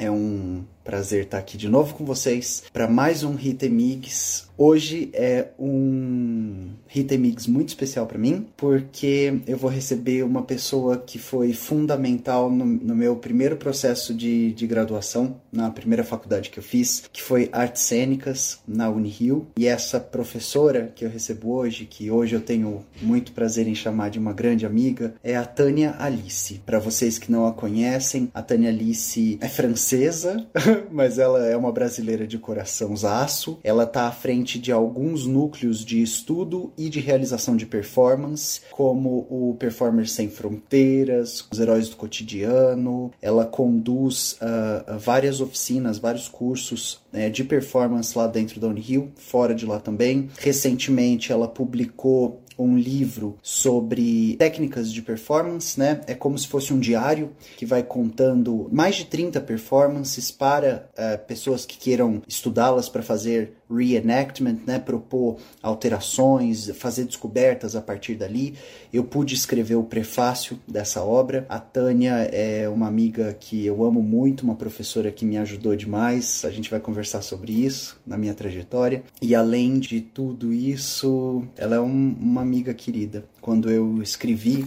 É 0.00 0.10
um 0.10 0.64
prazer 0.90 1.22
estar 1.22 1.38
aqui 1.38 1.56
de 1.56 1.68
novo 1.68 1.94
com 1.94 2.04
vocês 2.04 2.64
para 2.72 2.88
mais 2.88 3.22
um 3.22 3.38
Hitemix. 3.38 4.50
Hoje 4.58 5.08
é 5.14 5.46
um 5.58 6.68
Hitemix 6.94 7.46
muito 7.46 7.68
especial 7.68 8.06
para 8.06 8.18
mim, 8.18 8.46
porque 8.58 9.40
eu 9.46 9.56
vou 9.56 9.70
receber 9.70 10.22
uma 10.22 10.42
pessoa 10.42 10.98
que 10.98 11.18
foi 11.18 11.54
fundamental 11.54 12.50
no, 12.50 12.66
no 12.66 12.94
meu 12.94 13.16
primeiro 13.16 13.56
processo 13.56 14.12
de, 14.12 14.52
de, 14.52 14.66
graduação, 14.66 15.40
na 15.50 15.70
primeira 15.70 16.04
faculdade 16.04 16.50
que 16.50 16.58
eu 16.58 16.62
fiz, 16.62 17.04
que 17.10 17.22
foi 17.22 17.48
Artes 17.52 17.82
Cênicas, 17.82 18.58
na 18.68 18.90
Unirio. 18.90 19.46
E 19.56 19.66
essa 19.66 19.98
professora 19.98 20.92
que 20.94 21.06
eu 21.06 21.08
recebo 21.08 21.52
hoje, 21.52 21.86
que 21.86 22.10
hoje 22.10 22.34
eu 22.34 22.40
tenho 22.42 22.84
muito 23.00 23.32
prazer 23.32 23.66
em 23.66 23.74
chamar 23.74 24.10
de 24.10 24.18
uma 24.18 24.34
grande 24.34 24.66
amiga, 24.66 25.14
é 25.24 25.36
a 25.36 25.44
Tânia 25.46 25.94
Alice. 25.98 26.60
Para 26.66 26.78
vocês 26.78 27.18
que 27.18 27.32
não 27.32 27.46
a 27.46 27.52
conhecem, 27.52 28.30
a 28.34 28.42
Tânia 28.42 28.68
Alice 28.68 29.38
é 29.40 29.48
francesa, 29.48 30.46
mas 30.90 31.18
ela 31.18 31.44
é 31.46 31.56
uma 31.56 31.72
brasileira 31.72 32.26
de 32.26 32.38
coração 32.38 32.96
zaço. 32.96 33.58
Ela 33.62 33.84
está 33.84 34.06
à 34.06 34.12
frente 34.12 34.58
de 34.58 34.72
alguns 34.72 35.26
núcleos 35.26 35.84
de 35.84 36.02
estudo 36.02 36.72
e 36.76 36.88
de 36.88 37.00
realização 37.00 37.56
de 37.56 37.66
performance, 37.66 38.60
como 38.70 39.26
o 39.30 39.56
Performers 39.58 40.12
Sem 40.12 40.28
Fronteiras, 40.28 41.46
os 41.50 41.58
Heróis 41.58 41.88
do 41.88 41.96
Cotidiano. 41.96 43.10
Ela 43.20 43.44
conduz 43.44 44.38
uh, 44.40 44.98
várias 44.98 45.40
oficinas, 45.40 45.98
vários 45.98 46.28
cursos 46.28 47.00
uh, 47.12 47.30
de 47.30 47.44
performance 47.44 48.16
lá 48.16 48.26
dentro 48.26 48.60
da 48.60 48.68
Unirio, 48.68 49.10
fora 49.16 49.54
de 49.54 49.66
lá 49.66 49.78
também. 49.78 50.28
Recentemente, 50.38 51.32
ela 51.32 51.48
publicou 51.48 52.40
um 52.64 52.78
livro 52.78 53.36
sobre 53.42 54.36
técnicas 54.38 54.92
de 54.92 55.02
performance, 55.02 55.78
né? 55.78 56.00
É 56.06 56.14
como 56.14 56.38
se 56.38 56.48
fosse 56.48 56.72
um 56.72 56.78
diário 56.78 57.30
que 57.56 57.66
vai 57.66 57.82
contando 57.82 58.68
mais 58.72 58.96
de 58.96 59.06
30 59.06 59.40
performances 59.40 60.30
para 60.30 60.88
uh, 60.92 61.26
pessoas 61.26 61.64
que 61.64 61.78
queiram 61.78 62.22
estudá-las 62.26 62.88
para 62.88 63.02
fazer 63.02 63.59
reenactment, 63.70 64.58
né? 64.66 64.78
Propor 64.78 65.38
alterações, 65.62 66.70
fazer 66.74 67.04
descobertas 67.04 67.76
a 67.76 67.80
partir 67.80 68.14
dali. 68.14 68.54
Eu 68.92 69.04
pude 69.04 69.34
escrever 69.34 69.76
o 69.76 69.84
prefácio 69.84 70.58
dessa 70.66 71.02
obra. 71.02 71.46
A 71.48 71.58
Tânia 71.58 72.28
é 72.32 72.68
uma 72.68 72.86
amiga 72.86 73.32
que 73.38 73.64
eu 73.64 73.84
amo 73.84 74.02
muito, 74.02 74.42
uma 74.42 74.54
professora 74.54 75.10
que 75.10 75.24
me 75.24 75.38
ajudou 75.38 75.76
demais. 75.76 76.44
A 76.44 76.50
gente 76.50 76.70
vai 76.70 76.80
conversar 76.80 77.22
sobre 77.22 77.52
isso 77.52 78.00
na 78.06 78.18
minha 78.18 78.34
trajetória. 78.34 79.02
E 79.22 79.34
além 79.34 79.78
de 79.78 80.00
tudo 80.00 80.52
isso, 80.52 81.44
ela 81.56 81.76
é 81.76 81.80
um, 81.80 82.16
uma 82.20 82.40
amiga 82.40 82.74
querida. 82.74 83.24
Quando 83.40 83.70
eu 83.70 84.02
escrevi 84.02 84.66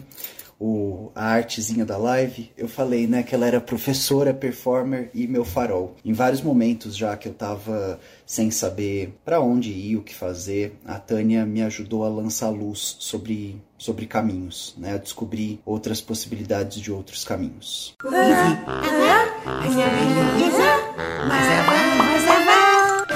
o, 0.59 1.11
a 1.15 1.25
artezinha 1.25 1.85
da 1.85 1.97
live, 1.97 2.51
eu 2.57 2.67
falei, 2.67 3.07
né, 3.07 3.23
que 3.23 3.35
ela 3.35 3.45
era 3.45 3.61
professora, 3.61 4.33
performer 4.33 5.09
e 5.13 5.27
meu 5.27 5.43
farol. 5.45 5.95
Em 6.03 6.13
vários 6.13 6.41
momentos 6.41 6.95
já 6.95 7.15
que 7.17 7.27
eu 7.27 7.33
tava 7.33 7.99
sem 8.25 8.49
saber 8.51 9.13
para 9.25 9.41
onde 9.41 9.71
ir, 9.71 9.97
o 9.97 10.03
que 10.03 10.15
fazer, 10.15 10.77
a 10.85 10.99
Tânia 10.99 11.45
me 11.45 11.61
ajudou 11.61 12.03
a 12.03 12.09
lançar 12.09 12.49
luz 12.49 12.95
sobre 12.99 13.61
sobre 13.77 14.05
caminhos, 14.05 14.73
né, 14.77 14.93
a 14.93 14.97
descobrir 14.97 15.59
outras 15.65 15.99
possibilidades 15.99 16.79
de 16.79 16.89
outros 16.89 17.25
caminhos. 17.25 17.93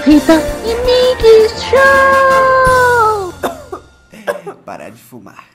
Rita 0.03 0.33
e 0.65 0.73
Mix 0.85 1.63
Show! 1.63 3.33
Parar 4.65 4.89
de 4.89 5.01
fumar. 5.01 5.45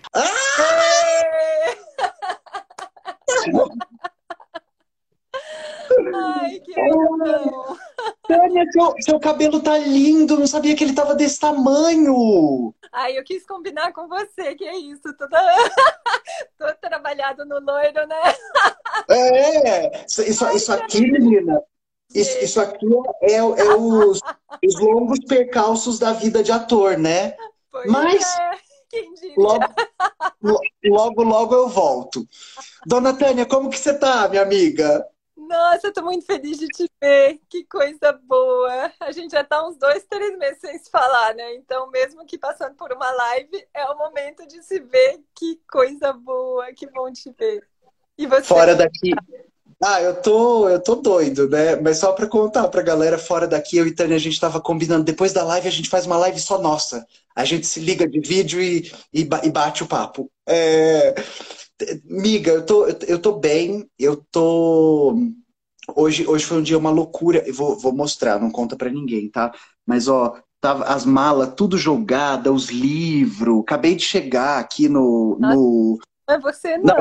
Ai, 6.14 6.60
que 6.60 6.72
legal. 6.72 7.76
Tânia, 8.26 8.64
seu, 8.72 8.94
seu 9.00 9.20
cabelo 9.20 9.60
tá 9.62 9.76
lindo, 9.78 10.38
não 10.38 10.46
sabia 10.46 10.74
que 10.74 10.84
ele 10.84 10.94
tava 10.94 11.14
desse 11.14 11.38
tamanho. 11.40 12.74
Ai, 12.92 13.18
eu 13.18 13.24
quis 13.24 13.44
combinar 13.46 13.92
com 13.92 14.08
você, 14.08 14.54
que 14.54 14.64
é 14.64 14.76
isso, 14.76 15.14
toda, 15.16 15.38
todo 16.58 16.74
trabalhado 16.80 17.44
no 17.44 17.58
loiro, 17.60 18.06
né? 18.06 18.34
É, 19.08 20.04
isso, 20.06 20.22
isso, 20.22 20.48
isso 20.56 20.72
aqui, 20.72 21.00
menina, 21.10 21.60
isso, 22.14 22.38
isso 22.38 22.60
aqui 22.60 22.86
é, 23.22 23.36
é 23.36 23.74
os, 23.74 24.20
os 24.64 24.80
longos 24.80 25.18
percalços 25.26 25.98
da 25.98 26.12
vida 26.12 26.42
de 26.42 26.52
ator, 26.52 26.98
né? 26.98 27.36
Pois 27.70 27.90
Mas 27.90 28.38
é. 28.38 28.52
Logo, 29.36 29.58
lo- 29.64 29.74
logo, 30.84 31.22
logo 31.22 31.54
eu 31.54 31.68
volto. 31.68 32.26
Dona 32.86 33.16
Tânia, 33.16 33.46
como 33.46 33.70
que 33.70 33.78
você 33.78 33.98
tá, 33.98 34.28
minha 34.28 34.42
amiga? 34.42 35.06
Nossa, 35.36 35.88
eu 35.88 35.92
tô 35.92 36.02
muito 36.02 36.24
feliz 36.24 36.58
de 36.58 36.68
te 36.68 36.88
ver. 37.00 37.40
Que 37.48 37.64
coisa 37.64 38.12
boa. 38.12 38.92
A 39.00 39.12
gente 39.12 39.32
já 39.32 39.42
tá 39.42 39.66
uns 39.66 39.76
dois, 39.76 40.04
três 40.04 40.36
meses 40.38 40.60
sem 40.60 40.78
se 40.78 40.90
falar, 40.90 41.34
né? 41.34 41.54
Então, 41.54 41.90
mesmo 41.90 42.24
que 42.24 42.38
passando 42.38 42.74
por 42.74 42.92
uma 42.92 43.10
live, 43.10 43.66
é 43.74 43.84
o 43.86 43.98
momento 43.98 44.46
de 44.46 44.62
se 44.62 44.78
ver. 44.80 45.20
Que 45.34 45.60
coisa 45.70 46.12
boa. 46.12 46.72
Que 46.72 46.86
bom 46.86 47.10
te 47.12 47.30
ver. 47.32 47.66
E 48.16 48.26
você? 48.26 48.44
Fora 48.44 48.74
daqui. 48.74 49.12
Ah, 49.84 50.00
eu 50.00 50.14
tô, 50.22 50.68
eu 50.68 50.80
tô 50.80 50.94
doido, 50.94 51.48
né? 51.48 51.74
Mas 51.74 51.98
só 51.98 52.12
pra 52.12 52.28
contar 52.28 52.68
pra 52.68 52.82
galera, 52.82 53.18
fora 53.18 53.48
daqui, 53.48 53.76
eu 53.76 53.86
e 53.86 53.92
Tânia, 53.92 54.14
a 54.14 54.20
gente 54.20 54.38
tava 54.38 54.60
combinando. 54.60 55.02
Depois 55.02 55.32
da 55.32 55.42
live, 55.42 55.66
a 55.66 55.72
gente 55.72 55.88
faz 55.88 56.06
uma 56.06 56.16
live 56.18 56.38
só 56.38 56.60
nossa. 56.60 57.04
A 57.34 57.44
gente 57.44 57.66
se 57.66 57.80
liga 57.80 58.08
de 58.08 58.20
vídeo 58.20 58.62
e, 58.62 58.92
e, 59.12 59.22
e 59.22 59.50
bate 59.50 59.82
o 59.82 59.88
papo. 59.88 60.30
É... 60.48 61.14
Miga, 62.04 62.52
eu 62.52 62.64
tô, 62.64 62.86
eu, 62.86 63.18
tô 63.18 63.32
bem, 63.32 63.90
eu 63.98 64.16
tô. 64.30 65.16
Hoje, 65.96 66.24
hoje 66.28 66.44
foi 66.44 66.58
um 66.58 66.62
dia 66.62 66.78
uma 66.78 66.90
loucura. 66.90 67.42
Eu 67.44 67.52
vou, 67.52 67.76
vou 67.76 67.92
mostrar, 67.92 68.40
não 68.40 68.52
conta 68.52 68.76
pra 68.76 68.88
ninguém, 68.88 69.28
tá? 69.28 69.52
Mas, 69.84 70.06
ó, 70.06 70.40
tava 70.60 70.84
as 70.84 71.04
malas 71.04 71.54
tudo 71.56 71.76
jogada, 71.76 72.52
os 72.52 72.68
livros. 72.68 73.62
Acabei 73.62 73.96
de 73.96 74.04
chegar 74.04 74.60
aqui 74.60 74.88
no, 74.88 75.36
no, 75.40 75.98
Não 76.28 76.36
é 76.36 76.38
você, 76.38 76.78
não. 76.78 76.94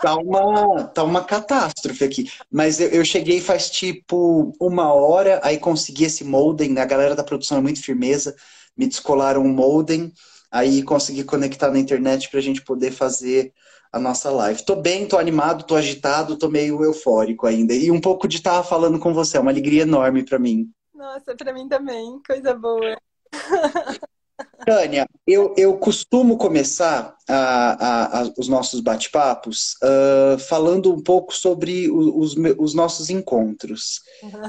Tá 0.00 0.16
uma, 0.16 0.84
tá 0.84 1.02
uma 1.02 1.24
catástrofe 1.24 2.04
aqui. 2.04 2.30
Mas 2.50 2.80
eu, 2.80 2.88
eu 2.88 3.04
cheguei 3.04 3.40
faz 3.40 3.68
tipo 3.68 4.52
uma 4.60 4.92
hora, 4.92 5.40
aí 5.42 5.58
consegui 5.58 6.04
esse 6.04 6.24
modem. 6.24 6.78
A 6.78 6.84
galera 6.84 7.16
da 7.16 7.24
produção 7.24 7.58
é 7.58 7.60
muito 7.60 7.82
firmeza, 7.82 8.34
me 8.76 8.86
descolaram 8.86 9.42
um 9.42 9.52
modem, 9.52 10.12
aí 10.50 10.82
consegui 10.82 11.24
conectar 11.24 11.70
na 11.70 11.78
internet 11.78 12.30
pra 12.30 12.40
gente 12.40 12.62
poder 12.62 12.92
fazer 12.92 13.52
a 13.92 13.98
nossa 13.98 14.30
live. 14.30 14.64
Tô 14.64 14.76
bem, 14.76 15.06
tô 15.06 15.18
animado, 15.18 15.64
tô 15.64 15.74
agitado, 15.74 16.38
tô 16.38 16.48
meio 16.48 16.84
eufórico 16.84 17.46
ainda. 17.46 17.74
E 17.74 17.90
um 17.90 18.00
pouco 18.00 18.28
de 18.28 18.36
estar 18.36 18.62
falando 18.62 18.98
com 18.98 19.12
você, 19.12 19.36
é 19.36 19.40
uma 19.40 19.50
alegria 19.50 19.82
enorme 19.82 20.24
pra 20.24 20.38
mim. 20.38 20.70
Nossa, 20.94 21.34
pra 21.34 21.52
mim 21.52 21.68
também. 21.68 22.20
Coisa 22.26 22.54
boa. 22.54 22.96
Tânia, 24.64 25.06
eu, 25.26 25.54
eu 25.56 25.76
costumo 25.78 26.36
começar 26.36 27.16
a- 27.28 27.34
a- 27.34 28.20
a- 28.22 28.32
os 28.36 28.48
nossos 28.48 28.80
bate-papos 28.80 29.76
ah, 29.82 30.36
falando 30.48 30.92
um 30.92 31.02
pouco 31.02 31.34
sobre 31.34 31.90
os, 31.90 32.34
me- 32.34 32.54
os 32.58 32.74
nossos 32.74 33.08
encontros, 33.10 34.00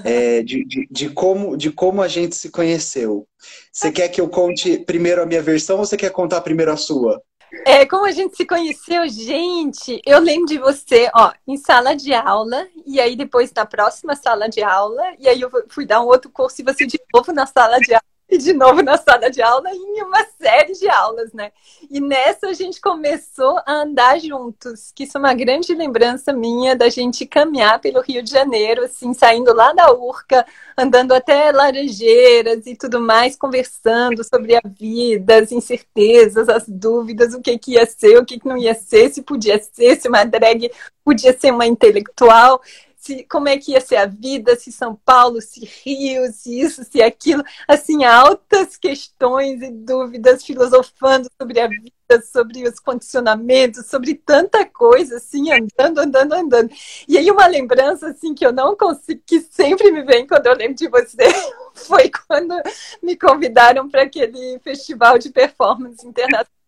é, 0.04 0.42
de, 0.44 0.66
de, 0.66 0.88
de 0.92 1.10
como, 1.10 1.56
de 1.56 1.72
como 1.72 2.02
a 2.02 2.08
gente 2.08 2.36
se 2.36 2.50
conheceu. 2.50 3.28
Você 3.72 3.92
quer 3.92 4.10
que 4.10 4.20
eu 4.20 4.28
conte 4.28 4.80
primeiro 4.80 5.22
a 5.22 5.26
minha 5.26 5.42
versão 5.42 5.78
ou 5.78 5.86
você 5.86 5.96
quer 5.96 6.12
contar 6.12 6.42
primeiro 6.42 6.72
a 6.72 6.78
sua? 6.78 7.22
É, 7.66 7.84
como 7.86 8.06
a 8.06 8.12
gente 8.12 8.36
se 8.38 8.46
conheceu, 8.46 9.08
gente, 9.10 10.00
eu 10.06 10.20
lembro 10.20 10.46
de 10.46 10.60
você, 10.60 11.10
ó, 11.16 11.32
em 11.48 11.58
sala 11.58 11.96
de 11.96 12.14
aula, 12.14 12.68
e 12.86 13.00
aí 13.00 13.16
depois 13.16 13.52
na 13.54 13.66
próxima 13.66 14.16
sala 14.16 14.48
de 14.48 14.62
aula, 14.62 15.02
e 15.18 15.28
aí 15.28 15.42
eu 15.42 15.50
fui 15.70 15.84
dar 15.86 16.00
um 16.02 16.06
outro 16.06 16.30
curso 16.30 16.62
e 16.62 16.64
você 16.64 16.86
de 16.86 17.00
novo 17.14 17.34
na 17.34 17.48
sala 17.48 17.80
de 17.80 17.92
aula, 17.94 18.04
e 18.30 18.38
de 18.38 18.54
novo 18.54 18.84
na 18.84 18.96
sala 18.98 19.30
de 19.30 19.42
aula, 19.42 19.72
em 19.72 20.04
uma 20.04 20.24
série 20.40 20.74
de 20.74 20.88
aulas, 20.88 21.34
né? 21.34 21.52
E 21.90 22.00
nessa 22.00 22.48
a 22.48 22.54
gente 22.54 22.80
começou 22.80 23.60
a 23.66 23.82
andar 23.82 24.20
juntos, 24.20 24.92
que 24.94 25.04
isso 25.04 25.18
é 25.18 25.20
uma 25.20 25.34
grande 25.34 25.74
lembrança 25.74 26.32
minha 26.32 26.76
da 26.76 26.90
gente 26.90 27.26
caminhar 27.26 27.80
pelo 27.80 28.02
Rio 28.02 28.22
de 28.22 28.30
Janeiro, 28.30 28.86
assim, 28.86 29.14
saindo 29.16 29.52
lá 29.54 29.74
da 29.74 29.92
Urca, 29.92 30.46
andando 30.78 31.14
até 31.14 31.52
Laranjeiras 31.52 32.68
e 32.68 32.76
tudo 32.76 33.00
mais, 33.00 33.36
conversando 33.36 34.24
sobre 34.24 34.56
a 34.56 34.62
vida, 34.64 35.40
as 35.40 35.52
incertezas, 35.52 36.48
as 36.48 36.68
dúvidas, 36.68 37.34
o 37.34 37.42
que, 37.42 37.58
que 37.58 37.72
ia 37.74 37.86
ser, 37.88 38.18
o 38.20 38.26
que, 38.26 38.40
que 38.40 38.48
não 38.48 38.58
ia 38.58 38.76
ser, 38.76 39.10
se 39.12 39.24
podia 39.24 39.60
ser, 39.60 40.00
se 40.00 40.08
uma 40.08 40.24
drag 40.24 40.70
podia 41.04 41.38
ser 41.38 41.52
uma 41.52 41.66
intelectual, 41.66 42.62
se, 43.10 43.24
como 43.24 43.50
é 43.50 43.58
que 43.58 43.72
ia 43.72 43.82
ser 43.82 43.96
a 43.96 44.06
vida, 44.06 44.56
se 44.56 44.72
São 44.72 44.96
Paulo, 44.96 45.42
se 45.42 45.66
Rio, 45.84 46.32
se 46.32 46.60
isso, 46.60 46.84
se 46.84 47.02
aquilo, 47.02 47.44
assim, 47.68 48.04
altas 48.04 48.78
questões 48.78 49.62
e 49.64 49.72
dúvidas, 49.72 50.46
filosofando 50.46 51.28
sobre 51.42 51.60
a 51.60 51.68
vida, 51.68 52.22
sobre 52.24 52.68
os 52.68 52.80
condicionamentos, 52.80 53.88
sobre 53.88 54.14
tanta 54.14 54.64
coisa, 54.66 55.18
assim, 55.18 55.52
andando, 55.52 56.00
andando, 56.00 56.34
andando. 56.34 56.72
E 57.08 57.18
aí 57.18 57.32
uma 57.32 57.48
lembrança, 57.48 58.10
assim, 58.10 58.36
que 58.36 58.46
eu 58.46 58.54
não 58.54 58.76
consigo, 58.78 59.22
que 59.26 59.42
sempre 59.42 59.92
me 59.92 60.04
vem 60.04 60.28
quando 60.28 60.46
eu 60.46 60.56
lembro 60.56 60.76
de 60.76 60.88
você, 60.88 61.18
foi 61.74 62.12
quando 62.28 62.54
me 63.02 63.18
convidaram 63.18 63.90
para 63.90 64.04
aquele 64.04 64.60
festival 64.60 65.18
de 65.18 65.30
performance 65.32 66.06
internacional 66.06 66.59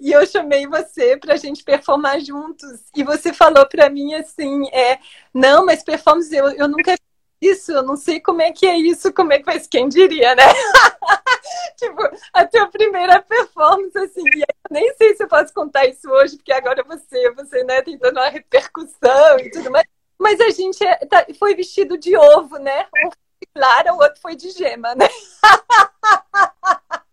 e 0.00 0.12
eu 0.12 0.26
chamei 0.26 0.66
você 0.66 1.16
para 1.16 1.34
a 1.34 1.36
gente 1.36 1.62
performar 1.62 2.20
juntos. 2.20 2.80
E 2.94 3.02
você 3.02 3.32
falou 3.32 3.66
para 3.66 3.88
mim 3.90 4.14
assim, 4.14 4.68
é, 4.68 4.98
não, 5.32 5.64
mas 5.64 5.82
performance 5.82 6.34
eu, 6.34 6.50
eu 6.50 6.68
nunca 6.68 6.94
isso, 7.40 7.72
eu 7.72 7.82
não 7.82 7.96
sei 7.96 8.20
como 8.20 8.40
é 8.40 8.52
que 8.52 8.66
é 8.66 8.76
isso, 8.78 9.12
como 9.12 9.32
é 9.32 9.38
que 9.38 9.44
faz, 9.44 9.66
quem 9.66 9.88
diria, 9.88 10.34
né? 10.34 10.44
tipo, 11.76 12.02
a 12.32 12.46
tua 12.46 12.66
primeira 12.68 13.20
performance, 13.20 13.96
assim, 13.98 14.22
e 14.34 14.40
eu 14.40 14.46
nem 14.70 14.94
sei 14.94 15.14
se 15.14 15.22
eu 15.24 15.28
posso 15.28 15.52
contar 15.52 15.86
isso 15.86 16.08
hoje, 16.10 16.36
porque 16.36 16.52
agora 16.52 16.82
você, 16.84 17.30
você, 17.32 17.62
né, 17.64 17.82
tem 17.82 17.98
toda 17.98 18.20
uma 18.20 18.30
repercussão 18.30 19.38
e 19.40 19.50
tudo 19.50 19.70
mais, 19.70 19.86
mas 20.18 20.40
a 20.40 20.50
gente 20.50 20.82
é, 20.84 20.96
tá, 21.06 21.26
foi 21.38 21.54
vestido 21.54 21.98
de 21.98 22.16
ovo, 22.16 22.56
né? 22.58 22.86
Um 22.96 23.10
foi 23.10 23.20
de 23.42 23.48
clara, 23.54 23.92
o 23.92 23.98
outro 23.98 24.20
foi 24.20 24.36
de 24.36 24.50
gema, 24.50 24.94
né? 24.94 25.08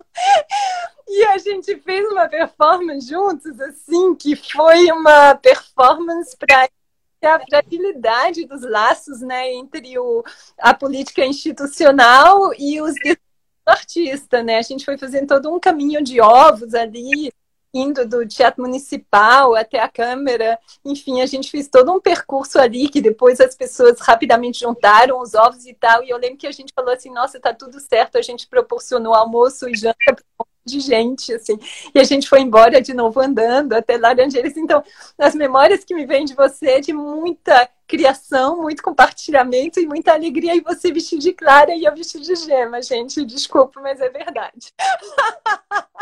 E 1.13 1.25
a 1.25 1.37
gente 1.37 1.75
fez 1.81 2.09
uma 2.09 2.25
performance 2.29 3.05
juntos, 3.05 3.59
assim, 3.59 4.15
que 4.15 4.33
foi 4.33 4.89
uma 4.93 5.35
performance 5.35 6.37
para 6.37 6.69
a 7.21 7.39
fragilidade 7.41 8.45
dos 8.45 8.61
laços 8.61 9.19
né, 9.19 9.53
entre 9.53 9.99
o, 9.99 10.23
a 10.57 10.73
política 10.73 11.25
institucional 11.25 12.53
e 12.57 12.81
os 12.81 12.93
do 12.93 13.17
artista, 13.65 14.41
né? 14.41 14.57
A 14.57 14.61
gente 14.61 14.85
foi 14.85 14.97
fazendo 14.97 15.27
todo 15.27 15.53
um 15.53 15.59
caminho 15.59 16.01
de 16.01 16.21
ovos 16.21 16.73
ali, 16.73 17.29
indo 17.73 18.07
do 18.07 18.25
teatro 18.25 18.63
municipal 18.63 19.53
até 19.53 19.81
a 19.81 19.89
câmara. 19.89 20.57
Enfim, 20.85 21.21
a 21.21 21.25
gente 21.25 21.51
fez 21.51 21.67
todo 21.67 21.91
um 21.91 21.99
percurso 21.99 22.57
ali 22.57 22.87
que 22.87 23.01
depois 23.01 23.41
as 23.41 23.53
pessoas 23.53 23.99
rapidamente 23.99 24.61
juntaram 24.61 25.19
os 25.19 25.33
ovos 25.33 25.65
e 25.65 25.73
tal. 25.73 26.05
E 26.05 26.09
eu 26.09 26.17
lembro 26.17 26.37
que 26.37 26.47
a 26.47 26.51
gente 26.53 26.71
falou 26.73 26.93
assim: 26.93 27.11
nossa, 27.11 27.37
tá 27.37 27.53
tudo 27.53 27.81
certo. 27.81 28.17
A 28.17 28.21
gente 28.21 28.47
proporcionou 28.47 29.13
almoço 29.13 29.67
e 29.67 29.75
janta 29.75 30.15
de 30.65 30.79
gente, 30.79 31.33
assim. 31.33 31.57
E 31.93 31.99
a 31.99 32.03
gente 32.03 32.27
foi 32.27 32.41
embora 32.41 32.81
de 32.81 32.93
novo 32.93 33.19
andando 33.19 33.73
até 33.73 33.97
Laranjeiras. 33.97 34.55
Então, 34.57 34.83
as 35.17 35.35
memórias 35.35 35.83
que 35.83 35.93
me 35.93 36.05
vêm 36.05 36.25
de 36.25 36.35
você 36.35 36.67
é 36.67 36.79
de 36.79 36.93
muita 36.93 37.69
criação, 37.87 38.61
muito 38.61 38.81
compartilhamento 38.81 39.79
e 39.79 39.85
muita 39.85 40.13
alegria. 40.13 40.55
E 40.55 40.61
você 40.61 40.91
vestiu 40.91 41.19
de 41.19 41.33
clara 41.33 41.75
e 41.75 41.83
eu 41.83 41.93
vesti 41.93 42.19
de 42.19 42.35
gema, 42.35 42.81
gente. 42.81 43.25
Desculpa, 43.25 43.81
mas 43.81 43.99
é 43.99 44.09
verdade. 44.09 44.73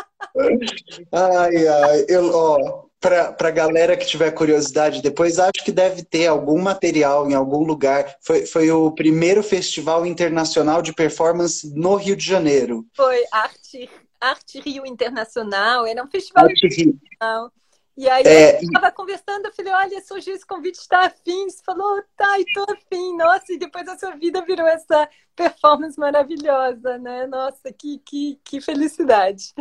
Ai, 1.11 1.67
ai, 1.67 2.05
eu, 2.07 2.31
ó, 2.33 2.85
para 2.99 3.35
a 3.39 3.51
galera 3.51 3.95
que 3.95 4.05
tiver 4.05 4.31
curiosidade 4.31 5.01
depois, 5.01 5.39
acho 5.39 5.63
que 5.63 5.71
deve 5.71 6.03
ter 6.03 6.27
algum 6.27 6.61
material 6.61 7.29
em 7.29 7.33
algum 7.33 7.63
lugar. 7.63 8.15
Foi, 8.21 8.45
foi 8.45 8.69
o 8.71 8.91
primeiro 8.91 9.41
festival 9.41 10.05
internacional 10.05 10.81
de 10.81 10.93
performance 10.93 11.73
no 11.73 11.95
Rio 11.95 12.15
de 12.15 12.25
Janeiro. 12.25 12.85
Foi 12.93 13.23
Arte 13.31 13.89
Arte 14.19 14.59
Rio 14.59 14.85
Internacional, 14.85 15.85
era 15.85 16.03
um 16.03 16.09
festival 16.09 16.45
Arte 16.45 16.65
internacional. 16.65 17.51
E 17.99 18.07
aí 18.07 18.23
é, 18.25 18.55
eu 18.55 18.61
estava 18.61 18.93
conversando, 18.93 19.45
eu 19.45 19.53
falei, 19.53 19.73
olha, 19.73 20.01
surgiu 20.01 20.33
esse 20.33 20.45
convite, 20.45 20.75
está 20.75 21.07
afim? 21.07 21.49
Você 21.49 21.61
falou, 21.65 22.01
tá, 22.15 22.39
estou 22.39 22.65
afim. 22.69 23.17
Nossa, 23.17 23.51
e 23.51 23.59
depois 23.59 23.85
a 23.89 23.97
sua 23.97 24.11
vida 24.11 24.41
virou 24.45 24.65
essa 24.65 25.09
performance 25.35 25.99
maravilhosa, 25.99 26.97
né? 26.97 27.27
Nossa, 27.27 27.73
que, 27.77 28.01
que, 28.05 28.39
que 28.41 28.61
felicidade. 28.61 29.53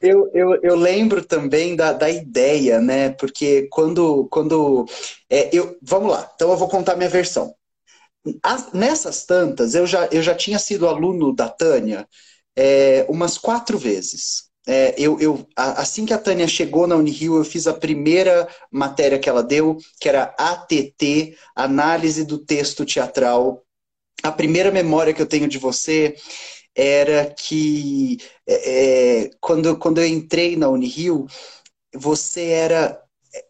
Eu, 0.00 0.30
eu, 0.32 0.54
eu 0.62 0.76
lembro 0.76 1.24
também 1.24 1.74
da, 1.74 1.92
da 1.92 2.08
ideia, 2.08 2.80
né? 2.80 3.10
Porque 3.10 3.66
quando. 3.72 4.28
quando 4.30 4.86
é, 5.28 5.50
eu, 5.52 5.76
vamos 5.82 6.12
lá, 6.12 6.30
então 6.32 6.52
eu 6.52 6.56
vou 6.56 6.68
contar 6.68 6.94
minha 6.94 7.10
versão. 7.10 7.52
As, 8.40 8.72
nessas 8.72 9.26
tantas, 9.26 9.74
eu 9.74 9.84
já, 9.84 10.06
eu 10.12 10.22
já 10.22 10.34
tinha 10.34 10.60
sido 10.60 10.86
aluno 10.86 11.34
da 11.34 11.48
Tânia 11.48 12.06
é, 12.56 13.06
umas 13.08 13.38
quatro 13.38 13.78
vezes. 13.78 14.50
É, 14.66 14.94
eu, 14.98 15.18
eu, 15.20 15.46
assim 15.56 16.04
que 16.04 16.12
a 16.12 16.18
Tânia 16.18 16.46
chegou 16.46 16.86
na 16.86 16.94
Unirio, 16.94 17.36
eu 17.36 17.44
fiz 17.44 17.66
a 17.66 17.74
primeira 17.74 18.46
matéria 18.70 19.18
que 19.18 19.28
ela 19.28 19.42
deu, 19.42 19.78
que 19.98 20.08
era 20.08 20.34
ATT, 20.38 21.36
Análise 21.56 22.24
do 22.24 22.38
Texto 22.38 22.84
Teatral. 22.84 23.62
A 24.22 24.30
primeira 24.30 24.70
memória 24.70 25.14
que 25.14 25.22
eu 25.22 25.26
tenho 25.26 25.48
de 25.48 25.58
você 25.58 26.14
era 26.74 27.34
que 27.34 28.18
é, 28.46 29.24
é 29.24 29.30
quando, 29.40 29.76
quando 29.78 29.98
eu 29.98 30.06
entrei 30.06 30.56
na 30.56 30.68
Unirio, 30.68 31.26
você 31.94 32.48
era 32.48 33.02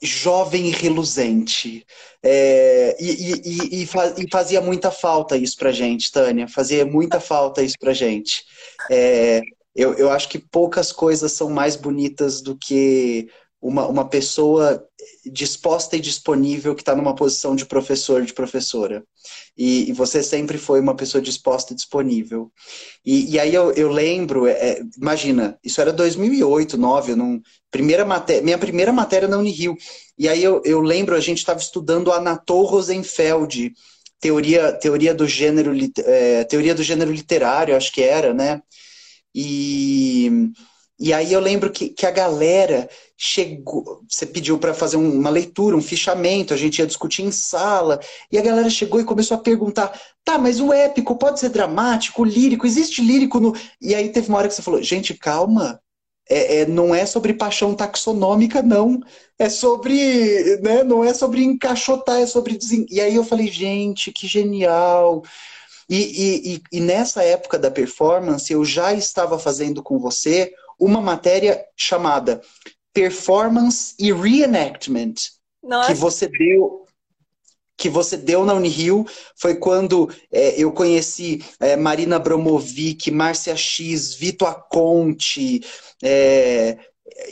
jovem 0.03 0.67
e 0.67 0.71
reluzente. 0.71 1.87
É, 2.23 2.97
e, 3.01 3.83
e, 3.83 3.83
e, 3.83 4.31
fazia 4.31 4.61
muita 4.61 4.91
falta 4.91 5.37
isso 5.37 5.57
pra 5.57 5.73
gente, 5.73 6.13
Tânia. 6.13 6.47
Fazia 6.49 6.85
muita 6.85 7.21
falta 7.21 7.63
isso 7.63 7.77
pra 7.79 7.93
gente. 7.93 8.45
É, 8.91 9.41
eu, 9.75 9.95
eu 9.95 10.11
acho 10.11 10.29
que 10.29 10.39
poucas 10.39 10.93
coisas 10.93 11.33
são 11.33 11.49
mais 11.49 11.77
bonitas 11.77 12.41
do 12.41 12.57
que 12.57 13.29
uma, 13.61 13.87
uma 13.87 14.09
pessoa 14.09 14.83
disposta 15.27 15.97
e 15.97 16.01
disponível 16.01 16.75
que 16.75 16.83
está 16.83 16.95
numa 16.97 17.15
posição 17.15 17.55
de 17.55 17.67
professor, 17.67 18.25
de 18.25 18.33
professora. 18.33 19.05
E, 19.57 19.91
e, 19.91 19.93
você 19.93 20.23
sempre 20.23 20.57
foi 20.57 20.81
uma 20.81 20.97
pessoa 20.97 21.21
disposta 21.21 21.73
e 21.73 21.77
disponível. 21.77 22.51
E, 23.05 23.33
e 23.33 23.39
aí 23.39 23.55
eu, 23.55 23.73
eu 23.73 23.91
lembro, 23.91 24.47
é, 24.47 24.81
imagina, 24.97 25.59
isso 25.63 25.81
era 25.81 25.93
2008, 25.93 26.77
2009, 26.77 27.15
num, 27.15 27.43
primeira 27.71 28.05
matéria, 28.05 28.43
minha 28.43 28.59
primeira 28.59 28.93
matéria 28.93 29.29
na 29.29 29.39
Unirio. 29.39 29.77
E 30.19 30.29
aí 30.29 30.43
eu, 30.43 30.63
eu 30.65 30.81
lembro, 30.81 31.15
a 31.15 31.21
gente 31.21 31.39
estava 31.39 31.61
estudando 31.61 32.13
Anatol 32.13 32.65
Rosenfeld, 32.65 33.73
teoria, 34.19 34.73
teoria, 34.73 35.15
do 35.15 35.27
gênero, 35.27 35.73
é, 35.99 36.45
teoria 36.45 36.75
do 36.75 36.83
gênero 36.83 37.13
literário, 37.13 37.77
acho 37.77 37.93
que 37.93 38.03
era, 38.03 38.33
né? 38.33 38.63
E 39.35 40.51
e 41.01 41.15
aí 41.15 41.33
eu 41.33 41.41
lembro 41.41 41.71
que, 41.71 41.89
que 41.89 42.05
a 42.05 42.11
galera 42.11 42.87
chegou, 43.17 44.03
você 44.07 44.27
pediu 44.27 44.59
para 44.59 44.75
fazer 44.75 44.99
uma 44.99 45.31
leitura, 45.31 45.75
um 45.75 45.81
fichamento, 45.81 46.53
a 46.53 46.57
gente 46.59 46.79
ia 46.79 46.87
discutir 46.87 47.23
em 47.23 47.33
sala, 47.33 47.99
e 48.31 48.39
a 48.39 48.43
galera 48.43 48.69
chegou 48.69 49.01
e 49.01 49.05
começou 49.05 49.39
a 49.39 49.41
perguntar: 49.41 49.99
tá, 50.23 50.37
mas 50.37 50.61
o 50.61 50.73
épico 50.73 51.17
pode 51.17 51.41
ser 51.41 51.49
dramático, 51.49 52.23
lírico, 52.23 52.67
existe 52.67 53.01
lírico 53.01 53.41
no. 53.41 53.57
E 53.81 53.95
aí 53.95 54.11
teve 54.11 54.29
uma 54.29 54.37
hora 54.37 54.49
que 54.49 54.55
você 54.55 54.61
falou: 54.61 54.83
gente, 54.83 55.15
calma, 55.15 55.81
é, 56.29 56.61
é, 56.61 56.67
não 56.67 56.95
é 56.95 57.07
sobre 57.07 57.33
paixão 57.33 57.75
taxonômica, 57.75 58.63
não. 58.63 59.01
É 59.39 59.49
sobre. 59.49 60.59
Né, 60.63 60.85
não 60.85 61.03
é 61.03 61.15
sobre 61.15 61.43
encaixotar, 61.43 62.21
é 62.21 62.27
sobre. 62.27 62.59
Desen... 62.59 62.85
E 62.91 63.01
aí 63.01 63.15
eu 63.15 63.25
falei, 63.25 63.49
gente, 63.49 64.13
que 64.13 64.29
genial. 64.29 65.23
E, 65.89 65.97
e, 65.97 66.55
e, 66.55 66.63
e 66.73 66.81
nessa 66.81 67.23
época 67.25 67.59
da 67.59 67.71
performance, 67.71 68.53
eu 68.53 68.65
já 68.65 68.93
estava 68.95 69.39
fazendo 69.39 69.83
com 69.83 69.99
você 69.99 70.53
uma 70.81 71.01
matéria 71.01 71.65
chamada 71.77 72.41
Performance 72.93 73.95
e 73.99 74.13
Reenactment, 74.13 75.15
Nossa. 75.63 75.93
que 75.93 75.99
você 75.99 76.27
deu 76.29 76.81
que 77.77 77.89
você 77.89 78.15
deu 78.15 78.45
na 78.45 78.53
Unirio 78.53 79.07
foi 79.35 79.55
quando 79.55 80.11
é, 80.31 80.63
eu 80.63 80.71
conheci 80.71 81.43
é, 81.59 81.77
Marina 81.77 82.19
Bromovic, 82.19 83.11
Márcia 83.11 83.57
X, 83.57 84.13
Vito 84.13 84.45
Aconte, 84.45 85.63
é, 86.03 86.77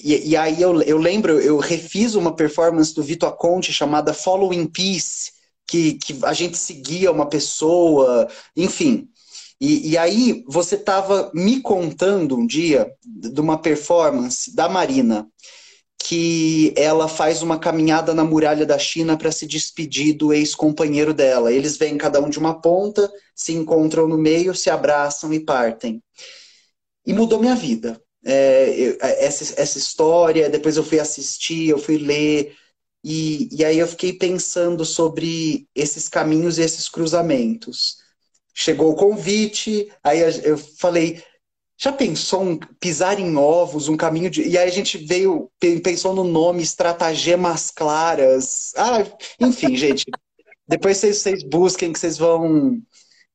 e, 0.02 0.30
e, 0.30 0.36
aí 0.36 0.60
eu, 0.60 0.80
eu 0.82 0.98
lembro, 0.98 1.40
eu 1.40 1.58
refiz 1.58 2.14
uma 2.14 2.34
performance 2.34 2.94
do 2.94 3.02
Vito 3.02 3.26
Aconte 3.26 3.72
chamada 3.72 4.14
Following 4.14 4.66
Peace, 4.66 5.32
que, 5.66 5.94
que 5.94 6.18
a 6.22 6.32
gente 6.32 6.56
seguia 6.56 7.12
uma 7.12 7.26
pessoa, 7.26 8.28
enfim. 8.56 9.08
E, 9.60 9.90
e 9.90 9.98
aí 9.98 10.44
você 10.46 10.76
estava 10.76 11.30
me 11.34 11.60
contando 11.60 12.36
um 12.36 12.46
dia 12.46 12.90
de 13.04 13.40
uma 13.40 13.60
performance 13.60 14.54
da 14.54 14.68
Marina 14.68 15.28
que 16.00 16.72
ela 16.76 17.08
faz 17.08 17.42
uma 17.42 17.58
caminhada 17.58 18.14
na 18.14 18.24
muralha 18.24 18.64
da 18.64 18.78
China 18.78 19.16
para 19.18 19.32
se 19.32 19.46
despedir 19.46 20.14
do 20.14 20.32
ex-companheiro 20.32 21.12
dela. 21.12 21.52
Eles 21.52 21.76
vêm 21.76 21.98
cada 21.98 22.20
um 22.20 22.30
de 22.30 22.38
uma 22.38 22.60
ponta, 22.60 23.12
se 23.34 23.52
encontram 23.52 24.06
no 24.08 24.16
meio, 24.16 24.54
se 24.54 24.70
abraçam 24.70 25.34
e 25.34 25.40
partem. 25.40 26.02
E 27.04 27.12
mudou 27.12 27.40
minha 27.40 27.56
vida. 27.56 28.00
É, 28.24 28.74
eu, 28.78 28.96
essa, 29.00 29.60
essa 29.60 29.76
história, 29.78 30.48
depois 30.48 30.76
eu 30.76 30.84
fui 30.84 31.00
assistir, 31.00 31.68
eu 31.68 31.78
fui 31.78 31.98
ler, 31.98 32.54
e, 33.02 33.48
e 33.52 33.64
aí 33.64 33.78
eu 33.78 33.86
fiquei 33.86 34.12
pensando 34.12 34.84
sobre 34.84 35.68
esses 35.74 36.08
caminhos 36.08 36.58
e 36.58 36.62
esses 36.62 36.88
cruzamentos 36.88 37.96
chegou 38.58 38.90
o 38.90 38.96
convite, 38.96 39.88
aí 40.02 40.18
eu 40.18 40.58
falei, 40.58 41.22
já 41.80 41.92
pensou 41.92 42.42
um 42.42 42.58
pisar 42.80 43.20
em 43.20 43.36
ovos, 43.36 43.88
um 43.88 43.96
caminho 43.96 44.28
de. 44.28 44.42
E 44.42 44.58
aí 44.58 44.68
a 44.68 44.72
gente 44.72 44.98
veio, 44.98 45.48
pensou 45.60 46.12
no 46.12 46.24
nome 46.24 46.60
Estratagemas 46.60 47.70
Claras. 47.70 48.72
Ah, 48.76 49.06
enfim, 49.40 49.76
gente. 49.78 50.06
Depois 50.66 50.96
vocês, 50.96 51.18
vocês 51.18 51.44
busquem 51.44 51.92
que 51.92 52.00
vocês 52.00 52.18
vão 52.18 52.82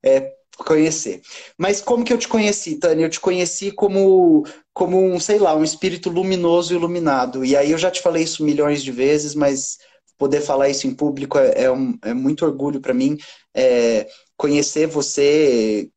é, 0.04 0.30
conhecer. 0.58 1.22
Mas 1.58 1.80
como 1.80 2.04
que 2.04 2.12
eu 2.12 2.18
te 2.18 2.28
conheci, 2.28 2.76
Tânia? 2.76 3.06
Eu 3.06 3.10
te 3.10 3.22
conheci 3.22 3.72
como, 3.72 4.46
como 4.74 5.02
um, 5.02 5.22
sei 5.22 5.40
lá, 5.40 5.56
um 5.56 5.64
espírito 5.64 6.10
luminoso 6.10 6.74
e 6.74 6.76
iluminado. 6.76 7.46
E 7.46 7.56
aí 7.56 7.72
eu 7.72 7.78
já 7.78 7.90
te 7.90 8.02
falei 8.02 8.24
isso 8.24 8.44
milhões 8.44 8.84
de 8.84 8.92
vezes, 8.92 9.34
mas 9.36 9.78
poder 10.18 10.42
falar 10.42 10.68
isso 10.68 10.86
em 10.86 10.94
público 10.94 11.38
é, 11.38 11.64
é, 11.64 11.72
um, 11.72 11.98
é 12.04 12.14
muito 12.14 12.46
orgulho 12.46 12.82
para 12.82 12.94
mim. 12.94 13.18
É, 13.56 14.06
conhecer 14.44 14.88
você 14.88 15.90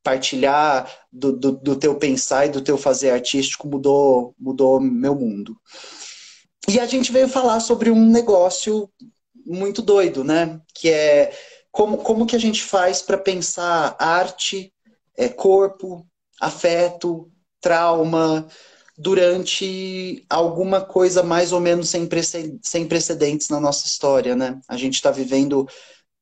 partilhar 0.00 0.88
do, 1.12 1.32
do, 1.32 1.50
do, 1.50 1.74
teu 1.74 1.96
pensar 1.96 2.46
e 2.46 2.50
do 2.50 2.60
teu 2.60 2.78
fazer 2.78 3.10
artístico 3.10 3.66
mudou, 3.66 4.32
mudou 4.38 4.78
meu 4.78 5.12
mundo. 5.12 5.56
E 6.68 6.78
a 6.78 6.86
gente 6.86 7.10
veio 7.10 7.28
falar 7.28 7.58
sobre 7.58 7.90
um 7.90 8.06
negócio 8.06 8.88
muito 9.44 9.82
doido, 9.82 10.22
né? 10.22 10.60
Que 10.72 10.88
é 10.88 11.36
como, 11.72 11.96
como 11.96 12.26
que 12.26 12.36
a 12.36 12.38
gente 12.38 12.62
faz 12.62 13.02
para 13.02 13.18
pensar 13.18 13.96
arte, 13.98 14.72
é, 15.16 15.28
corpo, 15.28 16.06
afeto, 16.40 17.28
trauma, 17.60 18.46
durante 18.96 20.24
alguma 20.30 20.80
coisa 20.80 21.24
mais 21.24 21.50
ou 21.50 21.58
menos 21.58 21.88
sem, 21.88 22.06
precedentes 22.86 23.48
na 23.48 23.58
nossa 23.58 23.84
história, 23.84 24.36
né? 24.36 24.60
A 24.68 24.76
gente 24.76 24.94
está 24.94 25.10
vivendo 25.10 25.66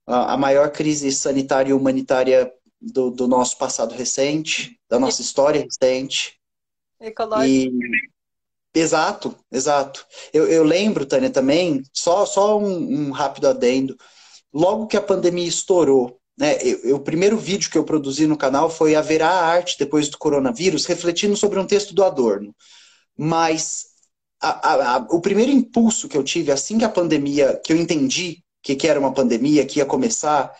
a, 0.06 0.36
maior 0.36 0.70
crise 0.70 1.12
sanitária 1.12 1.70
e 1.70 1.74
humanitária 1.74 2.52
do, 2.80 3.10
do 3.10 3.28
nosso 3.28 3.56
passado 3.56 3.94
recente, 3.94 4.78
da 4.88 4.98
nossa 4.98 5.22
história 5.22 5.62
recente. 5.62 6.38
Ecológico. 7.00 7.48
E... 7.48 8.12
Exato, 8.74 9.36
exato. 9.50 10.06
Eu, 10.32 10.46
eu 10.46 10.64
lembro, 10.64 11.04
Tânia, 11.04 11.30
também, 11.30 11.82
só, 11.92 12.24
só 12.24 12.58
um, 12.58 13.08
um 13.08 13.10
rápido 13.10 13.48
adendo. 13.48 13.96
Logo 14.52 14.86
que 14.86 14.96
a 14.96 15.02
pandemia 15.02 15.46
estourou, 15.46 16.18
né, 16.38 16.56
eu, 16.62 16.78
eu, 16.84 16.96
o 16.96 17.00
primeiro 17.00 17.36
vídeo 17.36 17.70
que 17.70 17.76
eu 17.76 17.84
produzi 17.84 18.26
no 18.26 18.36
canal 18.36 18.70
foi 18.70 18.94
Haverá 18.94 19.28
Arte 19.28 19.78
depois 19.78 20.08
do 20.08 20.16
coronavírus, 20.16 20.86
refletindo 20.86 21.36
sobre 21.36 21.58
um 21.58 21.66
texto 21.66 21.94
do 21.94 22.02
Adorno. 22.02 22.54
Mas 23.16 23.84
a, 24.40 24.70
a, 24.70 24.96
a, 24.96 24.98
o 25.10 25.20
primeiro 25.20 25.52
impulso 25.52 26.08
que 26.08 26.16
eu 26.16 26.24
tive 26.24 26.50
assim 26.50 26.78
que 26.78 26.84
a 26.84 26.88
pandemia, 26.88 27.60
que 27.62 27.72
eu 27.72 27.76
entendi 27.76 28.41
que, 28.62 28.76
que 28.76 28.86
era 28.86 29.00
uma 29.00 29.12
pandemia, 29.12 29.66
que 29.66 29.78
ia 29.78 29.86
começar, 29.86 30.54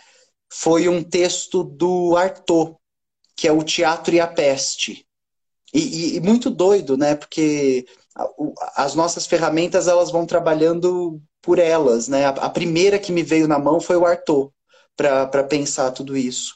foi 0.51 0.89
um 0.89 1.03
texto 1.03 1.63
do 1.63 2.17
Artaud, 2.17 2.77
que 3.37 3.49
é 3.49 3.53
o 3.53 3.63
Teatro 3.63 4.15
e 4.15 4.21
a 4.21 4.27
Peste. 4.27 5.07
E, 5.73 5.81
e, 5.81 6.17
e 6.17 6.21
muito 6.21 6.51
doido, 6.51 6.97
né? 6.97 7.15
Porque 7.15 7.87
as 8.77 8.95
nossas 8.95 9.27
ferramentas 9.27 9.89
elas 9.89 10.11
vão 10.11 10.27
trabalhando 10.27 11.21
por 11.41 11.59
elas, 11.59 12.09
né? 12.09 12.27
A, 12.27 12.51
primeira 12.51 12.99
que 12.99 13.11
me 13.13 13.23
veio 13.23 13.49
na 13.49 13.59
mão 13.59 13.81
foi 13.81 13.97
o 13.97 14.05
Artaud, 14.05 14.51
para 14.97 15.45
pensar 15.45 15.91
tudo 15.93 16.17
isso. 16.17 16.55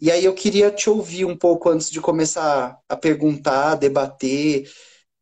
E 0.00 0.10
aí 0.10 0.24
eu 0.24 0.34
queria 0.34 0.70
te 0.70 0.88
ouvir 0.90 1.24
um 1.24 1.36
pouco 1.36 1.68
antes 1.68 1.90
de 1.90 2.00
começar 2.00 2.78
a 2.88 2.96
perguntar, 2.96 3.72
a 3.72 3.74
debater, 3.74 4.70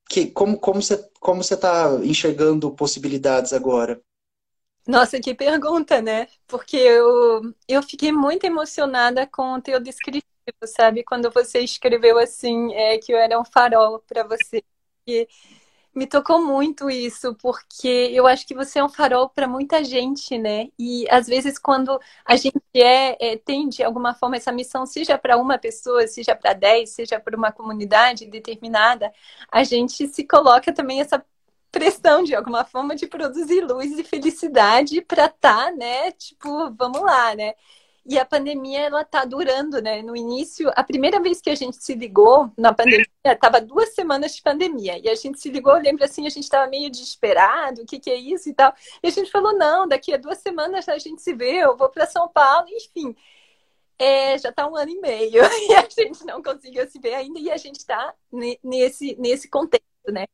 que, 0.09 0.27
como, 0.27 0.59
como 0.59 0.83
você 0.83 1.09
como 1.21 1.43
você 1.43 1.55
está 1.55 1.99
enxergando 2.05 2.71
possibilidades 2.71 3.53
agora? 3.53 4.01
Nossa, 4.89 5.21
que 5.21 5.35
pergunta, 5.35 6.01
né? 6.01 6.29
Porque 6.47 6.77
eu, 6.79 7.55
eu 7.69 7.83
fiquei 7.83 8.11
muito 8.11 8.45
emocionada 8.45 9.27
com 9.27 9.55
o 9.55 9.61
teu 9.63 9.79
descritivo, 9.81 10.25
sabe? 10.65 11.05
Quando 11.05 11.31
você 11.31 11.61
escreveu 11.61 12.19
assim, 12.19 12.73
é, 12.75 12.97
que 12.99 13.13
eu 13.13 13.19
era 13.19 13.39
um 13.39 13.45
farol 13.45 14.01
para 14.01 14.25
você. 14.25 14.65
E 15.07 15.29
me 15.95 16.07
tocou 16.07 16.45
muito 16.45 16.91
isso, 16.91 17.35
porque 17.37 17.89
eu 18.13 18.27
acho 18.27 18.47
que 18.47 18.55
você 18.55 18.79
é 18.81 18.85
um 18.85 18.89
farol 18.89 19.29
para 19.31 19.49
muita 19.49 19.85
gente, 19.85 20.39
né? 20.39 20.69
E 20.79 21.07
às 21.11 21.27
vezes 21.27 21.59
quando 21.59 22.01
a 22.25 22.37
gente 22.37 22.61
é, 22.75 23.33
é 23.35 23.37
tem 23.39 23.69
de 23.69 23.83
alguma 23.85 24.15
forma 24.15 24.37
essa 24.37 24.53
missão, 24.53 24.87
seja 24.87 25.19
para 25.19 25.37
uma 25.39 25.59
pessoa, 25.59 26.07
seja 26.09 26.35
para 26.37 26.55
dez, 26.55 26.91
seja 26.91 27.21
para 27.21 27.37
uma 27.37 27.53
comunidade 27.53 28.27
determinada, 28.27 29.13
a 29.53 29.65
gente 29.65 30.09
se 30.09 30.27
coloca 30.27 30.73
também 30.73 31.01
essa 31.01 31.25
pressão 31.71 32.23
de 32.23 32.35
alguma 32.35 32.65
forma 32.65 32.95
de 32.97 33.07
produzir 33.07 33.61
luz 33.63 33.99
e 33.99 34.05
felicidade 34.05 35.01
para 35.03 35.27
estar, 35.27 35.67
tá, 35.67 35.73
né? 35.73 36.11
Tipo, 36.13 36.71
vamos 36.73 37.01
lá, 37.01 37.35
né? 37.35 37.55
E 38.09 38.19
a 38.19 38.25
pandemia 38.25 38.81
ela 38.81 39.05
tá 39.05 39.27
durando, 39.27 39.83
né? 39.83 40.01
No 40.01 40.17
início, 40.17 40.73
a 40.75 40.83
primeira 40.83 41.21
vez 41.21 41.43
que 41.43 41.51
a 41.51 41.55
gente 41.55 41.77
se 41.77 41.95
ligou 41.95 42.51
na 42.57 42.73
pandemia, 42.73 43.07
tava 43.39 43.61
duas 43.61 43.95
semanas 43.95 44.35
de 44.35 44.41
pandemia. 44.41 44.99
E 44.99 45.11
a 45.11 45.15
gente 45.15 45.39
se 45.39 45.51
ligou, 45.51 45.75
lembra 45.75 46.07
assim, 46.07 46.27
a 46.27 46.31
gente 46.31 46.45
estava 46.45 46.71
meio 46.71 46.91
desesperado, 46.91 47.83
o 47.83 47.87
que 47.87 48.01
que 48.01 48.11
é 48.11 48.17
isso 48.17 48.49
e 48.49 48.55
tal. 48.55 48.75
E 49.03 49.09
a 49.09 49.11
gente 49.11 49.31
falou: 49.31 49.53
"Não, 49.53 49.87
daqui 49.87 50.15
a 50.15 50.17
duas 50.17 50.39
semanas 50.39 50.89
a 50.89 50.97
gente 50.97 51.21
se 51.21 51.35
vê, 51.35 51.57
eu 51.57 51.77
vou 51.77 51.91
para 51.91 52.07
São 52.07 52.29
Paulo", 52.29 52.67
enfim. 52.71 53.15
É, 53.99 54.39
já 54.39 54.51
está 54.51 54.67
um 54.67 54.77
ano 54.77 54.91
e 54.91 55.01
meio 55.01 55.43
e 55.69 55.75
a 55.75 55.87
gente 55.91 56.25
não 56.25 56.43
conseguiu 56.43 56.89
se 56.89 56.99
ver 57.01 57.15
ainda 57.15 57.39
e 57.41 57.51
a 57.51 57.57
gente 57.57 57.79
está 57.79 58.15
nesse, 58.63 59.17
nesse 59.17 59.49
contexto, 59.51 59.85
né? 60.11 60.25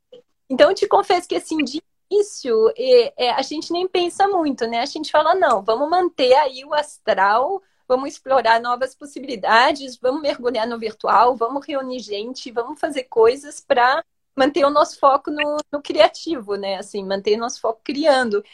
Então, 0.48 0.70
eu 0.70 0.74
te 0.74 0.86
confesso 0.86 1.28
que, 1.28 1.36
assim, 1.36 1.58
de 1.58 1.82
início, 2.10 2.72
é, 2.76 3.26
é, 3.26 3.30
a 3.30 3.42
gente 3.42 3.72
nem 3.72 3.88
pensa 3.88 4.28
muito, 4.28 4.66
né? 4.66 4.80
A 4.80 4.86
gente 4.86 5.10
fala, 5.10 5.34
não, 5.34 5.62
vamos 5.62 5.88
manter 5.88 6.34
aí 6.34 6.64
o 6.64 6.74
astral, 6.74 7.62
vamos 7.88 8.10
explorar 8.10 8.60
novas 8.60 8.94
possibilidades, 8.94 9.96
vamos 9.96 10.22
mergulhar 10.22 10.66
no 10.66 10.78
virtual, 10.78 11.36
vamos 11.36 11.66
reunir 11.66 12.00
gente, 12.00 12.50
vamos 12.50 12.78
fazer 12.80 13.04
coisas 13.04 13.60
para 13.60 14.04
manter 14.36 14.64
o 14.64 14.70
nosso 14.70 14.98
foco 14.98 15.30
no, 15.30 15.56
no 15.72 15.82
criativo, 15.82 16.56
né? 16.56 16.76
Assim, 16.76 17.04
manter 17.04 17.36
o 17.36 17.40
nosso 17.40 17.60
foco 17.60 17.80
criando. 17.84 18.44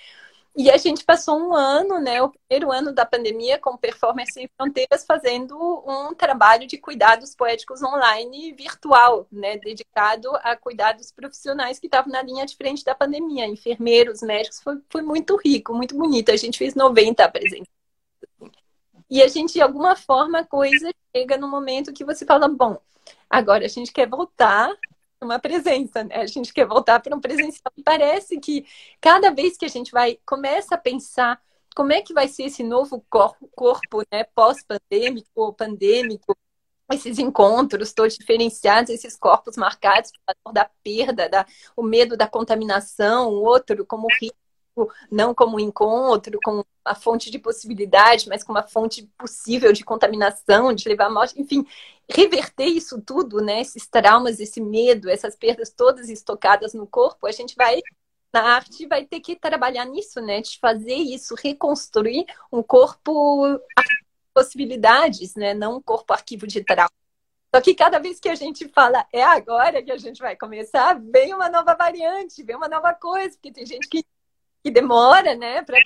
E 0.56 0.68
a 0.68 0.76
gente 0.76 1.04
passou 1.04 1.38
um 1.38 1.54
ano, 1.54 2.00
né, 2.00 2.20
o 2.20 2.30
primeiro 2.30 2.72
ano 2.72 2.92
da 2.92 3.06
pandemia, 3.06 3.58
com 3.58 3.76
Performance 3.76 4.32
Sem 4.32 4.48
Fronteiras, 4.56 5.04
fazendo 5.06 5.56
um 5.86 6.12
trabalho 6.12 6.66
de 6.66 6.76
cuidados 6.76 7.36
poéticos 7.36 7.82
online 7.82 8.52
virtual, 8.52 9.28
né, 9.30 9.58
dedicado 9.58 10.28
a 10.42 10.56
cuidados 10.56 11.12
profissionais 11.12 11.78
que 11.78 11.86
estavam 11.86 12.12
na 12.12 12.22
linha 12.22 12.44
de 12.44 12.56
frente 12.56 12.84
da 12.84 12.96
pandemia, 12.96 13.46
enfermeiros, 13.46 14.22
médicos, 14.22 14.60
foi, 14.60 14.80
foi 14.90 15.02
muito 15.02 15.36
rico, 15.36 15.72
muito 15.72 15.96
bonito. 15.96 16.32
A 16.32 16.36
gente 16.36 16.58
fez 16.58 16.74
90 16.74 17.24
apresentações. 17.24 17.68
E 19.08 19.22
a 19.22 19.28
gente, 19.28 19.54
de 19.54 19.60
alguma 19.60 19.96
forma, 19.96 20.40
a 20.40 20.46
coisa 20.46 20.92
chega 21.14 21.36
no 21.36 21.48
momento 21.48 21.92
que 21.92 22.04
você 22.04 22.24
fala, 22.24 22.48
bom, 22.48 22.80
agora 23.28 23.64
a 23.64 23.68
gente 23.68 23.92
quer 23.92 24.08
voltar 24.08 24.72
uma 25.22 25.38
presença, 25.38 26.04
né? 26.04 26.16
A 26.16 26.26
gente 26.26 26.52
quer 26.52 26.66
voltar 26.66 27.00
para 27.00 27.14
um 27.14 27.20
presencial. 27.20 27.72
Parece 27.84 28.38
que 28.40 28.66
cada 29.00 29.30
vez 29.30 29.56
que 29.56 29.64
a 29.64 29.68
gente 29.68 29.92
vai 29.92 30.18
começa 30.24 30.74
a 30.74 30.78
pensar 30.78 31.40
como 31.74 31.92
é 31.92 32.02
que 32.02 32.12
vai 32.12 32.28
ser 32.28 32.44
esse 32.44 32.62
novo 32.62 33.04
corpo, 33.08 34.02
né, 34.10 34.24
pós-pandêmico 34.34 35.28
ou 35.34 35.52
pandêmico, 35.52 36.36
esses 36.92 37.18
encontros 37.18 37.92
todos 37.92 38.16
diferenciados, 38.16 38.90
esses 38.90 39.16
corpos 39.16 39.56
marcados 39.56 40.10
da 40.52 40.68
perda, 40.82 41.28
da, 41.28 41.46
o 41.76 41.82
medo 41.82 42.16
da 42.16 42.26
contaminação, 42.26 43.28
o 43.28 43.44
outro 43.44 43.86
como 43.86 44.08
risco 44.20 44.36
não 45.10 45.34
como 45.34 45.56
um 45.56 45.60
encontro, 45.60 46.38
como 46.44 46.64
uma 46.86 46.94
fonte 46.94 47.30
de 47.30 47.38
possibilidade, 47.38 48.28
mas 48.28 48.42
como 48.42 48.58
uma 48.58 48.66
fonte 48.66 49.06
possível 49.18 49.72
de 49.72 49.84
contaminação, 49.84 50.72
de 50.72 50.88
levar 50.88 51.10
morte, 51.10 51.40
enfim, 51.40 51.66
reverter 52.08 52.66
isso 52.66 53.00
tudo, 53.00 53.40
né? 53.40 53.60
Esses 53.60 53.86
traumas, 53.86 54.40
esse 54.40 54.60
medo, 54.60 55.08
essas 55.08 55.36
perdas 55.36 55.70
todas 55.70 56.08
estocadas 56.08 56.74
no 56.74 56.86
corpo, 56.86 57.26
a 57.26 57.32
gente 57.32 57.54
vai 57.56 57.80
na 58.32 58.42
arte 58.42 58.86
vai 58.86 59.04
ter 59.04 59.20
que 59.20 59.36
trabalhar 59.36 59.84
nisso, 59.84 60.20
né? 60.20 60.40
De 60.40 60.58
fazer 60.58 60.94
isso, 60.94 61.34
reconstruir 61.34 62.26
um 62.52 62.62
corpo 62.62 63.60
possibilidades, 64.32 65.34
né? 65.34 65.52
Não 65.54 65.76
um 65.76 65.82
corpo 65.82 66.12
arquivo 66.12 66.46
de 66.46 66.62
trauma. 66.64 66.90
Só 67.54 67.60
que 67.60 67.74
cada 67.74 67.98
vez 67.98 68.20
que 68.20 68.28
a 68.28 68.34
gente 68.36 68.68
fala 68.68 69.04
é 69.12 69.24
agora 69.24 69.82
que 69.82 69.90
a 69.90 69.98
gente 69.98 70.20
vai 70.20 70.36
começar, 70.36 70.94
vem 71.00 71.34
uma 71.34 71.48
nova 71.48 71.74
variante, 71.74 72.44
vem 72.44 72.54
uma 72.54 72.68
nova 72.68 72.94
coisa, 72.94 73.34
porque 73.34 73.50
tem 73.50 73.66
gente 73.66 73.88
que 73.88 74.04
que 74.62 74.70
demora, 74.70 75.34
né, 75.34 75.62
para 75.62 75.78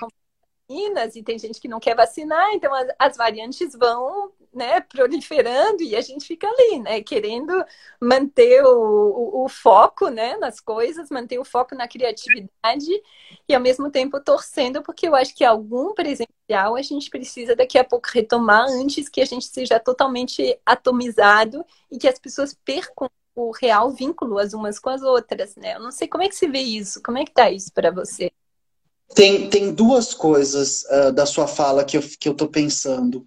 vacinas 0.69 1.14
e 1.16 1.23
tem 1.23 1.38
gente 1.38 1.61
que 1.61 1.69
não 1.69 1.81
quer 1.81 1.95
vacinar, 1.95 2.52
então 2.54 2.73
as, 2.75 2.88
as, 2.99 3.16
variantes 3.16 3.75
vão, 3.75 4.33
né, 4.52 4.81
proliferando 4.81 5.83
e 5.83 5.95
a 5.95 6.00
gente 6.00 6.26
fica 6.26 6.47
ali, 6.49 6.81
né, 6.81 7.02
querendo 7.02 7.52
manter 8.00 8.62
o, 8.64 8.69
o, 8.69 9.45
o, 9.45 9.49
foco, 9.49 10.09
né, 10.09 10.37
nas 10.38 10.61
coisas, 10.61 11.11
manter 11.11 11.38
o 11.38 11.45
foco 11.45 11.75
na 11.75 11.87
criatividade 11.88 12.87
e 13.49 13.54
ao 13.54 13.61
mesmo 13.61 13.90
tempo 13.90 14.21
torcendo, 14.21 14.83
porque 14.83 15.07
eu 15.09 15.14
acho 15.14 15.35
que 15.35 15.45
algum 15.45 15.95
presencial 15.95 16.76
a 16.76 16.83
gente 16.83 17.11
precisa 17.11 17.54
daqui 17.54 17.78
a 17.78 17.85
pouco 17.85 18.09
retomar 18.12 18.66
antes 18.69 19.09
que 19.09 19.21
a 19.21 19.26
gente 19.26 19.47
seja 19.47 19.78
totalmente 19.81 20.59
atomizado 20.64 21.64
e 21.90 21.99
que 21.99 22.09
as 22.09 22.19
pessoas 22.19 22.54
percam 22.64 23.11
o 23.35 23.50
real 23.50 23.90
vínculo 23.90 24.38
as 24.38 24.52
umas 24.54 24.78
com 24.78 24.90
as 24.90 25.02
outras, 25.02 25.57
né? 25.57 25.75
Eu 25.75 25.81
não 25.81 25.90
sei 25.90 26.07
como 26.07 26.23
é 26.23 26.28
que 26.28 26.37
se 26.37 26.47
vê 26.47 26.61
isso, 26.61 27.02
como 27.02 27.19
é 27.19 27.25
que 27.25 27.33
tá 27.33 27.50
isso 27.50 27.73
para 27.73 27.90
você? 27.90 28.33
Tem, 29.14 29.49
tem 29.49 29.73
duas 29.73 30.14
coisas 30.14 30.84
uh, 30.84 31.12
da 31.12 31.26
sua 31.26 31.46
fala 31.46 31.84
que 31.84 31.96
eu, 31.96 32.02
que 32.18 32.28
eu 32.28 32.34
tô 32.34 32.49
pensando. 32.49 33.26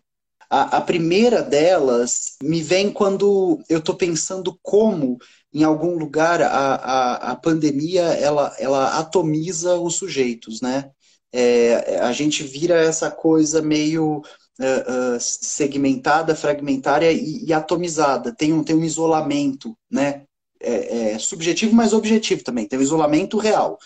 A, 0.49 0.77
a 0.77 0.81
primeira 0.81 1.41
delas 1.41 2.37
me 2.41 2.61
vem 2.61 2.91
quando 2.91 3.61
eu 3.69 3.81
tô 3.81 3.93
pensando 3.93 4.57
como, 4.61 5.17
em 5.53 5.63
algum 5.63 5.97
lugar, 5.97 6.41
a, 6.41 6.47
a, 6.47 7.31
a 7.31 7.35
pandemia 7.35 8.01
ela, 8.01 8.55
ela 8.57 8.97
atomiza 8.97 9.75
os 9.75 9.95
sujeitos, 9.95 10.61
né? 10.61 10.89
É, 11.31 11.99
a 11.99 12.11
gente 12.13 12.43
vira 12.43 12.75
essa 12.75 13.11
coisa 13.11 13.61
meio 13.61 14.21
uh, 14.59 15.15
uh, 15.15 15.19
segmentada, 15.19 16.35
fragmentária 16.35 17.11
e, 17.11 17.45
e, 17.45 17.53
atomizada. 17.53 18.33
Tem 18.33 18.53
um, 18.53 18.63
tem 18.63 18.75
um 18.75 18.83
isolamento, 18.83 19.77
né? 19.91 20.23
É, 20.59 21.11
é 21.11 21.19
subjetivo, 21.19 21.75
mas 21.75 21.93
objetivo 21.93 22.43
também. 22.43 22.65
Tem 22.65 22.79
um 22.79 22.81
isolamento 22.81 23.37
real. 23.37 23.77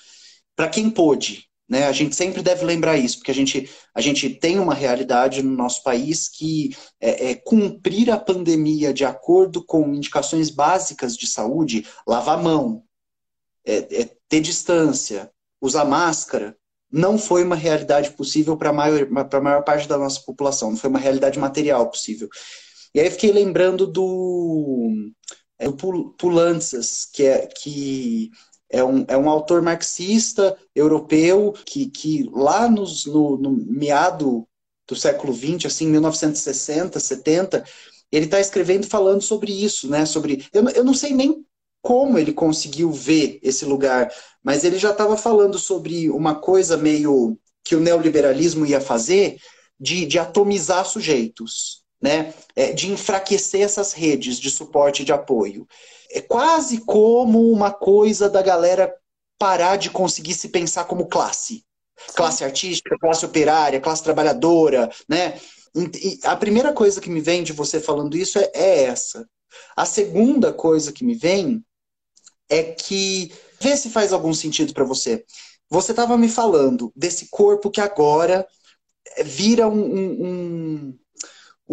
Para 0.55 0.69
quem 0.69 0.89
pôde, 0.89 1.47
Né? 1.71 1.87
A 1.87 1.93
gente 1.93 2.17
sempre 2.17 2.41
deve 2.41 2.65
lembrar 2.65 2.97
isso, 2.97 3.19
porque 3.19 3.31
a 3.31 3.33
gente, 3.33 3.69
a 3.95 4.01
gente 4.01 4.29
tem 4.29 4.59
uma 4.59 4.73
realidade 4.73 5.41
no 5.41 5.55
nosso 5.55 5.81
país 5.81 6.27
que 6.27 6.75
é, 6.99 7.31
é 7.31 7.35
cumprir 7.35 8.11
a 8.11 8.19
pandemia 8.19 8.93
de 8.93 9.05
acordo 9.05 9.63
com 9.63 9.95
indicações 9.95 10.49
básicas 10.49 11.15
de 11.15 11.25
saúde, 11.25 11.87
lavar 12.05 12.37
a 12.37 12.41
mão, 12.41 12.83
é, 13.65 14.01
é 14.01 14.09
ter 14.27 14.41
distância, 14.41 15.31
usar 15.61 15.85
máscara, 15.85 16.57
não 16.91 17.17
foi 17.17 17.41
uma 17.41 17.55
realidade 17.55 18.11
possível 18.11 18.57
para 18.57 18.71
a 18.71 18.73
maior, 18.73 19.09
maior 19.41 19.63
parte 19.63 19.87
da 19.87 19.97
nossa 19.97 20.19
população, 20.25 20.71
não 20.71 20.77
foi 20.77 20.89
uma 20.89 20.99
realidade 20.99 21.39
material 21.39 21.89
possível. 21.89 22.27
E 22.93 22.99
aí 22.99 23.09
fiquei 23.09 23.31
lembrando 23.31 23.87
do, 23.87 25.09
é, 25.57 25.69
do 25.69 26.15
Pulantzas, 26.17 27.05
que 27.05 27.23
é, 27.23 27.47
que 27.47 28.29
é 28.71 28.83
um, 28.83 29.05
é 29.07 29.17
um 29.17 29.29
autor 29.29 29.61
marxista 29.61 30.57
europeu 30.75 31.53
que, 31.65 31.87
que 31.87 32.29
lá 32.31 32.69
nos, 32.69 33.05
no, 33.05 33.37
no 33.37 33.51
meado 33.51 34.47
do 34.87 34.95
século 34.95 35.33
XX, 35.33 35.65
assim, 35.65 35.87
1960, 35.87 36.99
70, 36.99 37.63
ele 38.11 38.25
está 38.25 38.39
escrevendo 38.39 38.87
falando 38.87 39.21
sobre 39.21 39.51
isso, 39.51 39.89
né? 39.89 40.05
Sobre, 40.05 40.45
eu, 40.53 40.67
eu 40.69 40.83
não 40.83 40.93
sei 40.93 41.13
nem 41.13 41.45
como 41.81 42.17
ele 42.17 42.33
conseguiu 42.33 42.91
ver 42.91 43.39
esse 43.41 43.65
lugar, 43.65 44.11
mas 44.43 44.63
ele 44.63 44.77
já 44.77 44.91
estava 44.91 45.17
falando 45.17 45.57
sobre 45.57 46.09
uma 46.09 46.35
coisa 46.35 46.77
meio 46.77 47.37
que 47.63 47.75
o 47.75 47.79
neoliberalismo 47.79 48.65
ia 48.65 48.81
fazer 48.81 49.37
de, 49.79 50.05
de 50.05 50.19
atomizar 50.19 50.85
sujeitos, 50.85 51.80
né? 52.01 52.33
É, 52.55 52.73
de 52.73 52.91
enfraquecer 52.91 53.61
essas 53.61 53.93
redes 53.93 54.39
de 54.39 54.49
suporte 54.49 55.01
e 55.01 55.05
de 55.05 55.13
apoio. 55.13 55.67
É 56.09 56.21
quase 56.21 56.79
como 56.79 57.51
uma 57.51 57.71
coisa 57.71 58.29
da 58.29 58.41
galera 58.41 58.93
parar 59.37 59.77
de 59.77 59.89
conseguir 59.89 60.33
se 60.33 60.49
pensar 60.49 60.85
como 60.85 61.07
classe. 61.07 61.63
Classe 62.15 62.43
artística, 62.43 62.97
classe 62.99 63.25
operária, 63.25 63.79
classe 63.79 64.03
trabalhadora, 64.03 64.89
né? 65.07 65.39
E 65.75 66.19
a 66.23 66.35
primeira 66.35 66.73
coisa 66.73 66.99
que 66.99 67.09
me 67.09 67.21
vem 67.21 67.43
de 67.43 67.53
você 67.53 67.79
falando 67.79 68.17
isso 68.17 68.39
é, 68.39 68.51
é 68.53 68.83
essa. 68.83 69.27
A 69.75 69.85
segunda 69.85 70.51
coisa 70.51 70.91
que 70.91 71.03
me 71.03 71.15
vem 71.15 71.63
é 72.49 72.63
que 72.63 73.31
vê 73.59 73.77
se 73.77 73.89
faz 73.89 74.11
algum 74.11 74.33
sentido 74.33 74.73
para 74.73 74.83
você. 74.83 75.23
Você 75.69 75.91
estava 75.91 76.17
me 76.17 76.27
falando 76.27 76.91
desse 76.95 77.29
corpo 77.29 77.71
que 77.71 77.79
agora 77.79 78.45
vira 79.23 79.67
um, 79.67 79.79
um, 79.79 80.25
um, 80.25 80.99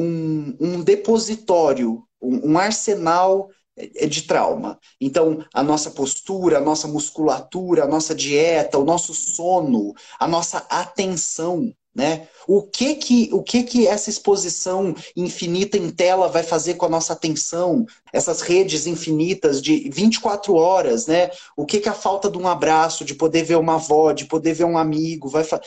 um 0.00 0.83
depositório, 0.83 2.02
um, 2.21 2.59
arsenal 2.59 3.49
de 4.09 4.23
trauma. 4.23 4.78
Então, 5.00 5.45
a 5.55 5.62
nossa 5.62 5.90
postura, 5.90 6.59
a 6.59 6.61
nossa 6.61 6.88
musculatura, 6.88 7.85
a 7.85 7.88
nossa 7.88 8.14
dieta, 8.14 8.78
o 8.78 8.85
nosso 8.85 9.14
sono, 9.14 9.95
a 10.19 10.26
nossa 10.26 10.59
atenção 10.69 11.73
né? 11.99 12.28
O 12.47 12.62
que 12.62 12.95
que, 12.95 13.28
o 13.33 13.43
que 13.43 13.64
que 13.64 13.88
essa 13.88 14.09
exposição 14.09 14.95
infinita 15.17 15.76
em 15.76 15.90
tela 15.90 16.28
vai 16.28 16.45
fazer 16.45 16.75
com 16.75 16.87
a 16.87 16.88
nossa 16.88 17.12
atenção? 17.12 17.85
Essas 18.12 18.40
redes 18.40 18.87
infinitas 18.87 19.61
de 19.61 19.90
24 19.90 20.55
horas, 20.55 21.09
né? 21.09 21.28
O 21.57 21.67
que 21.67 21.81
que 21.81 21.88
a 21.88 21.93
falta 21.93 22.31
de 22.31 22.38
um 22.38 22.47
abraço, 22.47 23.05
de 23.05 23.17
poder 23.17 23.43
ver 23.43 23.57
uma 23.57 23.75
avó, 23.75 24.12
de 24.12 24.26
poder 24.26 24.52
ver 24.52 24.64
um 24.64 24.78
amigo, 24.78 25.28
vai 25.28 25.43
fa... 25.43 25.61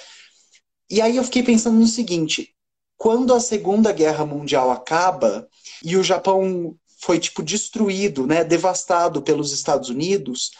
E 0.90 1.02
aí 1.02 1.18
eu 1.18 1.24
fiquei 1.26 1.44
pensando 1.44 1.78
no 1.78 1.88
seguinte, 1.88 2.56
quando 3.01 3.34
a 3.34 3.39
Segunda 3.39 3.91
Guerra 3.91 4.27
Mundial 4.27 4.70
acaba 4.70 5.50
e 5.84 5.98
o 5.98 6.03
Japão 6.03 6.75
foi 7.00 7.17
tipo 7.17 7.41
destruído, 7.41 8.27
né, 8.27 8.43
devastado 8.43 9.24
pelos 9.24 9.51
Estados 9.51 9.89
Unidos, 9.89 10.51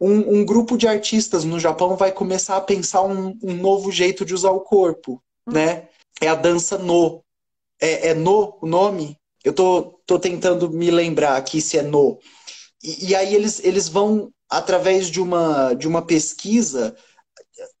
um, 0.00 0.36
um, 0.36 0.44
grupo 0.44 0.78
de 0.78 0.86
artistas 0.86 1.42
no 1.42 1.58
Japão 1.58 1.96
vai 1.96 2.12
começar 2.12 2.56
a 2.56 2.60
pensar 2.60 3.02
um, 3.02 3.36
um 3.42 3.54
novo 3.54 3.90
jeito 3.90 4.24
de 4.24 4.32
usar 4.32 4.52
o 4.52 4.60
corpo, 4.60 5.20
hum. 5.44 5.52
né? 5.52 5.88
É 6.20 6.28
a 6.28 6.36
dança 6.36 6.78
no. 6.78 7.24
É, 7.80 8.10
é, 8.10 8.14
no 8.14 8.56
o 8.62 8.66
nome? 8.68 9.18
Eu 9.42 9.52
tô, 9.52 9.98
tô 10.06 10.16
tentando 10.16 10.70
me 10.70 10.92
lembrar 10.92 11.36
aqui 11.36 11.60
se 11.60 11.76
é 11.76 11.82
no. 11.82 12.20
E, 12.84 13.08
e, 13.08 13.14
aí 13.16 13.34
eles, 13.34 13.60
eles 13.64 13.88
vão, 13.88 14.30
através 14.48 15.08
de 15.08 15.20
uma, 15.20 15.74
de 15.74 15.88
uma 15.88 16.02
pesquisa, 16.02 16.94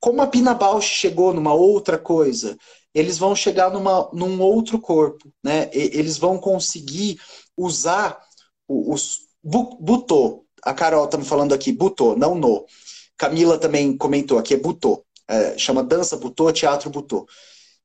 como 0.00 0.20
a 0.20 0.26
Pina 0.26 0.52
Bausch 0.52 0.88
chegou 0.88 1.32
numa 1.32 1.54
outra 1.54 1.96
coisa, 1.96 2.58
eles 2.94 3.18
vão 3.18 3.34
chegar 3.34 3.70
numa, 3.70 4.08
num 4.12 4.40
outro 4.40 4.78
corpo, 4.80 5.32
né? 5.42 5.70
E, 5.74 5.98
eles 5.98 6.16
vão 6.16 6.38
conseguir 6.38 7.18
usar 7.56 8.20
os, 8.68 9.20
os 9.42 9.76
butô, 9.80 10.44
a 10.64 10.72
Carol 10.72 11.06
tá 11.06 11.18
me 11.18 11.24
falando 11.24 11.52
aqui, 11.52 11.70
Butô, 11.70 12.16
não 12.16 12.34
no. 12.34 12.64
Camila 13.16 13.58
também 13.58 13.96
comentou 13.96 14.38
aqui, 14.38 14.54
é 14.54 14.56
Butô. 14.56 15.04
É, 15.28 15.56
chama 15.58 15.84
Dança 15.84 16.16
Butô, 16.16 16.52
Teatro 16.52 16.90
Butô. 16.90 17.26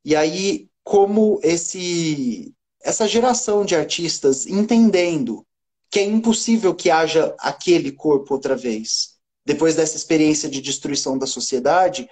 E 0.03 0.15
aí, 0.15 0.69
como 0.83 1.39
esse 1.43 2.53
essa 2.81 3.05
geração 3.05 3.65
de 3.65 3.75
artistas 3.75 4.47
entendendo 4.47 5.45
que 5.91 5.99
é 5.99 6.03
impossível 6.03 6.73
que 6.73 6.89
haja 6.89 7.35
aquele 7.39 7.91
corpo 7.91 8.33
outra 8.33 8.55
vez, 8.55 9.15
depois 9.45 9.75
dessa 9.75 9.97
experiência 9.97 10.49
de 10.49 10.61
destruição 10.61 11.17
da 11.17 11.27
sociedade, 11.27 12.07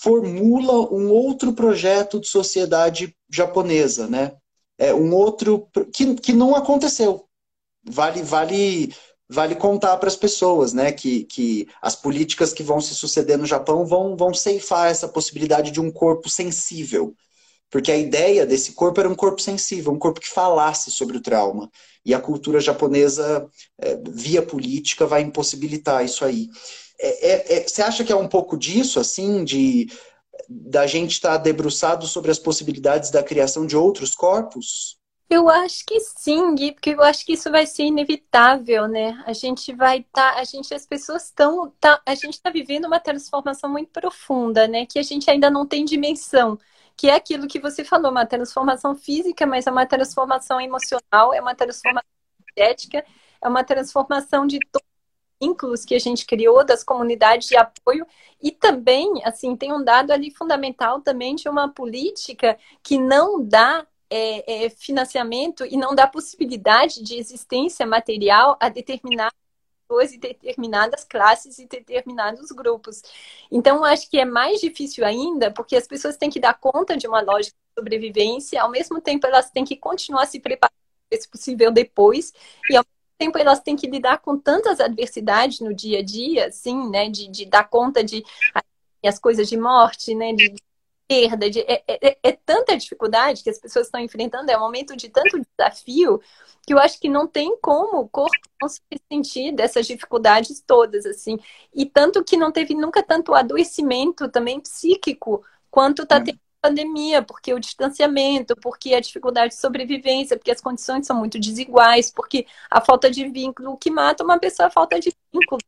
formula 0.00 0.92
um 0.92 1.10
outro 1.10 1.52
projeto 1.52 2.20
de 2.20 2.28
sociedade 2.28 3.16
japonesa, 3.30 4.06
né? 4.06 4.36
É 4.78 4.92
um 4.94 5.14
outro 5.14 5.68
que, 5.92 6.14
que 6.16 6.32
não 6.32 6.54
aconteceu. 6.54 7.24
Vale, 7.84 8.22
vale 8.22 8.92
vale 9.28 9.56
contar 9.56 9.96
para 9.96 10.08
as 10.08 10.16
pessoas, 10.16 10.72
né, 10.72 10.92
que, 10.92 11.24
que 11.24 11.68
as 11.82 11.96
políticas 11.96 12.52
que 12.52 12.62
vão 12.62 12.80
se 12.80 12.94
suceder 12.94 13.36
no 13.36 13.46
Japão 13.46 13.84
vão, 13.84 14.16
vão 14.16 14.32
ceifar 14.32 14.88
essa 14.88 15.08
possibilidade 15.08 15.70
de 15.70 15.80
um 15.80 15.90
corpo 15.90 16.28
sensível. 16.28 17.14
Porque 17.70 17.90
a 17.90 17.96
ideia 17.96 18.46
desse 18.46 18.72
corpo 18.72 19.00
era 19.00 19.08
um 19.08 19.14
corpo 19.14 19.40
sensível, 19.40 19.92
um 19.92 19.98
corpo 19.98 20.20
que 20.20 20.28
falasse 20.28 20.90
sobre 20.90 21.16
o 21.16 21.20
trauma. 21.20 21.70
E 22.04 22.14
a 22.14 22.20
cultura 22.20 22.60
japonesa, 22.60 23.48
é, 23.78 24.00
via 24.08 24.40
política, 24.40 25.06
vai 25.06 25.22
impossibilitar 25.22 26.04
isso 26.04 26.24
aí. 26.24 26.48
É, 26.98 27.30
é, 27.30 27.58
é 27.58 27.68
você 27.68 27.82
acha 27.82 28.04
que 28.04 28.12
é 28.12 28.16
um 28.16 28.28
pouco 28.28 28.56
disso, 28.56 29.00
assim, 29.00 29.44
de 29.44 29.88
da 30.48 30.86
gente 30.86 31.12
estar 31.12 31.32
tá 31.32 31.38
debruçado 31.38 32.06
sobre 32.06 32.30
as 32.30 32.38
possibilidades 32.38 33.10
da 33.10 33.22
criação 33.22 33.66
de 33.66 33.76
outros 33.76 34.14
corpos? 34.14 34.96
Eu 35.28 35.48
acho 35.48 35.84
que 35.84 35.98
sim, 35.98 36.54
Gui, 36.54 36.72
porque 36.72 36.90
eu 36.90 37.02
acho 37.02 37.26
que 37.26 37.32
isso 37.32 37.50
vai 37.50 37.66
ser 37.66 37.82
inevitável, 37.82 38.86
né? 38.86 39.20
A 39.26 39.32
gente 39.32 39.72
vai 39.74 39.98
estar, 39.98 40.34
tá, 40.34 40.40
a 40.40 40.44
gente, 40.44 40.72
as 40.72 40.86
pessoas 40.86 41.24
estão, 41.24 41.72
tá, 41.80 42.00
a 42.06 42.14
gente 42.14 42.34
está 42.34 42.48
vivendo 42.48 42.84
uma 42.84 43.00
transformação 43.00 43.68
muito 43.68 43.90
profunda, 43.90 44.68
né? 44.68 44.86
Que 44.86 45.00
a 45.00 45.02
gente 45.02 45.28
ainda 45.28 45.50
não 45.50 45.66
tem 45.66 45.84
dimensão, 45.84 46.56
que 46.96 47.08
é 47.10 47.14
aquilo 47.14 47.46
que 47.46 47.60
você 47.60 47.84
falou, 47.84 48.10
uma 48.10 48.26
transformação 48.26 48.94
física, 48.94 49.46
mas 49.46 49.66
é 49.66 49.70
uma 49.70 49.86
transformação 49.86 50.60
emocional, 50.60 51.34
é 51.34 51.40
uma 51.40 51.54
transformação 51.54 52.08
ética, 52.56 53.04
é 53.42 53.48
uma 53.48 53.62
transformação 53.64 54.46
de 54.46 54.58
todos 54.72 54.86
os 54.88 55.46
vínculos 55.48 55.84
que 55.84 55.94
a 55.94 55.98
gente 55.98 56.24
criou, 56.24 56.64
das 56.64 56.82
comunidades 56.82 57.48
de 57.48 57.56
apoio, 57.56 58.06
e 58.42 58.50
também, 58.50 59.22
assim, 59.24 59.54
tem 59.56 59.72
um 59.72 59.84
dado 59.84 60.10
ali 60.10 60.30
fundamental 60.30 61.00
também 61.02 61.34
de 61.34 61.48
uma 61.48 61.68
política 61.68 62.58
que 62.82 62.98
não 62.98 63.42
dá 63.44 63.86
é, 64.08 64.66
é, 64.66 64.70
financiamento 64.70 65.64
e 65.66 65.76
não 65.76 65.94
dá 65.94 66.06
possibilidade 66.06 67.02
de 67.02 67.16
existência 67.16 67.86
material 67.86 68.56
a 68.60 68.68
determinadas 68.68 69.45
pessoas 69.86 70.12
e 70.12 70.18
determinadas 70.18 71.04
classes 71.04 71.58
e 71.58 71.66
determinados 71.66 72.50
grupos. 72.50 73.02
Então, 73.50 73.84
acho 73.84 74.10
que 74.10 74.18
é 74.18 74.24
mais 74.24 74.60
difícil 74.60 75.04
ainda, 75.04 75.50
porque 75.50 75.76
as 75.76 75.86
pessoas 75.86 76.16
têm 76.16 76.28
que 76.30 76.40
dar 76.40 76.54
conta 76.54 76.96
de 76.96 77.06
uma 77.06 77.20
lógica 77.20 77.56
de 77.56 77.80
sobrevivência, 77.80 78.60
ao 78.60 78.70
mesmo 78.70 79.00
tempo 79.00 79.26
elas 79.26 79.50
têm 79.50 79.64
que 79.64 79.76
continuar 79.76 80.26
se 80.26 80.40
preparando, 80.40 80.74
se 81.12 81.28
possível, 81.28 81.70
depois, 81.70 82.32
e 82.68 82.76
ao 82.76 82.82
mesmo 82.82 83.16
tempo 83.18 83.38
elas 83.38 83.60
têm 83.60 83.76
que 83.76 83.86
lidar 83.86 84.18
com 84.18 84.36
tantas 84.36 84.80
adversidades 84.80 85.60
no 85.60 85.72
dia 85.72 86.00
a 86.00 86.02
dia, 86.02 86.46
assim, 86.46 86.90
né, 86.90 87.08
de, 87.08 87.28
de 87.28 87.46
dar 87.46 87.68
conta 87.68 88.02
de 88.02 88.24
as 89.04 89.18
coisas 89.20 89.48
de 89.48 89.56
morte, 89.56 90.14
né, 90.16 90.32
de 90.32 90.52
perda, 91.08 91.48
de, 91.48 91.60
é, 91.60 91.82
é, 91.86 92.18
é, 92.22 92.32
tanta 92.32 92.76
dificuldade 92.76 93.42
que 93.42 93.50
as 93.50 93.58
pessoas 93.58 93.86
estão 93.86 94.00
enfrentando, 94.00 94.50
é 94.50 94.56
um 94.56 94.60
momento 94.60 94.96
de 94.96 95.08
tanto 95.08 95.40
desafio, 95.56 96.20
que 96.66 96.74
eu 96.74 96.78
acho 96.78 97.00
que 97.00 97.08
não 97.08 97.26
tem 97.26 97.56
como 97.60 98.00
o 98.00 98.08
corpo 98.08 98.36
não 98.60 98.68
se 98.68 98.80
sentir 99.10 99.52
dessas 99.52 99.86
dificuldades 99.86 100.60
todas, 100.66 101.06
assim. 101.06 101.38
E 101.74 101.86
tanto 101.86 102.24
que 102.24 102.36
não 102.36 102.50
teve 102.50 102.74
nunca 102.74 103.02
tanto 103.02 103.34
adoecimento 103.34 104.28
também 104.28 104.60
psíquico 104.60 105.44
quanto 105.70 106.02
está 106.02 106.20
tendo 106.20 106.40
pandemia, 106.60 107.22
porque 107.22 107.54
o 107.54 107.60
distanciamento, 107.60 108.56
porque 108.56 108.94
a 108.94 109.00
dificuldade 109.00 109.54
de 109.54 109.60
sobrevivência, 109.60 110.36
porque 110.36 110.50
as 110.50 110.60
condições 110.60 111.06
são 111.06 111.16
muito 111.16 111.38
desiguais, 111.38 112.10
porque 112.10 112.46
a 112.70 112.80
falta 112.80 113.10
de 113.10 113.28
vínculo, 113.28 113.72
o 113.72 113.76
que 113.76 113.90
mata 113.90 114.24
uma 114.24 114.38
pessoa 114.38 114.66
é 114.66 114.68
a 114.68 114.72
falta 114.72 114.98
de 114.98 115.14
vínculo 115.32 115.60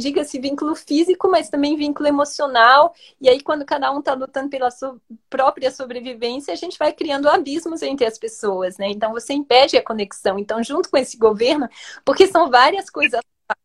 diga-se 0.00 0.38
vínculo 0.38 0.74
físico, 0.74 1.28
mas 1.30 1.48
também 1.50 1.76
vínculo 1.76 2.08
emocional. 2.08 2.94
E 3.20 3.28
aí, 3.28 3.40
quando 3.40 3.64
cada 3.64 3.92
um 3.92 3.98
está 3.98 4.14
lutando 4.14 4.48
pela 4.48 4.70
sua 4.70 4.96
própria 5.28 5.70
sobrevivência, 5.70 6.52
a 6.52 6.56
gente 6.56 6.78
vai 6.78 6.92
criando 6.92 7.28
abismos 7.28 7.82
entre 7.82 8.06
as 8.06 8.18
pessoas, 8.18 8.78
né? 8.78 8.88
Então, 8.88 9.12
você 9.12 9.34
impede 9.34 9.76
a 9.76 9.84
conexão. 9.84 10.38
Então, 10.38 10.62
junto 10.62 10.90
com 10.90 10.96
esse 10.96 11.16
governo, 11.16 11.68
porque 12.04 12.26
são 12.26 12.50
várias 12.50 12.88
coisas 12.88 13.20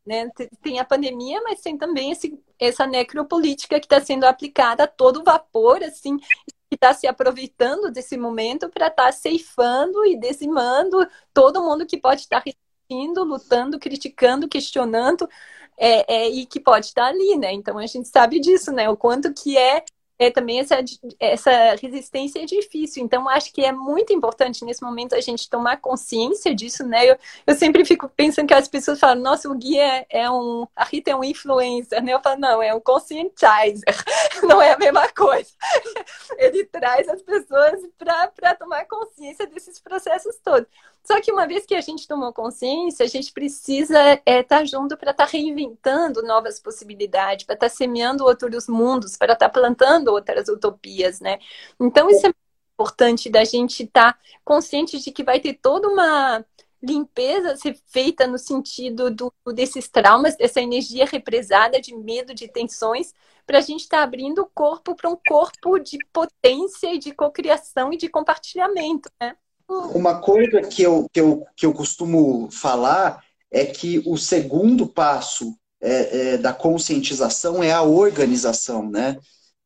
né? 0.05 0.29
Tem 0.61 0.79
a 0.79 0.85
pandemia, 0.85 1.41
mas 1.43 1.61
tem 1.61 1.77
também 1.77 2.11
esse, 2.11 2.37
essa 2.59 2.85
necropolítica 2.87 3.79
que 3.79 3.85
está 3.85 4.01
sendo 4.01 4.25
aplicada 4.25 4.83
a 4.83 4.87
todo 4.87 5.23
vapor, 5.23 5.83
assim, 5.83 6.17
que 6.17 6.75
está 6.75 6.93
se 6.93 7.07
aproveitando 7.07 7.91
desse 7.91 8.17
momento 8.17 8.69
para 8.69 8.87
estar 8.87 9.05
tá 9.05 9.11
ceifando 9.11 10.05
e 10.05 10.19
dizimando 10.19 11.07
todo 11.33 11.61
mundo 11.61 11.85
que 11.85 11.97
pode 11.97 12.21
estar 12.21 12.41
tá 12.41 12.45
resistindo, 12.45 13.23
lutando, 13.23 13.79
criticando, 13.79 14.47
questionando, 14.47 15.29
é, 15.77 16.13
é, 16.13 16.29
e 16.29 16.45
que 16.45 16.59
pode 16.59 16.87
estar 16.87 17.07
ali, 17.07 17.37
né? 17.37 17.53
Então 17.53 17.77
a 17.77 17.85
gente 17.85 18.07
sabe 18.07 18.39
disso, 18.39 18.71
né? 18.71 18.89
O 18.89 18.97
quanto 18.97 19.33
que 19.33 19.57
é 19.57 19.83
é, 20.19 20.31
também 20.31 20.59
essa, 20.59 20.83
essa 21.19 21.75
resistência 21.75 22.41
é 22.41 22.45
difícil. 22.45 23.03
Então, 23.03 23.29
acho 23.29 23.53
que 23.53 23.63
é 23.63 23.71
muito 23.71 24.11
importante 24.11 24.65
nesse 24.65 24.81
momento 24.81 25.13
a 25.13 25.21
gente 25.21 25.49
tomar 25.49 25.77
consciência 25.77 26.55
disso, 26.55 26.83
né? 26.83 27.11
Eu, 27.11 27.17
eu 27.45 27.55
sempre 27.55 27.85
fico 27.85 28.09
pensando 28.09 28.47
que 28.47 28.53
as 28.53 28.67
pessoas 28.67 28.99
falam, 28.99 29.21
nossa, 29.21 29.49
o 29.49 29.55
Gui 29.55 29.77
é, 29.79 30.05
é 30.09 30.29
um. 30.29 30.67
A 30.75 30.85
Rita 30.85 31.11
é 31.11 31.15
um 31.15 31.23
influencer, 31.23 32.03
né? 32.03 32.13
Eu 32.13 32.21
falo, 32.21 32.39
não, 32.39 32.63
é 32.63 32.73
um 32.73 32.79
conscientizer, 32.79 33.83
não 34.43 34.61
é 34.61 34.73
a 34.73 34.77
mesma 34.77 35.07
coisa. 35.09 35.51
Ele 36.37 36.65
traz 36.65 37.07
as 37.07 37.21
pessoas 37.21 37.79
para 37.97 38.55
tomar 38.55 38.85
consciência 38.85 39.45
desses 39.45 39.79
processos 39.79 40.37
todos. 40.43 40.67
Só 41.07 41.21
que 41.21 41.31
uma 41.31 41.47
vez 41.47 41.65
que 41.65 41.73
a 41.73 41.79
gente 41.79 42.05
tomou 42.05 42.33
consciência, 42.33 43.05
a 43.05 43.07
gente 43.07 43.31
precisa 43.31 44.15
estar 44.15 44.21
é, 44.25 44.43
tá 44.43 44.65
junto 44.65 44.97
para 44.97 45.11
estar 45.11 45.25
tá 45.25 45.31
reinventando 45.31 46.21
novas 46.21 46.59
possibilidades, 46.59 47.45
para 47.45 47.55
estar 47.55 47.69
tá 47.69 47.73
semeando 47.73 48.25
outros 48.25 48.67
mundos, 48.67 49.15
para 49.15 49.31
estar 49.31 49.47
tá 49.47 49.53
plantando 49.61 50.09
outras 50.09 50.49
utopias, 50.49 51.21
né? 51.21 51.39
Então 51.79 52.09
isso 52.09 52.27
é 52.27 52.33
importante 52.73 53.29
da 53.29 53.45
gente 53.45 53.83
estar 53.83 54.13
tá 54.15 54.19
consciente 54.43 54.99
de 54.99 55.09
que 55.09 55.23
vai 55.23 55.39
ter 55.39 55.53
toda 55.53 55.87
uma 55.87 56.45
limpeza 56.83 57.55
ser 57.55 57.79
feita 57.87 58.27
no 58.27 58.37
sentido 58.37 59.09
do, 59.09 59.33
desses 59.53 59.87
traumas, 59.87 60.35
dessa 60.35 60.59
energia 60.61 61.05
represada 61.05 61.79
de 61.79 61.95
medo, 61.95 62.33
de 62.33 62.49
tensões, 62.49 63.13
para 63.45 63.59
a 63.59 63.61
gente 63.61 63.83
estar 63.83 63.99
tá 63.99 64.03
abrindo 64.03 64.41
o 64.41 64.49
corpo 64.53 64.93
para 64.93 65.09
um 65.09 65.17
corpo 65.25 65.79
de 65.79 65.97
potência 66.11 66.93
e 66.93 66.97
de 66.99 67.13
cocriação 67.13 67.93
e 67.93 67.97
de 67.97 68.09
compartilhamento, 68.09 69.09
né? 69.21 69.37
Uma 69.69 70.21
coisa 70.21 70.61
que 70.61 70.81
eu, 70.81 71.07
que, 71.11 71.19
eu, 71.19 71.45
que 71.55 71.65
eu 71.65 71.73
costumo 71.73 72.49
falar 72.51 73.21
é 73.51 73.65
que 73.65 74.01
o 74.05 74.17
segundo 74.17 74.87
passo 74.87 75.53
é, 75.81 76.33
é, 76.33 76.37
da 76.37 76.53
conscientização 76.53 77.63
é 77.63 77.71
a 77.71 77.81
organização, 77.81 78.89
né? 78.89 79.17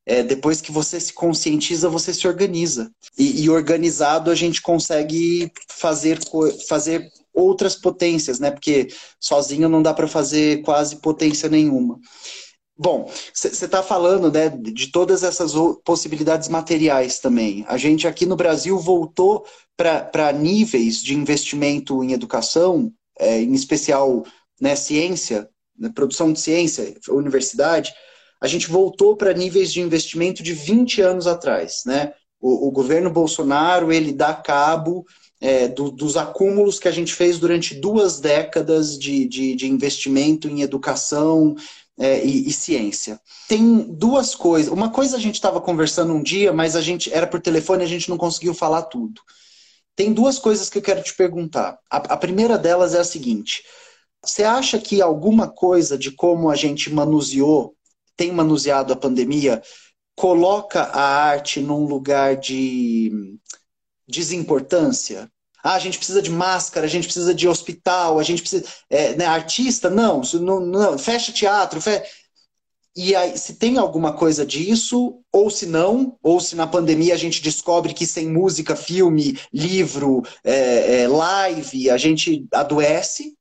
É, 0.03 0.23
depois 0.23 0.59
que 0.59 0.71
você 0.71 0.99
se 0.99 1.13
conscientiza, 1.13 1.87
você 1.87 2.13
se 2.13 2.27
organiza. 2.27 2.91
E, 3.17 3.43
e 3.43 3.49
organizado 3.49 4.31
a 4.31 4.35
gente 4.35 4.61
consegue 4.61 5.51
fazer, 5.69 6.19
fazer 6.67 7.07
outras 7.33 7.75
potências, 7.75 8.39
né? 8.39 8.49
Porque 8.49 8.87
sozinho 9.19 9.69
não 9.69 9.81
dá 9.81 9.93
para 9.93 10.07
fazer 10.07 10.63
quase 10.63 10.97
potência 10.97 11.47
nenhuma. 11.47 11.99
Bom, 12.75 13.11
você 13.31 13.49
está 13.49 13.83
falando 13.83 14.31
né, 14.31 14.49
de 14.49 14.91
todas 14.91 15.21
essas 15.21 15.53
possibilidades 15.85 16.49
materiais 16.49 17.19
também. 17.19 17.63
A 17.67 17.77
gente 17.77 18.07
aqui 18.07 18.25
no 18.25 18.35
Brasil 18.35 18.79
voltou 18.79 19.45
para 19.81 20.31
níveis 20.31 21.01
de 21.01 21.15
investimento 21.15 22.03
em 22.03 22.13
educação, 22.13 22.91
é, 23.19 23.41
em 23.41 23.53
especial 23.53 24.23
né, 24.59 24.75
ciência, 24.75 25.49
né, 25.77 25.91
produção 25.93 26.31
de 26.31 26.39
ciência, 26.39 26.95
universidade, 27.09 27.91
a 28.41 28.47
gente 28.47 28.69
voltou 28.69 29.15
para 29.15 29.33
níveis 29.33 29.71
de 29.71 29.81
investimento 29.81 30.41
de 30.41 30.53
20 30.53 31.01
anos 31.01 31.27
atrás. 31.27 31.83
Né? 31.85 32.13
O, 32.39 32.67
o 32.67 32.71
governo 32.71 33.09
Bolsonaro 33.09 33.91
ele 33.91 34.11
dá 34.11 34.33
cabo 34.33 35.05
é, 35.39 35.67
do, 35.67 35.91
dos 35.91 36.17
acúmulos 36.17 36.79
que 36.79 36.87
a 36.87 36.91
gente 36.91 37.13
fez 37.13 37.39
durante 37.39 37.75
duas 37.75 38.19
décadas 38.19 38.97
de, 38.97 39.27
de, 39.27 39.55
de 39.55 39.67
investimento 39.67 40.47
em 40.47 40.61
educação, 40.61 41.55
é, 42.01 42.25
e, 42.25 42.47
e, 42.47 42.51
ciência. 42.51 43.19
Tem 43.47 43.79
duas 43.79 44.33
coisas. 44.33 44.71
Uma 44.71 44.89
coisa 44.89 45.17
a 45.17 45.19
gente 45.19 45.35
estava 45.35 45.61
conversando 45.61 46.13
um 46.13 46.23
dia, 46.23 46.51
mas 46.51 46.75
a 46.75 46.81
gente 46.81 47.13
era 47.13 47.27
por 47.27 47.39
telefone 47.39 47.83
a 47.83 47.87
gente 47.87 48.09
não 48.09 48.17
conseguiu 48.17 48.55
falar 48.55 48.83
tudo. 48.83 49.21
Tem 49.95 50.13
duas 50.13 50.39
coisas 50.39 50.69
que 50.69 50.77
eu 50.77 50.81
quero 50.81 51.03
te 51.03 51.13
perguntar. 51.13 51.77
A, 51.89 51.97
a 51.97 52.17
primeira 52.17 52.57
delas 52.57 52.93
é 52.93 52.99
a 52.99 53.03
seguinte: 53.03 53.63
você 54.23 54.43
acha 54.43 54.79
que 54.79 55.01
alguma 55.01 55.49
coisa 55.49 55.97
de 55.97 56.11
como 56.11 56.49
a 56.49 56.55
gente 56.55 56.91
manuseou, 56.91 57.75
tem 58.15 58.31
manuseado 58.31 58.93
a 58.93 58.95
pandemia, 58.95 59.61
coloca 60.15 60.83
a 60.83 61.01
arte 61.01 61.59
num 61.59 61.85
lugar 61.85 62.35
de 62.37 63.37
desimportância? 64.07 65.31
Ah, 65.63 65.75
a 65.75 65.79
gente 65.79 65.97
precisa 65.97 66.21
de 66.21 66.31
máscara, 66.31 66.85
a 66.85 66.89
gente 66.89 67.05
precisa 67.05 67.33
de 67.33 67.47
hospital, 67.47 68.19
a 68.19 68.23
gente 68.23 68.41
precisa. 68.41 68.65
É, 68.89 69.15
né, 69.15 69.25
artista, 69.25 69.89
não, 69.89 70.21
não, 70.33 70.59
não, 70.59 70.97
fecha 70.97 71.31
teatro, 71.31 71.79
fecha. 71.79 72.03
E 72.95 73.15
aí, 73.15 73.37
se 73.37 73.55
tem 73.55 73.77
alguma 73.77 74.11
coisa 74.13 74.45
disso, 74.45 75.21
ou 75.31 75.49
se 75.49 75.65
não, 75.65 76.17
ou 76.21 76.41
se 76.41 76.55
na 76.55 76.67
pandemia 76.67 77.13
a 77.13 77.17
gente 77.17 77.41
descobre 77.41 77.93
que 77.93 78.05
sem 78.05 78.27
música, 78.27 78.75
filme, 78.75 79.39
livro, 79.53 80.23
é, 80.43 81.03
é, 81.03 81.07
live, 81.07 81.89
a 81.89 81.97
gente 81.97 82.45
adoece. 82.53 83.33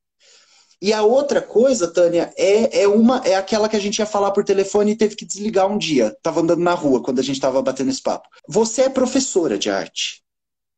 E 0.81 0.93
a 0.93 1.03
outra 1.03 1.43
coisa, 1.43 1.93
Tânia, 1.93 2.33
é, 2.39 2.83
é 2.83 2.89
uma 2.89 3.19
é 3.25 3.35
aquela 3.35 3.69
que 3.69 3.77
a 3.77 3.81
gente 3.81 3.99
ia 3.99 4.07
falar 4.07 4.31
por 4.31 4.45
telefone 4.45 4.93
e 4.93 4.97
teve 4.97 5.15
que 5.15 5.27
desligar 5.27 5.71
um 5.71 5.77
dia. 5.77 6.17
Tava 6.23 6.41
andando 6.41 6.63
na 6.63 6.73
rua 6.73 7.03
quando 7.03 7.19
a 7.19 7.23
gente 7.23 7.37
estava 7.37 7.61
batendo 7.61 7.91
esse 7.91 8.03
papo. 8.03 8.29
Você 8.49 8.83
é 8.83 8.89
professora 8.89 9.59
de 9.59 9.69
arte. 9.69 10.23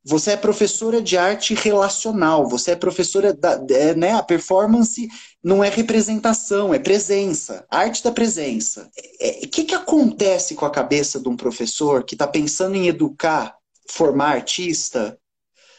Você 0.05 0.33
é 0.33 0.37
professora 0.37 1.01
de 1.01 1.17
arte 1.17 1.55
relacional, 1.55 2.49
você 2.49 2.73
é 2.73 2.77
professora 2.77 3.33
da, 3.33 3.65
é, 3.71 3.95
né, 3.95 4.13
a 4.13 4.23
performance 4.23 5.09
não 5.43 5.63
é 5.63 5.69
representação, 5.69 6.75
é 6.75 6.79
presença, 6.79 7.65
arte 7.71 8.03
da 8.03 8.11
presença. 8.11 8.83
O 8.83 9.01
é, 9.21 9.45
é, 9.45 9.47
que, 9.47 9.63
que 9.63 9.75
acontece 9.75 10.57
com 10.57 10.67
a 10.67 10.71
cabeça 10.71 11.21
de 11.21 11.29
um 11.29 11.37
professor 11.37 12.03
que 12.03 12.17
está 12.17 12.27
pensando 12.27 12.75
em 12.75 12.89
educar, 12.89 13.57
formar 13.89 14.33
artista, 14.33 15.17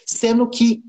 sendo 0.05 0.49
que 0.49 0.81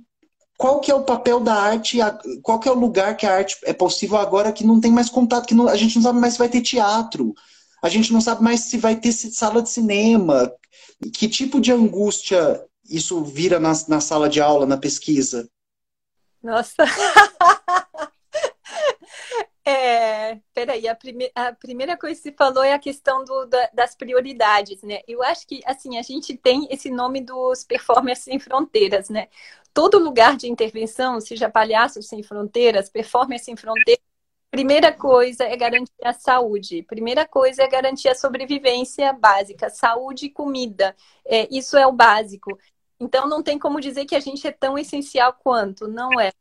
qual 0.57 0.81
que 0.81 0.91
é 0.91 0.95
o 0.95 1.03
papel 1.03 1.41
da 1.41 1.55
arte, 1.55 1.99
qual 2.41 2.61
que 2.61 2.69
é 2.69 2.73
o 2.73 2.79
lugar 2.79 3.17
que 3.17 3.27
a 3.27 3.35
arte 3.35 3.57
é 3.65 3.73
possível 3.73 4.17
agora 4.17 4.53
que 4.53 4.65
não 4.65 4.81
tem 4.81 4.93
mais 4.93 5.11
contato, 5.11 5.47
que 5.47 5.55
não, 5.55 5.67
a 5.67 5.77
gente 5.77 5.97
não 5.97 6.03
sabe 6.03 6.21
mais 6.21 6.35
se 6.35 6.39
vai 6.39 6.49
ter 6.49 6.61
teatro, 6.61 7.35
a 7.83 7.89
gente 7.89 8.13
não 8.13 8.21
sabe 8.21 8.45
mais 8.45 8.61
se 8.61 8.79
vai 8.79 8.95
ter 8.95 9.11
sala 9.13 9.61
de 9.61 9.71
cinema, 9.71 10.51
que 11.13 11.29
tipo 11.29 11.61
de 11.61 11.73
angústia 11.73 12.65
isso 12.89 13.23
vira 13.25 13.59
na, 13.59 13.73
na 13.89 14.01
sala 14.01 14.29
de 14.29 14.41
aula, 14.41 14.67
na 14.67 14.77
pesquisa? 14.77 15.49
Nossa! 16.43 16.85
É, 19.67 20.39
peraí, 20.53 20.87
a, 20.87 20.95
prime 20.95 21.31
a 21.35 21.51
primeira 21.55 21.97
coisa 21.97 22.17
que 22.17 22.29
você 22.29 22.33
falou 22.37 22.63
é 22.63 22.75
a 22.75 22.79
questão 22.79 23.25
do, 23.25 23.47
da, 23.47 23.71
das 23.73 23.95
prioridades, 23.95 24.83
né? 24.83 25.01
Eu 25.09 25.23
acho 25.23 25.47
que, 25.47 25.63
assim, 25.65 25.97
a 25.97 26.03
gente 26.03 26.37
tem 26.37 26.69
esse 26.71 26.91
nome 26.91 27.23
dos 27.23 27.65
performers 27.65 28.19
sem 28.19 28.39
fronteiras, 28.39 29.09
né? 29.09 29.29
Todo 29.73 29.99
lugar 29.99 30.37
de 30.37 30.49
intervenção, 30.49 31.19
seja 31.19 31.49
palhaços 31.49 32.07
sem 32.09 32.23
fronteiras, 32.23 32.91
performers 32.91 33.43
sem 33.43 33.57
fronteiras, 33.57 34.05
Primeira 34.55 34.93
coisa 34.93 35.43
é 35.43 35.57
garantir 35.57 35.91
a 36.05 36.13
saúde. 36.13 36.85
Primeira 36.85 37.27
coisa 37.27 37.65
é 37.65 37.69
garantir 37.69 38.09
a 38.09 38.15
sobrevivência 38.15 39.13
básica, 39.13 39.69
saúde 39.69 40.27
e 40.27 40.31
comida. 40.31 40.95
É, 41.27 41.49
isso 41.51 41.77
é 41.77 41.85
o 41.85 41.91
básico. 41.91 42.57
Então 43.01 43.29
não 43.29 43.43
tem 43.43 43.59
como 43.59 43.81
dizer 43.81 44.05
que 44.05 44.15
a 44.15 44.21
gente 44.21 44.47
é 44.47 44.53
tão 44.53 44.79
essencial 44.79 45.33
quanto, 45.33 45.89
não 45.89 46.21
é. 46.21 46.33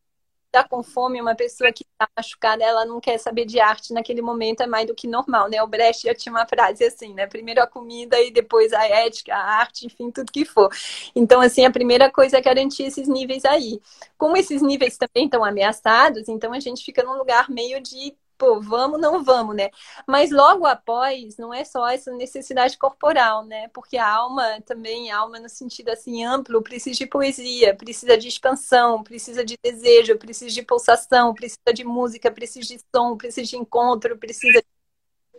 Tá 0.52 0.64
com 0.64 0.84
fome, 0.84 1.20
uma 1.20 1.36
pessoa 1.36 1.74
que 1.74 1.84
está 1.84 2.08
machucada, 2.16 2.64
ela 2.64 2.86
não 2.86 3.02
quer 3.02 3.18
saber 3.18 3.44
de 3.44 3.60
arte 3.60 3.92
naquele 3.92 4.22
momento, 4.22 4.62
é 4.62 4.68
mais 4.68 4.86
do 4.86 4.94
que 4.94 5.08
normal, 5.08 5.50
né? 5.50 5.64
O 5.64 5.68
Brecht 5.68 6.06
já 6.08 6.14
tinha 6.14 6.32
uma 6.32 6.46
frase 6.48 6.84
assim, 6.84 7.12
né? 7.16 7.26
Primeiro 7.26 7.60
a 7.60 7.66
comida 7.66 8.20
e 8.22 8.30
depois 8.30 8.72
a 8.72 8.86
ética, 8.88 9.34
a 9.36 9.60
arte, 9.62 9.88
enfim, 9.88 10.12
tudo 10.12 10.32
que 10.32 10.46
for. 10.46 10.70
Então, 11.16 11.42
assim, 11.42 11.66
a 11.66 11.72
primeira 11.72 12.12
coisa 12.12 12.38
é 12.38 12.42
garantir 12.42 12.84
esses 12.84 13.08
níveis 13.08 13.44
aí. 13.46 13.82
Como 14.16 14.38
esses 14.38 14.62
níveis 14.62 14.96
também 14.96 15.26
estão 15.26 15.44
ameaçados, 15.44 16.30
então 16.30 16.54
a 16.54 16.60
gente 16.60 16.84
fica 16.86 17.02
num 17.04 17.18
lugar 17.18 17.50
meio 17.50 17.82
de 17.82 18.16
pô, 18.44 18.60
vamos, 18.60 19.00
não 19.00 19.24
vamos, 19.24 19.56
né? 19.56 19.70
Mas 20.06 20.30
logo 20.30 20.66
após, 20.66 21.38
não 21.38 21.54
é 21.54 21.64
só 21.64 21.88
essa 21.88 22.12
necessidade 22.12 22.78
corporal, 22.78 23.46
né? 23.46 23.70
Porque 23.70 23.96
a 23.98 24.06
alma 24.06 24.62
também, 24.66 25.10
a 25.12 25.18
alma 25.20 25.40
no 25.40 25.48
sentido 25.48 25.90
assim 25.90 26.26
amplo, 26.26 26.62
precisa 26.62 26.98
de 26.98 27.08
poesia, 27.08 27.74
precisa 27.74 28.18
de 28.18 28.28
expansão, 28.28 29.02
precisa 29.02 29.46
de 29.46 29.58
desejo, 29.64 30.18
precisa 30.18 30.54
de 30.54 30.62
pulsação, 30.62 31.34
precisa 31.34 31.74
de 31.74 31.86
música, 31.86 32.30
precisa 32.30 32.68
de 32.68 32.82
som, 32.94 33.16
precisa 33.16 33.48
de 33.50 33.56
encontro, 33.56 34.18
precisa 34.18 34.60
de 34.60 34.73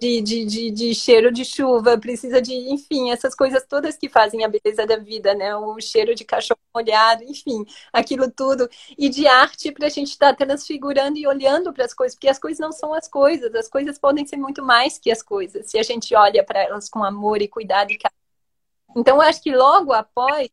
de, 0.05 0.21
de, 0.21 0.45
de, 0.45 0.71
de, 0.71 0.95
cheiro 0.95 1.33
de 1.33 1.45
chuva, 1.45 1.97
precisa 1.97 2.41
de, 2.41 2.53
enfim, 2.53 3.11
essas 3.11 3.35
coisas 3.35 3.65
todas 3.67 3.97
que 3.97 4.09
fazem 4.09 4.45
a 4.45 4.49
beleza 4.49 4.87
da 4.87 4.97
vida, 4.97 5.35
né? 5.35 5.57
O 5.57 5.81
cheiro 5.81 6.15
de 6.15 6.25
cachorro 6.25 6.61
molhado, 6.75 7.25
enfim, 7.25 7.65
aquilo 7.93 8.31
tudo. 8.31 8.69
E 8.99 9.09
de 9.09 9.27
arte 9.27 9.73
para 9.73 9.87
a 9.87 9.91
gente 9.91 10.11
estar 10.11 10.35
tá 10.35 10.45
transfigurando 10.45 11.17
e 11.17 11.27
olhando 11.27 11.73
para 11.73 11.87
as 11.87 11.95
coisas, 11.95 12.15
porque 12.15 12.29
as 12.29 12.39
coisas 12.39 12.59
não 12.59 12.71
são 12.71 12.93
as 12.93 13.09
coisas, 13.09 13.55
as 13.55 13.69
coisas 13.69 13.99
podem 13.99 14.27
ser 14.27 14.37
muito 14.37 14.63
mais 14.63 14.99
que 14.99 15.11
as 15.11 15.23
coisas, 15.23 15.71
se 15.71 15.79
a 15.79 15.83
gente 15.83 16.15
olha 16.15 16.45
para 16.45 16.63
elas 16.63 16.89
com 16.91 17.03
amor 17.03 17.41
e 17.41 17.49
cuidado 17.49 17.91
e 17.91 17.99
carinho. 17.99 18.21
Então, 18.97 19.17
eu 19.17 19.23
acho 19.23 19.43
que 19.43 19.55
logo 19.55 19.93
após 19.93 20.49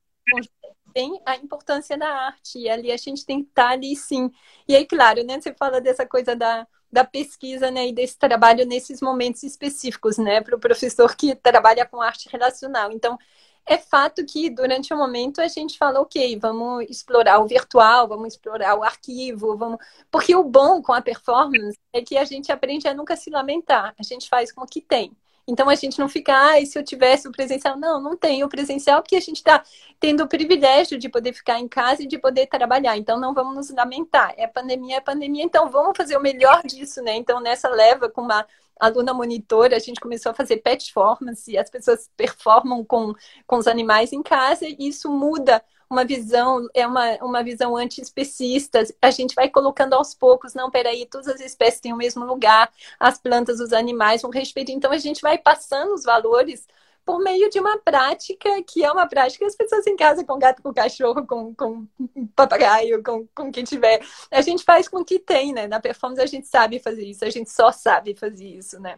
tem 0.93 1.21
a 1.25 1.35
importância 1.35 1.97
da 1.97 2.07
arte. 2.07 2.59
E 2.59 2.69
ali 2.69 2.91
a 2.91 2.97
gente 2.97 3.25
tem 3.25 3.43
que 3.43 3.49
estar 3.49 3.69
ali 3.71 3.95
sim. 3.95 4.31
E 4.67 4.75
aí, 4.75 4.85
claro, 4.85 5.23
né? 5.23 5.39
Você 5.39 5.53
fala 5.53 5.81
dessa 5.81 6.05
coisa 6.05 6.35
da, 6.35 6.67
da 6.91 7.03
pesquisa, 7.05 7.71
né? 7.71 7.87
E 7.87 7.93
desse 7.93 8.17
trabalho 8.17 8.65
nesses 8.65 9.01
momentos 9.01 9.43
específicos, 9.43 10.17
né? 10.17 10.41
Para 10.41 10.55
o 10.55 10.59
professor 10.59 11.15
que 11.15 11.35
trabalha 11.35 11.85
com 11.85 12.01
arte 12.01 12.29
relacional. 12.29 12.91
Então, 12.91 13.17
é 13.65 13.77
fato 13.77 14.25
que 14.25 14.49
durante 14.49 14.93
o 14.93 14.97
momento 14.97 15.39
a 15.39 15.47
gente 15.47 15.77
fala, 15.77 16.01
ok, 16.01 16.37
vamos 16.39 16.85
explorar 16.89 17.39
o 17.39 17.47
virtual, 17.47 18.07
vamos 18.07 18.33
explorar 18.33 18.75
o 18.77 18.83
arquivo, 18.83 19.55
vamos. 19.57 19.79
Porque 20.09 20.35
o 20.35 20.43
bom 20.43 20.81
com 20.81 20.93
a 20.93 21.01
performance 21.01 21.77
é 21.93 22.01
que 22.01 22.17
a 22.17 22.25
gente 22.25 22.51
aprende 22.51 22.87
a 22.87 22.93
nunca 22.93 23.15
se 23.15 23.29
lamentar. 23.29 23.93
A 23.99 24.03
gente 24.03 24.27
faz 24.29 24.51
com 24.51 24.61
o 24.61 24.67
que 24.67 24.81
tem. 24.81 25.15
Então 25.47 25.69
a 25.69 25.75
gente 25.75 25.99
não 25.99 26.07
fica, 26.07 26.33
ah, 26.33 26.59
e 26.59 26.65
se 26.65 26.77
eu 26.77 26.83
tivesse 26.83 27.27
o 27.27 27.31
presencial? 27.31 27.77
Não, 27.77 28.01
não 28.01 28.15
tem 28.15 28.43
o 28.43 28.49
presencial, 28.49 29.01
porque 29.01 29.15
a 29.15 29.21
gente 29.21 29.37
está 29.37 29.63
tendo 29.99 30.23
o 30.23 30.27
privilégio 30.27 30.97
de 30.97 31.09
poder 31.09 31.33
ficar 31.33 31.59
em 31.59 31.67
casa 31.67 32.03
e 32.03 32.07
de 32.07 32.17
poder 32.17 32.47
trabalhar. 32.47 32.97
Então 32.97 33.19
não 33.19 33.33
vamos 33.33 33.55
nos 33.55 33.69
lamentar. 33.69 34.33
É 34.37 34.47
pandemia, 34.47 34.97
é 34.97 35.01
pandemia, 35.01 35.43
então 35.43 35.69
vamos 35.69 35.97
fazer 35.97 36.17
o 36.17 36.21
melhor 36.21 36.61
disso, 36.63 37.01
né? 37.01 37.15
Então 37.15 37.39
nessa 37.39 37.69
leva 37.69 38.09
com 38.09 38.21
uma 38.21 38.45
aluna 38.79 39.13
monitora, 39.13 39.75
a 39.75 39.79
gente 39.79 39.99
começou 39.99 40.31
a 40.31 40.35
fazer 40.35 40.57
performance, 40.57 41.55
as 41.55 41.69
pessoas 41.69 42.09
performam 42.17 42.83
com, 42.83 43.13
com 43.45 43.57
os 43.57 43.67
animais 43.67 44.11
em 44.11 44.23
casa, 44.23 44.65
e 44.65 44.75
isso 44.79 45.07
muda 45.09 45.63
uma 45.91 46.05
visão, 46.05 46.67
é 46.73 46.87
uma, 46.87 47.15
uma 47.17 47.43
visão 47.43 47.75
anti-especista. 47.75 48.83
A 49.01 49.11
gente 49.11 49.35
vai 49.35 49.49
colocando 49.49 49.93
aos 49.93 50.13
poucos, 50.13 50.53
não, 50.53 50.71
peraí, 50.71 51.05
todas 51.05 51.27
as 51.27 51.41
espécies 51.41 51.81
têm 51.81 51.93
o 51.93 51.97
mesmo 51.97 52.25
lugar, 52.25 52.71
as 52.99 53.19
plantas, 53.19 53.59
os 53.59 53.73
animais, 53.73 54.23
um 54.23 54.29
respeito. 54.29 54.71
Então 54.71 54.91
a 54.91 54.97
gente 54.97 55.21
vai 55.21 55.37
passando 55.37 55.93
os 55.93 56.03
valores 56.03 56.65
por 57.05 57.19
meio 57.19 57.49
de 57.49 57.59
uma 57.59 57.77
prática 57.79 58.49
que 58.63 58.83
é 58.83 58.91
uma 58.91 59.07
prática 59.07 59.45
as 59.45 59.55
pessoas 59.55 59.85
em 59.87 59.95
casa, 59.95 60.23
com 60.23 60.39
gato, 60.39 60.61
com 60.61 60.73
cachorro, 60.73 61.25
com, 61.27 61.53
com 61.55 61.87
papagaio, 62.35 63.03
com, 63.03 63.27
com 63.35 63.51
quem 63.51 63.63
tiver, 63.63 64.01
a 64.29 64.41
gente 64.41 64.63
faz 64.63 64.87
com 64.87 64.99
o 64.99 65.05
que 65.05 65.19
tem, 65.19 65.51
né? 65.51 65.67
Na 65.67 65.79
performance 65.79 66.21
a 66.21 66.25
gente 66.25 66.47
sabe 66.47 66.79
fazer 66.79 67.03
isso, 67.03 67.25
a 67.25 67.29
gente 67.29 67.49
só 67.49 67.71
sabe 67.71 68.15
fazer 68.15 68.45
isso, 68.45 68.79
né? 68.79 68.97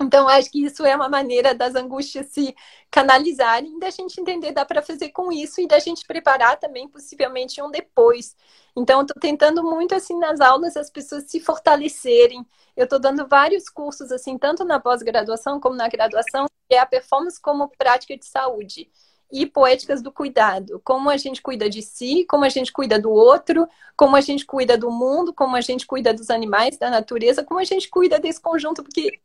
Então, 0.00 0.28
acho 0.28 0.50
que 0.50 0.64
isso 0.64 0.84
é 0.84 0.94
uma 0.94 1.08
maneira 1.08 1.54
das 1.54 1.74
angústias 1.74 2.26
se 2.28 2.54
canalizarem, 2.90 3.78
da 3.78 3.90
gente 3.90 4.20
entender, 4.20 4.52
dá 4.52 4.64
para 4.64 4.82
fazer 4.82 5.10
com 5.10 5.32
isso 5.32 5.60
e 5.60 5.66
da 5.66 5.78
gente 5.78 6.06
preparar 6.06 6.58
também, 6.58 6.88
possivelmente, 6.88 7.62
um 7.62 7.70
depois. 7.70 8.36
Então, 8.76 9.02
estou 9.02 9.20
tentando 9.20 9.62
muito, 9.62 9.94
assim, 9.94 10.18
nas 10.18 10.40
aulas, 10.40 10.76
as 10.76 10.90
pessoas 10.90 11.24
se 11.30 11.40
fortalecerem. 11.40 12.44
Eu 12.76 12.84
estou 12.84 12.98
dando 12.98 13.26
vários 13.26 13.68
cursos, 13.68 14.10
assim, 14.12 14.36
tanto 14.36 14.64
na 14.64 14.80
pós-graduação 14.80 15.60
como 15.60 15.76
na 15.76 15.88
graduação, 15.88 16.46
que 16.68 16.74
é 16.74 16.78
a 16.78 16.86
performance 16.86 17.40
como 17.40 17.68
prática 17.68 18.16
de 18.16 18.26
saúde 18.26 18.90
e 19.30 19.46
poéticas 19.46 20.02
do 20.02 20.12
cuidado. 20.12 20.80
Como 20.84 21.10
a 21.10 21.16
gente 21.16 21.42
cuida 21.42 21.68
de 21.68 21.82
si, 21.82 22.24
como 22.28 22.44
a 22.44 22.48
gente 22.48 22.72
cuida 22.72 23.00
do 23.00 23.10
outro, 23.10 23.66
como 23.96 24.16
a 24.16 24.20
gente 24.20 24.46
cuida 24.46 24.78
do 24.78 24.90
mundo, 24.90 25.34
como 25.34 25.56
a 25.56 25.60
gente 25.60 25.86
cuida 25.86 26.14
dos 26.14 26.30
animais, 26.30 26.78
da 26.78 26.90
natureza, 26.90 27.42
como 27.44 27.60
a 27.60 27.64
gente 27.64 27.88
cuida 27.88 28.18
desse 28.20 28.40
conjunto, 28.40 28.82
porque 28.82 29.20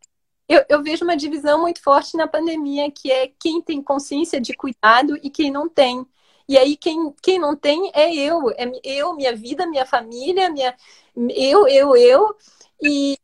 eu, 0.50 0.66
eu, 0.68 0.84
vejo 0.84 1.06
uma 1.06 1.16
divisão 1.16 1.62
muito 1.62 1.82
forte 1.82 2.18
na 2.18 2.28
pandemia, 2.28 2.92
que 2.92 3.12
é 3.12 3.32
quem 3.40 3.62
tem 3.62 3.82
consciência 3.82 4.42
de 4.42 4.54
cuidado 4.54 5.16
e 5.22 5.30
quem 5.30 5.52
não 5.52 5.70
tem. 5.70 6.06
E 6.48 6.58
aí, 6.58 6.76
quem, 6.76 7.14
quem 7.22 7.38
não 7.38 7.56
tem 7.56 7.92
é 7.94 8.14
eu. 8.14 8.50
É 8.58 8.66
eu, 8.84 9.14
minha 9.14 9.36
vida, 9.36 9.68
minha 9.68 9.86
família, 9.86 10.50
minha, 10.50 10.76
eu, 11.16 11.68
eu, 11.68 11.96
eu. 11.96 12.36
E 12.82 13.16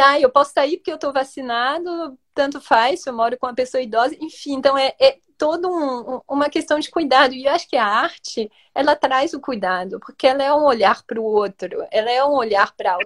ah, 0.00 0.20
eu 0.20 0.30
posso 0.30 0.52
sair 0.52 0.78
porque 0.78 0.90
eu 0.90 0.96
estou 0.96 1.12
vacinado, 1.12 2.18
tanto 2.34 2.60
faz, 2.60 3.02
se 3.02 3.10
eu 3.10 3.14
moro 3.14 3.36
com 3.38 3.46
uma 3.46 3.54
pessoa 3.54 3.82
idosa, 3.82 4.16
enfim, 4.20 4.54
então 4.54 4.76
é, 4.78 4.94
é 5.00 5.18
toda 5.36 5.68
um, 5.68 6.20
uma 6.28 6.48
questão 6.48 6.78
de 6.78 6.90
cuidado. 6.90 7.34
E 7.34 7.44
eu 7.46 7.52
acho 7.52 7.68
que 7.68 7.76
a 7.76 7.86
arte, 7.86 8.50
ela 8.74 8.96
traz 8.96 9.34
o 9.34 9.40
cuidado, 9.40 9.98
porque 10.00 10.26
ela 10.26 10.42
é 10.42 10.52
um 10.52 10.64
olhar 10.64 11.02
para 11.04 11.20
o 11.20 11.24
outro, 11.24 11.86
ela 11.90 12.10
é 12.10 12.24
um 12.24 12.32
olhar 12.32 12.74
para 12.76 12.92
a 12.92 12.96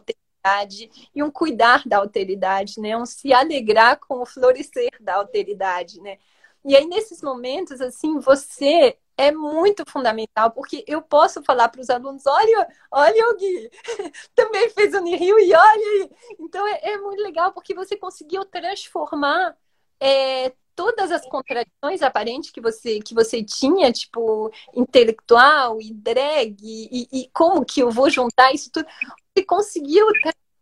alteridade 0.46 1.10
e 1.14 1.22
um 1.22 1.30
cuidar 1.30 1.82
da 1.86 1.98
alteridade, 1.98 2.80
né? 2.80 2.96
Um 2.96 3.06
se 3.06 3.32
alegrar 3.32 3.98
com 3.98 4.20
o 4.22 4.26
florescer 4.26 4.90
da 5.00 5.16
alteridade, 5.16 6.00
né? 6.00 6.18
E 6.64 6.76
aí, 6.76 6.86
nesses 6.86 7.22
momentos, 7.22 7.80
assim, 7.80 8.18
você 8.18 8.98
é 9.16 9.32
muito 9.32 9.84
fundamental, 9.88 10.50
porque 10.50 10.84
eu 10.86 11.00
posso 11.00 11.42
falar 11.42 11.68
para 11.68 11.80
os 11.80 11.88
alunos, 11.88 12.26
olha, 12.26 12.68
olha 12.90 13.30
o 13.30 13.36
Gui, 13.36 13.70
também 14.34 14.68
fez 14.70 14.92
o 14.94 15.02
Rio 15.04 15.38
e 15.38 15.54
olha 15.54 15.56
aí. 15.56 16.10
Então, 16.40 16.66
é, 16.68 16.80
é, 16.92 16.98
muito 16.98 17.22
legal, 17.22 17.52
porque 17.52 17.74
você 17.74 17.96
conseguiu 17.96 18.44
transformar 18.44 19.56
é, 20.00 20.52
todas 20.76 21.10
as 21.10 21.26
contradições 21.26 22.02
aparentes 22.02 22.50
que 22.50 22.60
você, 22.60 23.00
que 23.00 23.14
você 23.14 23.42
tinha, 23.42 23.90
tipo, 23.90 24.52
intelectual 24.74 25.80
e 25.80 25.92
drag, 25.92 26.56
e, 26.62 27.08
e 27.10 27.30
como 27.32 27.64
que 27.64 27.80
eu 27.80 27.90
vou 27.90 28.10
juntar 28.10 28.52
isso 28.52 28.70
tudo, 28.70 28.86
você 29.34 29.44
conseguiu 29.44 30.06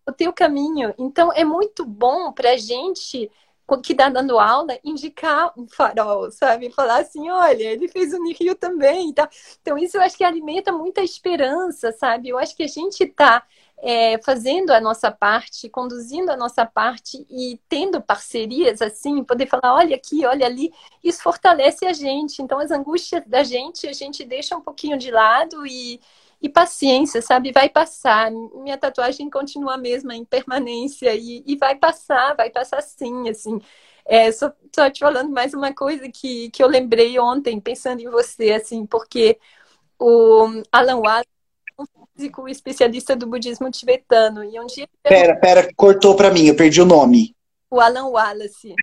o 0.06 0.12
teu 0.12 0.32
caminho. 0.32 0.94
Então, 0.96 1.32
é 1.32 1.44
muito 1.44 1.84
bom 1.84 2.32
para 2.32 2.52
a 2.52 2.56
gente 2.56 3.30
que 3.82 3.92
está 3.92 4.10
dando 4.10 4.38
aula, 4.38 4.78
indicar 4.84 5.52
um 5.56 5.66
farol, 5.66 6.30
sabe? 6.30 6.70
Falar 6.70 6.98
assim, 6.98 7.30
olha, 7.30 7.64
ele 7.64 7.88
fez 7.88 8.12
o 8.12 8.22
Rio 8.22 8.54
também. 8.54 9.08
Então, 9.08 9.26
então, 9.62 9.78
isso 9.78 9.96
eu 9.96 10.02
acho 10.02 10.16
que 10.16 10.24
alimenta 10.24 10.70
muita 10.70 11.02
esperança, 11.02 11.90
sabe? 11.92 12.28
Eu 12.28 12.38
acho 12.38 12.54
que 12.54 12.62
a 12.62 12.68
gente 12.68 13.02
está 13.02 13.42
é, 13.84 14.18
fazendo 14.22 14.70
a 14.70 14.80
nossa 14.80 15.10
parte, 15.10 15.68
conduzindo 15.68 16.30
a 16.30 16.36
nossa 16.38 16.64
parte 16.64 17.26
e 17.30 17.60
tendo 17.68 18.00
parcerias 18.00 18.80
assim, 18.80 19.22
poder 19.22 19.46
falar, 19.46 19.74
olha 19.74 19.94
aqui, 19.94 20.24
olha 20.24 20.46
ali, 20.46 20.72
isso 21.02 21.22
fortalece 21.22 21.84
a 21.84 21.92
gente. 21.92 22.40
Então, 22.40 22.58
as 22.58 22.70
angústias 22.70 23.22
da 23.26 23.42
gente, 23.42 23.86
a 23.86 23.92
gente 23.92 24.24
deixa 24.24 24.56
um 24.56 24.62
pouquinho 24.62 24.96
de 24.96 25.10
lado 25.10 25.66
e, 25.66 26.00
e 26.40 26.48
paciência, 26.48 27.20
sabe? 27.20 27.52
Vai 27.52 27.68
passar. 27.68 28.30
Minha 28.30 28.78
tatuagem 28.78 29.28
continua 29.28 29.74
a 29.74 29.78
mesma 29.78 30.14
em 30.16 30.24
permanência 30.24 31.14
e, 31.14 31.44
e 31.46 31.54
vai 31.54 31.76
passar, 31.76 32.34
vai 32.34 32.48
passar 32.48 32.80
sim, 32.82 33.28
assim. 33.28 33.60
É, 34.06 34.32
só, 34.32 34.50
só 34.74 34.90
te 34.90 35.00
falando 35.00 35.30
mais 35.30 35.52
uma 35.52 35.74
coisa 35.74 36.08
que, 36.10 36.50
que 36.50 36.62
eu 36.62 36.68
lembrei 36.68 37.18
ontem, 37.18 37.60
pensando 37.60 38.00
em 38.00 38.08
você, 38.10 38.52
assim, 38.52 38.86
porque 38.86 39.38
o 39.98 40.62
Alan 40.72 40.96
um 40.96 41.02
físico 42.14 42.48
especialista 42.48 43.16
do 43.16 43.26
budismo 43.26 43.70
tibetano. 43.70 44.44
E 44.44 44.58
um 44.58 44.66
dia. 44.66 44.88
Pera, 45.02 45.36
pera, 45.36 45.68
cortou 45.74 46.16
para 46.16 46.30
mim, 46.30 46.46
eu 46.46 46.56
perdi 46.56 46.80
o 46.80 46.86
nome. 46.86 47.34
O 47.70 47.80
Alan 47.80 48.06
Wallace. 48.06 48.74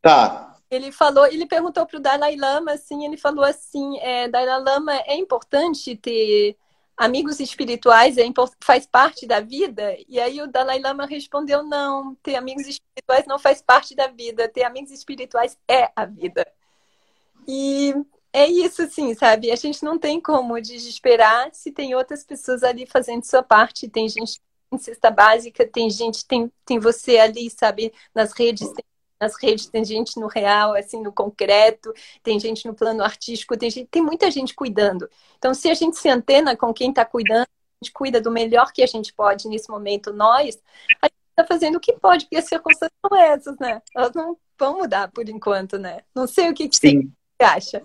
Tá. 0.00 0.56
Ele 0.70 0.90
falou, 0.90 1.26
ele 1.26 1.46
perguntou 1.46 1.86
para 1.86 1.98
o 1.98 2.00
Dalai 2.00 2.34
Lama, 2.34 2.72
assim, 2.72 3.04
ele 3.04 3.16
falou 3.16 3.44
assim, 3.44 3.98
é, 3.98 4.26
Dalai 4.26 4.60
Lama, 4.62 4.96
é 5.06 5.14
importante 5.14 5.94
ter 5.96 6.56
amigos 6.96 7.40
espirituais 7.40 8.16
é, 8.16 8.24
faz 8.60 8.86
parte 8.86 9.26
da 9.26 9.40
vida? 9.40 9.96
E 10.08 10.18
aí 10.18 10.40
o 10.40 10.46
Dalai 10.46 10.80
Lama 10.80 11.06
respondeu: 11.06 11.62
não, 11.62 12.14
ter 12.22 12.36
amigos 12.36 12.66
espirituais 12.66 13.26
não 13.26 13.38
faz 13.38 13.60
parte 13.60 13.94
da 13.94 14.06
vida, 14.06 14.48
ter 14.48 14.64
amigos 14.64 14.90
espirituais 14.90 15.58
é 15.68 15.90
a 15.94 16.04
vida. 16.04 16.46
E 17.46 17.94
é 18.32 18.46
isso, 18.46 18.86
sim, 18.88 19.14
sabe? 19.14 19.50
A 19.50 19.56
gente 19.56 19.84
não 19.84 19.98
tem 19.98 20.20
como 20.20 20.60
desesperar 20.60 21.50
se 21.52 21.70
tem 21.70 21.94
outras 21.94 22.24
pessoas 22.24 22.62
ali 22.62 22.86
fazendo 22.86 23.24
sua 23.24 23.42
parte. 23.42 23.88
Tem 23.88 24.08
gente 24.08 24.40
em 24.72 24.78
cesta 24.78 25.10
básica, 25.10 25.66
tem 25.68 25.90
gente, 25.90 26.26
tem, 26.26 26.50
tem 26.64 26.78
você 26.78 27.18
ali, 27.18 27.50
sabe, 27.50 27.92
nas 28.14 28.32
redes, 28.32 28.72
tem 28.72 28.84
nas 29.20 29.40
redes, 29.40 29.66
tem 29.66 29.84
gente 29.84 30.18
no 30.18 30.26
real, 30.26 30.74
assim, 30.74 31.00
no 31.00 31.12
concreto, 31.12 31.92
tem 32.24 32.40
gente 32.40 32.66
no 32.66 32.74
plano 32.74 33.04
artístico, 33.04 33.56
tem, 33.56 33.70
gente, 33.70 33.86
tem 33.88 34.02
muita 34.02 34.28
gente 34.30 34.52
cuidando. 34.52 35.08
Então, 35.38 35.54
se 35.54 35.70
a 35.70 35.74
gente 35.74 35.96
se 35.96 36.08
antena 36.08 36.56
com 36.56 36.74
quem 36.74 36.90
está 36.90 37.04
cuidando, 37.04 37.42
a 37.44 37.84
gente 37.84 37.92
cuida 37.92 38.20
do 38.20 38.32
melhor 38.32 38.72
que 38.72 38.82
a 38.82 38.86
gente 38.86 39.12
pode 39.12 39.46
nesse 39.46 39.70
momento, 39.70 40.12
nós, 40.12 40.60
a 41.00 41.06
gente 41.06 41.14
está 41.30 41.46
fazendo 41.46 41.76
o 41.76 41.80
que 41.80 41.92
pode, 41.92 42.24
porque 42.24 42.36
as 42.36 42.46
circunstâncias 42.46 42.98
são 43.06 43.16
essas, 43.16 43.56
né? 43.58 43.80
Elas 43.94 44.12
não 44.12 44.36
vão 44.58 44.78
mudar 44.78 45.08
por 45.12 45.28
enquanto, 45.28 45.78
né? 45.78 46.00
Não 46.12 46.26
sei 46.26 46.50
o 46.50 46.54
que, 46.54 46.68
que 46.68 46.76
você 46.76 47.08
acha. 47.40 47.84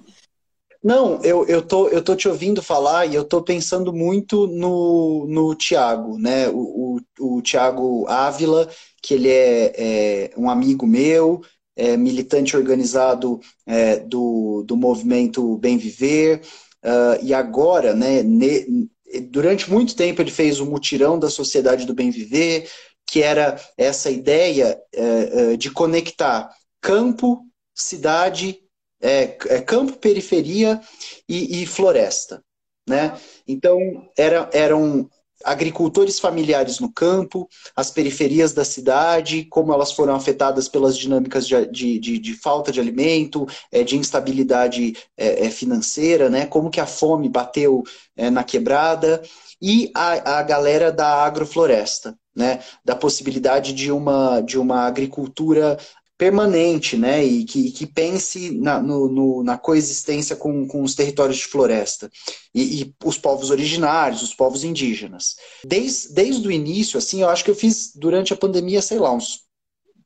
Não, 0.84 1.22
eu, 1.24 1.46
eu, 1.48 1.62
tô, 1.62 1.88
eu 1.90 2.02
tô 2.04 2.16
te 2.16 2.28
ouvindo 2.28 2.62
falar 2.62 3.06
e 3.06 3.16
eu 3.16 3.26
tô 3.26 3.42
pensando 3.42 3.92
muito 3.92 4.48
no, 4.48 5.26
no 5.28 5.56
Tiago, 5.56 6.18
né? 6.18 6.48
O, 6.50 7.00
o, 7.20 7.38
o 7.38 7.42
Tiago 7.42 8.08
Ávila, 8.08 8.70
que 9.02 9.16
ele 9.16 9.30
é, 9.30 9.74
é, 9.78 10.32
um 10.38 10.50
amigo 10.50 10.86
meu, 10.86 11.42
é 11.76 11.98
militante 11.98 12.56
organizado 12.56 13.40
é, 13.66 13.98
do, 13.98 14.64
do 14.66 14.78
movimento 14.78 15.58
Bem 15.58 15.78
Viver, 15.78 16.42
uh, 16.84 17.24
e 17.24 17.34
agora, 17.34 17.94
né, 17.94 18.24
ne, 18.24 18.90
durante 19.30 19.70
muito 19.70 19.96
tempo 19.96 20.22
ele 20.22 20.32
fez 20.32 20.60
o 20.60 20.66
mutirão 20.66 21.20
da 21.20 21.30
Sociedade 21.30 21.86
do 21.86 21.94
Bem 21.94 22.10
Viver, 22.10 22.68
que 23.06 23.22
era 23.22 23.60
essa 23.78 24.10
ideia 24.10 24.80
uh, 24.96 25.54
uh, 25.54 25.58
de 25.58 25.70
conectar 25.72 26.50
campo, 26.82 27.46
cidade 27.76 28.60
é, 29.02 29.38
é 29.48 29.62
campo, 29.62 29.98
periferia 29.98 30.82
e, 31.28 31.62
e, 31.62 31.66
floresta. 31.66 32.44
Né? 32.88 33.18
Então, 33.48 33.80
era, 34.18 34.50
eram 34.54 35.10
agricultores 35.44 36.20
familiares 36.20 36.80
no 36.80 36.92
campo, 36.92 37.48
as 37.76 37.92
periferias 37.92 38.54
da 38.54 38.66
cidade, 38.66 39.46
como 39.46 39.74
elas 39.74 39.92
foram 39.92 40.16
afetadas 40.16 40.68
pelas 40.68 40.98
dinâmicas 40.98 41.48
de, 41.48 41.66
de, 41.68 42.00
de, 42.00 42.20
de 42.20 42.34
falta 42.34 42.72
de 42.72 42.80
alimento, 42.80 43.46
é, 43.72 43.84
de 43.84 43.98
instabilidade 43.98 44.96
é, 45.16 45.46
é, 45.46 45.52
financeira, 45.52 46.30
né? 46.30 46.46
como 46.46 46.72
que 46.72 46.80
a 46.80 46.88
fome 46.88 47.30
bateu 47.30 47.84
é, 48.16 48.30
na 48.30 48.44
quebrada, 48.44 49.22
e 49.62 49.92
a, 49.96 50.40
a 50.40 50.44
galera 50.44 50.92
da 50.92 51.08
agrofloresta, 51.08 52.18
né? 52.36 52.60
da 52.84 52.96
possibilidade 52.96 53.74
de 53.74 53.92
uma, 53.92 54.42
de 54.42 54.58
uma 54.58 54.82
agricultura 54.86 55.78
permanente, 56.18 56.98
né, 56.98 57.24
e 57.24 57.44
que, 57.44 57.72
que 57.72 57.86
pense 57.86 58.52
na, 58.52 58.82
no, 58.82 59.08
no, 59.08 59.44
na 59.44 59.58
coexistência 59.58 60.36
com, 60.36 60.68
com 60.68 60.82
os 60.82 60.96
territórios 60.96 61.38
de 61.38 61.46
floresta. 61.46 62.10
E, 62.54 62.82
e, 62.82 62.96
os 63.06 63.18
povos 63.18 63.52
originários, 63.52 64.24
os 64.24 64.34
povos 64.34 64.64
indígenas. 64.64 65.36
Desde, 65.64 66.14
desde 66.14 66.48
o 66.48 66.52
início, 66.52 66.98
assim, 66.98 67.22
eu 67.22 67.30
acho 67.30 67.44
que 67.44 67.52
eu 67.52 67.56
fiz 67.56 67.92
durante 67.96 68.34
a 68.34 68.38
pandemia, 68.38 68.82
sei 68.82 68.98
lá, 68.98 69.14
uns 69.14 69.46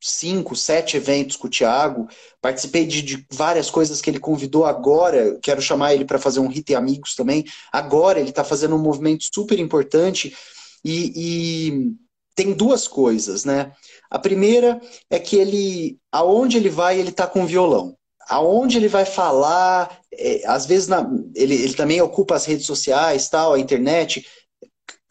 cinco, 0.02 0.56
sete 0.56 0.98
eventos 0.98 1.38
com 1.38 1.48
o 1.48 1.50
Thiago, 1.50 2.10
participei 2.42 2.86
de, 2.86 3.02
de 3.02 3.26
várias 3.32 3.70
coisas 3.70 4.02
que 4.02 4.10
ele 4.10 4.20
convidou 4.20 4.66
agora, 4.66 5.40
quero 5.42 5.62
chamar 5.62 5.94
ele 5.94 6.04
para 6.04 6.20
fazer 6.20 6.40
um 6.40 6.48
Hit 6.48 6.72
e 6.72 6.76
Amigos 6.76 7.16
também, 7.16 7.46
agora 7.72 8.20
ele 8.20 8.32
está 8.32 8.44
fazendo 8.44 8.76
um 8.76 8.82
movimento 8.82 9.24
super 9.32 9.60
importante. 9.60 10.36
E, 10.84 11.14
e 11.16 11.96
tem 12.36 12.54
duas 12.54 12.88
coisas, 12.88 13.46
né? 13.46 13.72
A 14.10 14.20
primeira 14.20 14.80
é 15.10 15.20
que 15.20 15.36
ele, 15.36 15.98
aonde 16.12 16.58
ele 16.58 16.70
vai, 16.70 17.00
ele 17.00 17.10
está 17.10 17.28
com 17.28 17.46
violão. 17.46 17.96
Aonde 18.30 18.78
ele 18.78 18.88
vai 18.88 19.06
falar, 19.06 20.00
é, 20.14 20.42
às 20.46 20.66
vezes 20.66 20.88
na, 20.88 21.10
ele, 21.36 21.56
ele 21.56 21.74
também 21.74 22.02
ocupa 22.02 22.36
as 22.36 22.46
redes 22.46 22.66
sociais, 22.66 23.30
tal, 23.30 23.54
a 23.54 23.60
internet 23.60 24.26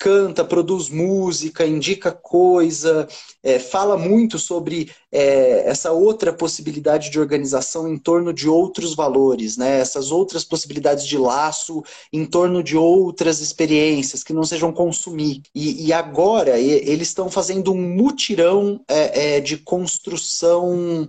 canta, 0.00 0.42
produz 0.42 0.88
música, 0.88 1.66
indica 1.66 2.10
coisa, 2.10 3.06
é, 3.42 3.58
fala 3.58 3.98
muito 3.98 4.38
sobre 4.38 4.90
é, 5.12 5.68
essa 5.68 5.92
outra 5.92 6.32
possibilidade 6.32 7.10
de 7.10 7.20
organização 7.20 7.86
em 7.86 7.98
torno 7.98 8.32
de 8.32 8.48
outros 8.48 8.94
valores, 8.94 9.58
né? 9.58 9.78
essas 9.78 10.10
outras 10.10 10.42
possibilidades 10.42 11.06
de 11.06 11.18
laço 11.18 11.82
em 12.10 12.24
torno 12.24 12.62
de 12.62 12.78
outras 12.78 13.40
experiências 13.40 14.24
que 14.24 14.32
não 14.32 14.42
sejam 14.42 14.72
consumir. 14.72 15.42
E, 15.54 15.88
e 15.88 15.92
agora 15.92 16.58
eles 16.58 17.08
estão 17.08 17.30
fazendo 17.30 17.70
um 17.70 17.82
mutirão 17.82 18.80
é, 18.88 19.36
é, 19.36 19.40
de 19.40 19.58
construção, 19.58 21.06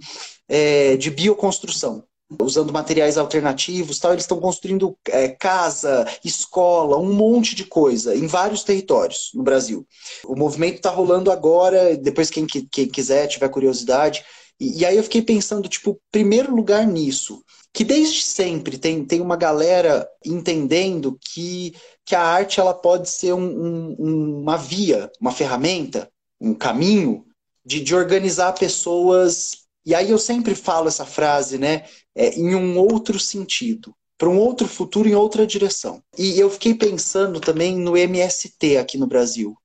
é, 0.49 0.97
de 0.97 1.10
bioconstrução 1.10 2.04
usando 2.39 2.72
materiais 2.72 3.17
alternativos, 3.17 4.00
tal, 4.00 4.12
eles 4.12 4.24
estão 4.24 4.39
construindo 4.39 4.96
é, 5.08 5.28
casa, 5.30 6.08
escola, 6.24 6.98
um 6.98 7.13
monte 7.13 7.56
de 7.56 7.65
coisa 7.65 8.15
em 8.15 8.28
vários 8.28 8.63
territórios 8.63 9.32
no 9.34 9.44
Brasil. 9.44 9.86
O 10.26 10.36
movimento 10.36 10.76
está 10.76 10.89
rolando 10.89 11.32
agora, 11.32 11.98
depois 11.98 12.30
quem, 12.30 12.46
quem 12.46 12.88
quiser, 12.88 13.28
tiver 13.28 13.50
curiosidade. 13.50 14.24
E, 14.60 14.80
e, 14.80 14.86
aí 14.86 14.96
eu 14.96 15.04
fiquei 15.04 15.22
pensando, 15.22 15.67
tipo, 15.67 16.00
primeiro 16.12 16.56
lugar 16.56 16.86
nisso, 16.86 17.44
que 17.74 17.84
desde 17.84 18.22
sempre 18.22 18.78
tem, 18.78 19.04
tem 19.04 19.22
uma 19.22 19.36
galera 19.36 20.08
entendendo 20.26 21.17
que, 21.20 21.74
que 22.06 22.15
a 22.15 22.22
arte 22.22 22.60
ela 22.60 22.74
pode 22.74 23.10
ser 23.10 23.34
um, 23.34 23.96
um, 24.00 24.41
uma 24.41 24.58
via, 24.58 25.12
uma 25.20 25.32
ferramenta, 25.32 26.10
um 26.39 26.54
caminho 26.54 27.26
de, 27.65 27.80
de 27.82 27.96
organizar 27.96 28.54
pessoas 28.54 29.61
e 29.86 29.96
aí 29.96 30.12
eu 30.12 30.17
sempre 30.17 30.56
falo 30.56 30.88
essa 30.88 31.06
frase, 31.06 31.58
né? 31.58 31.86
É, 32.15 32.36
em 32.36 32.56
um 32.56 32.78
outro 32.78 33.20
sentido, 33.20 33.96
para 34.17 34.30
um 34.30 34.38
outro 34.38 34.67
futuro 34.67 35.08
em 35.08 35.15
outra 35.15 35.48
direção. 35.48 36.04
E 36.17 36.39
eu 36.39 36.50
fiquei 36.50 36.76
pensando 36.76 37.39
também 37.39 37.76
no 37.78 37.98
MST 37.98 38.78
aqui 38.78 38.98
no 38.98 39.08
Brasil 39.08 39.56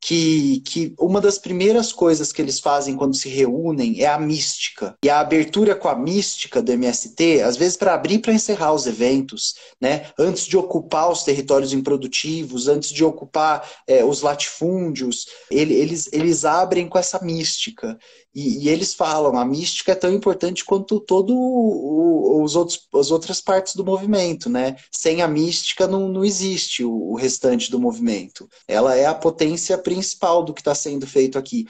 que, 0.00 0.60
que 0.60 0.94
uma 0.98 1.20
das 1.20 1.36
primeiras 1.36 1.92
coisas 1.92 2.32
que 2.32 2.40
eles 2.40 2.58
fazem 2.58 2.96
quando 2.96 3.14
se 3.14 3.28
reúnem 3.28 4.00
é 4.00 4.06
a 4.06 4.18
mística. 4.18 4.96
E 5.04 5.10
a 5.10 5.20
abertura 5.20 5.74
com 5.74 5.88
a 5.88 5.94
mística 5.94 6.62
do 6.62 6.72
MST, 6.72 7.42
às 7.42 7.56
vezes 7.56 7.76
para 7.76 7.94
abrir 7.94 8.20
para 8.20 8.32
encerrar 8.32 8.72
os 8.72 8.86
eventos, 8.86 9.54
né? 9.80 10.10
antes 10.18 10.46
de 10.46 10.56
ocupar 10.56 11.10
os 11.10 11.22
territórios 11.22 11.72
improdutivos, 11.72 12.66
antes 12.66 12.90
de 12.90 13.04
ocupar 13.04 13.68
é, 13.86 14.02
os 14.02 14.22
latifúndios, 14.22 15.26
ele, 15.50 15.74
eles, 15.74 16.08
eles 16.12 16.44
abrem 16.44 16.88
com 16.88 16.98
essa 16.98 17.22
mística. 17.22 17.98
E, 18.32 18.64
e, 18.64 18.68
eles 18.68 18.94
falam, 18.94 19.36
a 19.36 19.44
mística 19.44 19.90
é 19.92 19.94
tão 19.94 20.12
importante 20.12 20.64
quanto 20.64 21.00
todo 21.00 21.34
o, 21.36 22.42
os 22.44 22.54
outros, 22.54 22.86
as 22.94 23.10
outras 23.10 23.40
partes 23.40 23.74
do 23.74 23.84
movimento, 23.84 24.48
né? 24.48 24.76
Sem 24.90 25.20
a 25.20 25.26
mística 25.26 25.88
não, 25.88 26.08
não 26.08 26.24
existe 26.24 26.84
o, 26.84 26.92
o 26.92 27.16
restante 27.16 27.70
do 27.70 27.80
movimento. 27.80 28.48
Ela 28.68 28.94
é 28.94 29.06
a 29.06 29.14
potência 29.14 29.76
principal 29.76 30.44
do 30.44 30.54
que 30.54 30.60
está 30.60 30.74
sendo 30.74 31.06
feito 31.06 31.38
aqui. 31.38 31.66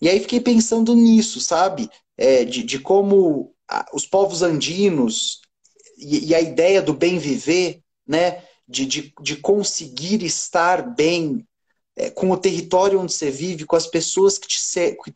E 0.00 0.08
aí 0.08 0.20
fiquei 0.20 0.40
pensando 0.40 0.94
nisso, 0.94 1.40
sabe? 1.40 1.88
É, 2.18 2.44
de, 2.44 2.62
de 2.62 2.78
como 2.78 3.54
os 3.92 4.06
povos 4.06 4.42
andinos 4.42 5.40
e, 5.98 6.28
e, 6.28 6.34
a 6.34 6.40
ideia 6.40 6.82
do 6.82 6.92
bem 6.92 7.18
viver, 7.18 7.80
né? 8.06 8.42
De, 8.68 8.84
de, 8.84 9.12
de 9.22 9.36
conseguir 9.36 10.22
estar 10.22 10.94
bem 10.94 11.46
com 12.14 12.30
o 12.30 12.36
território 12.36 13.00
onde 13.00 13.12
você 13.12 13.30
vive, 13.30 13.64
com 13.64 13.76
as 13.76 13.86
pessoas 13.86 14.36
que 14.36 14.48
te, 14.48 14.58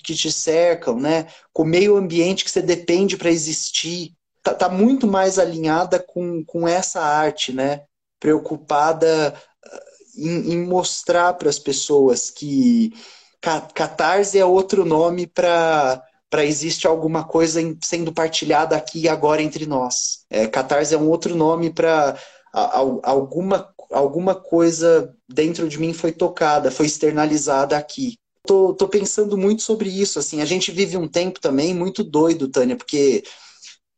que 0.04 0.14
te 0.14 0.30
cercam, 0.30 0.98
né? 0.98 1.26
com 1.52 1.62
o 1.62 1.66
meio 1.66 1.96
ambiente 1.96 2.44
que 2.44 2.50
você 2.50 2.62
depende 2.62 3.16
para 3.16 3.30
existir. 3.30 4.14
Tá, 4.42 4.54
tá, 4.54 4.68
muito 4.68 5.06
mais 5.06 5.38
alinhada 5.38 5.98
com, 5.98 6.44
com 6.44 6.66
essa 6.66 7.00
arte, 7.00 7.52
né? 7.52 7.82
Preocupada 8.20 9.34
ah, 9.64 9.80
em, 10.16 10.52
em 10.52 10.64
mostrar 10.64 11.34
para 11.34 11.48
as 11.48 11.58
pessoas 11.58 12.30
que 12.30 12.92
catarse 13.40 14.38
é 14.38 14.44
outro 14.44 14.84
nome 14.84 15.26
para 15.26 16.02
para 16.30 16.44
existe 16.44 16.86
alguma 16.86 17.24
coisa 17.24 17.60
sendo 17.82 18.12
partilhada 18.12 18.76
aqui 18.76 19.00
e 19.00 19.08
agora 19.08 19.42
entre 19.42 19.64
nós. 19.66 20.26
É, 20.28 20.46
catarse 20.46 20.94
é 20.94 20.98
um 20.98 21.08
outro 21.08 21.34
nome 21.34 21.70
para 21.70 22.16
alguma 22.52 23.72
alguma 23.90 24.34
coisa 24.34 25.14
dentro 25.28 25.68
de 25.68 25.78
mim 25.78 25.92
foi 25.92 26.12
tocada, 26.12 26.70
foi 26.70 26.86
externalizada 26.86 27.76
aqui. 27.76 28.16
Tô, 28.46 28.72
tô 28.72 28.88
pensando 28.88 29.36
muito 29.36 29.62
sobre 29.62 29.88
isso, 29.90 30.18
assim, 30.18 30.40
a 30.40 30.44
gente 30.44 30.70
vive 30.70 30.96
um 30.96 31.08
tempo 31.08 31.40
também 31.40 31.74
muito 31.74 32.02
doido, 32.02 32.48
Tânia, 32.48 32.76
porque 32.76 33.22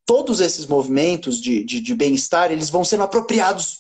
todos 0.05 0.41
esses 0.41 0.67
movimentos 0.67 1.41
de, 1.41 1.63
de, 1.63 1.81
de 1.81 1.95
bem-estar, 1.95 2.51
eles 2.51 2.69
vão 2.69 2.85
sendo 2.85 3.05
apropriados 3.05 3.77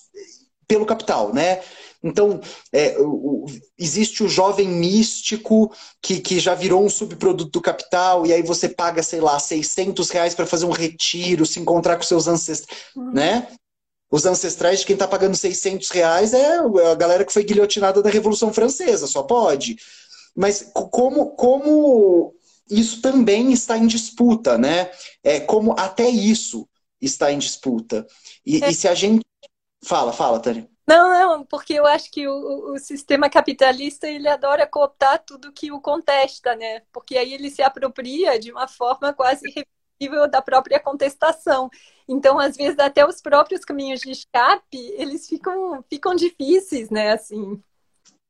pelo 0.69 0.87
capital, 0.87 1.35
né? 1.35 1.61
Então, 2.03 2.41
é, 2.73 2.97
o, 2.99 3.47
existe 3.79 4.23
o 4.23 4.29
jovem 4.29 4.69
místico 4.69 5.73
que, 6.01 6.21
que 6.21 6.39
já 6.39 6.55
virou 6.55 6.85
um 6.85 6.89
subproduto 6.89 7.51
do 7.51 7.61
capital, 7.61 8.27
e 8.27 8.33
aí 8.33 8.43
você 8.43 8.69
paga, 8.69 9.03
sei 9.03 9.21
lá, 9.21 9.39
600 9.39 10.09
reais 10.11 10.35
para 10.35 10.47
fazer 10.47 10.65
um 10.65 10.71
retiro, 10.71 11.45
se 11.45 11.61
encontrar 11.61 11.97
com 11.97 12.03
seus 12.03 12.27
ancestrais, 12.27 12.81
uhum. 12.97 13.13
né? 13.13 13.49
Os 14.11 14.27
ancestrais 14.27 14.81
de 14.81 14.87
quem 14.87 14.95
está 14.95 15.07
pagando 15.07 15.37
600 15.37 15.89
reais 15.91 16.35
é 16.35 16.59
a 16.91 16.95
galera 16.95 17.25
que 17.25 17.33
foi 17.33 17.45
guilhotinada 17.45 18.03
da 18.03 18.11
Revolução 18.11 18.53
Francesa, 18.53 19.07
só 19.07 19.23
pode. 19.23 19.77
Mas 20.35 20.71
como, 20.73 21.31
como 21.37 22.35
isso 22.69 23.01
também 23.01 23.53
está 23.53 23.79
em 23.79 23.87
disputa, 23.87 24.59
né? 24.59 24.91
É 25.23 25.39
como 25.41 25.75
até 25.79 26.09
isso 26.09 26.69
está 27.01 27.33
em 27.33 27.39
disputa. 27.39 28.07
E, 28.45 28.63
é. 28.63 28.71
e 28.71 28.75
se 28.75 28.89
a 28.89 28.95
gente. 28.95 29.25
Fala, 29.83 30.13
fala, 30.13 30.41
Tânia. 30.41 30.69
Não, 30.87 31.09
não, 31.09 31.45
porque 31.47 31.73
eu 31.73 31.87
acho 31.87 32.11
que 32.11 32.27
o, 32.27 32.75
o, 32.75 32.79
sistema 32.79 33.31
capitalista 33.31 34.09
ele 34.09 34.29
adora 34.29 34.67
cooptar 34.67 35.23
tudo 35.25 35.53
que 35.53 35.71
o 35.71 35.81
contesta, 35.81 36.55
né? 36.57 36.83
Porque 36.93 37.17
aí 37.17 37.33
ele 37.33 37.49
se 37.49 37.63
apropria 37.63 38.39
de 38.39 38.51
uma 38.51 38.67
forma 38.67 39.13
quase 39.13 39.49
nível 40.01 40.29
da 40.29 40.41
própria 40.41 40.81
contestação. 40.81 41.69
Então, 42.09 42.39
às 42.39 42.57
vezes, 42.57 42.79
até 42.79 43.07
os 43.07 43.21
próprios 43.21 43.65
caminhos 43.65 44.01
de 44.01 44.11
escape, 44.11 44.79
eles 44.97 45.29
ficam, 45.29 45.85
ficam 45.89 46.15
difíceis, 46.15 46.91
né, 46.91 47.13
assim. 47.13 47.61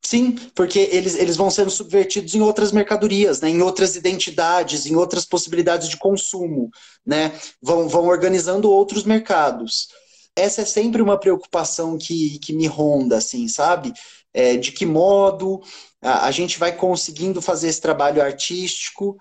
Sim, 0.02 0.32
porque 0.54 0.78
eles, 0.92 1.14
eles 1.14 1.36
vão 1.36 1.50
sendo 1.50 1.70
subvertidos 1.70 2.34
em 2.34 2.40
outras 2.40 2.72
mercadorias, 2.72 3.40
né, 3.40 3.48
em 3.48 3.62
outras 3.62 3.96
identidades, 3.96 4.86
em 4.86 4.96
outras 4.96 5.24
possibilidades 5.24 5.88
de 5.88 5.96
consumo, 5.96 6.70
né, 7.06 7.32
vão, 7.62 7.88
vão 7.88 8.06
organizando 8.06 8.70
outros 8.70 9.04
mercados. 9.04 9.88
Essa 10.34 10.62
é 10.62 10.64
sempre 10.64 11.02
uma 11.02 11.18
preocupação 11.18 11.98
que, 11.98 12.38
que 12.38 12.52
me 12.52 12.66
ronda, 12.66 13.18
assim, 13.18 13.46
sabe? 13.48 13.92
É, 14.32 14.56
de 14.56 14.72
que 14.72 14.86
modo 14.86 15.60
a, 16.00 16.26
a 16.26 16.30
gente 16.30 16.58
vai 16.58 16.74
conseguindo 16.74 17.42
fazer 17.42 17.68
esse 17.68 17.80
trabalho 17.80 18.22
artístico 18.22 19.16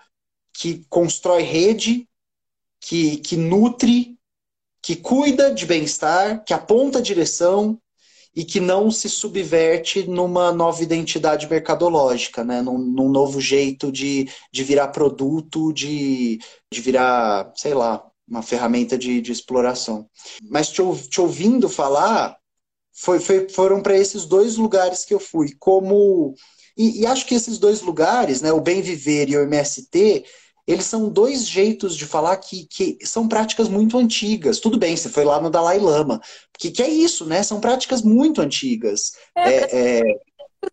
que 0.53 0.85
constrói 0.89 1.41
rede 1.41 2.08
que, 2.79 3.17
que 3.17 3.35
nutre, 3.35 4.17
que 4.81 4.95
cuida 4.95 5.53
de 5.53 5.65
bem-estar, 5.65 6.43
que 6.43 6.53
aponta 6.53 6.99
a 6.99 7.01
direção 7.01 7.79
e 8.35 8.45
que 8.45 8.59
não 8.59 8.91
se 8.91 9.09
subverte 9.09 10.07
numa 10.07 10.51
nova 10.51 10.81
identidade 10.81 11.49
mercadológica, 11.49 12.43
né? 12.43 12.61
num, 12.61 12.77
num 12.77 13.09
novo 13.09 13.41
jeito 13.41 13.91
de, 13.91 14.29
de 14.51 14.63
virar 14.63 14.89
produto, 14.89 15.73
de, 15.73 16.39
de 16.71 16.81
virar, 16.81 17.51
sei 17.55 17.73
lá, 17.73 18.05
uma 18.27 18.41
ferramenta 18.41 18.97
de, 18.97 19.19
de 19.19 19.31
exploração. 19.31 20.07
Mas 20.43 20.69
te, 20.69 20.81
te 21.09 21.19
ouvindo 21.19 21.67
falar, 21.67 22.37
foi, 22.93 23.19
foi, 23.19 23.49
foram 23.49 23.81
para 23.81 23.97
esses 23.97 24.25
dois 24.25 24.55
lugares 24.55 25.03
que 25.03 25.13
eu 25.13 25.19
fui. 25.19 25.55
Como 25.59 26.35
e, 26.77 27.01
e, 27.01 27.05
acho 27.05 27.25
que 27.25 27.35
esses 27.35 27.57
dois 27.57 27.81
lugares, 27.81 28.41
né, 28.41 28.53
o 28.53 28.61
Bem 28.61 28.81
Viver 28.81 29.27
e 29.27 29.35
o 29.35 29.41
MST, 29.41 30.23
eles 30.69 30.85
são 30.85 31.09
dois 31.09 31.47
jeitos 31.47 31.95
de 31.95 32.05
falar 32.05 32.37
que, 32.37 32.67
que 32.67 32.99
são 33.03 33.27
práticas 33.27 33.67
muito 33.67 33.97
antigas. 33.97 34.59
Tudo 34.59 34.77
bem, 34.77 34.95
você 34.95 35.09
foi 35.09 35.25
lá 35.25 35.41
no 35.41 35.49
Dalai 35.49 35.79
Lama, 35.79 36.21
que, 36.59 36.69
que 36.69 36.83
é 36.83 36.87
isso, 36.87 37.25
né? 37.25 37.41
São 37.41 37.59
práticas 37.59 38.03
muito 38.03 38.39
antigas. 38.39 39.13
É, 39.35 39.49
é, 39.49 39.99
é... 39.99 40.19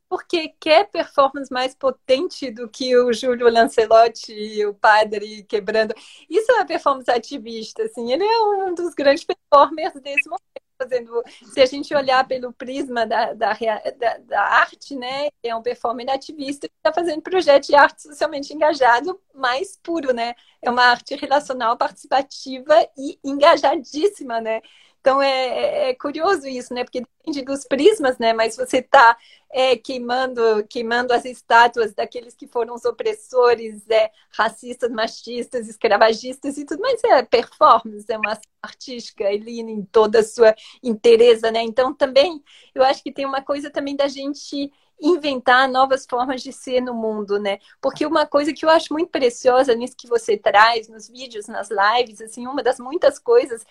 Porque 0.07 0.53
quer 0.61 0.91
performance 0.91 1.51
mais 1.51 1.75
potente 1.75 2.51
do 2.51 2.69
que 2.69 2.95
o 2.95 3.11
Júlio 3.11 3.49
Lancelotti 3.49 4.35
e 4.35 4.67
o 4.67 4.75
padre 4.75 5.45
quebrando. 5.49 5.95
Isso 6.29 6.53
é 6.53 6.57
uma 6.57 6.67
performance 6.67 7.11
ativista, 7.11 7.83
assim. 7.85 8.13
Ele 8.13 8.25
é 8.25 8.43
um 8.43 8.75
dos 8.75 8.93
grandes 8.93 9.25
performers 9.25 9.95
desse 10.03 10.29
momento 10.29 10.56
fazendo. 10.79 11.23
Se 11.53 11.61
a 11.61 11.67
gente 11.67 11.95
olhar 11.95 12.27
pelo 12.27 12.53
prisma 12.53 13.07
da, 13.07 13.33
da, 13.33 13.53
da, 13.99 14.19
da 14.19 14.43
arte, 14.43 14.95
né? 14.97 15.29
É 15.43 15.55
um 15.55 15.63
performer 15.63 16.09
ativista 16.11 16.69
que 16.69 16.75
está 16.77 16.93
fazendo 16.93 17.23
projeto 17.23 17.67
de 17.67 17.75
arte 17.75 18.03
socialmente 18.03 18.53
engajado 18.53 19.21
mais 19.35 19.79
puro, 19.83 20.13
né? 20.13 20.35
É 20.63 20.71
uma 20.71 20.85
arte 20.85 21.15
relacional, 21.17 21.77
participativa 21.77 22.75
e 22.97 23.19
engajadíssima, 23.25 24.41
né? 24.41 24.61
Então 25.07 25.23
é, 25.23 25.29
é, 25.29 25.91
é, 25.91 25.95
curioso 25.95 26.49
isso, 26.49 26.75
né? 26.75 26.83
Porque 26.83 27.01
depende 27.01 27.43
dos 27.43 27.65
prismas, 27.65 28.19
né? 28.19 28.33
Mas 28.33 28.57
você 28.57 28.79
está 28.79 29.17
é, 29.53 29.77
queimando, 29.77 30.67
queimando 30.69 31.13
as 31.13 31.25
estátuas 31.25 31.95
daqueles 31.95 32.35
que 32.35 32.49
foram 32.49 32.75
os 32.75 32.85
opressores, 32.85 33.89
é, 33.89 34.11
racistas, 34.37 34.91
machistas, 34.91 35.69
escravagistas 35.69 36.59
e 36.59 36.65
tudo, 36.65 36.81
mas 36.83 37.05
é 37.05 37.23
performance, 37.23 38.05
é 38.09 38.19
uma 38.19 38.37
artística, 38.61 39.23
Eline, 39.33 39.71
em 39.75 39.85
toda 39.85 40.19
a 40.19 40.25
sua 40.25 40.53
inteireza, 40.83 41.53
né? 41.53 41.63
Então 41.63 41.95
também 41.95 42.43
eu 42.75 42.83
acho 42.83 43.01
que 43.01 43.13
tem 43.13 43.25
uma 43.25 43.41
coisa 43.41 43.71
também 43.71 43.95
da 43.95 44.09
gente 44.09 44.73
inventar 45.01 45.69
novas 45.69 46.05
formas 46.05 46.43
de 46.43 46.53
ser 46.53 46.81
no 46.81 46.95
mundo, 46.95 47.39
né? 47.39 47.59
Porque 47.81 48.05
uma 48.05 48.27
coisa 48.27 48.53
que 48.53 48.65
eu 48.65 48.71
acho 48.71 48.93
muito 48.93 49.11
preciosa 49.11 49.73
nisso 49.73 49.95
que 49.97 50.09
você 50.09 50.37
traz, 50.37 50.89
nos 50.89 51.09
vídeos, 51.09 51.47
nas 51.47 51.69
lives, 51.71 52.21
assim, 52.21 52.45
uma 52.45 52.61
das 52.61 52.81
muitas 52.81 53.21
coisas 53.21 53.65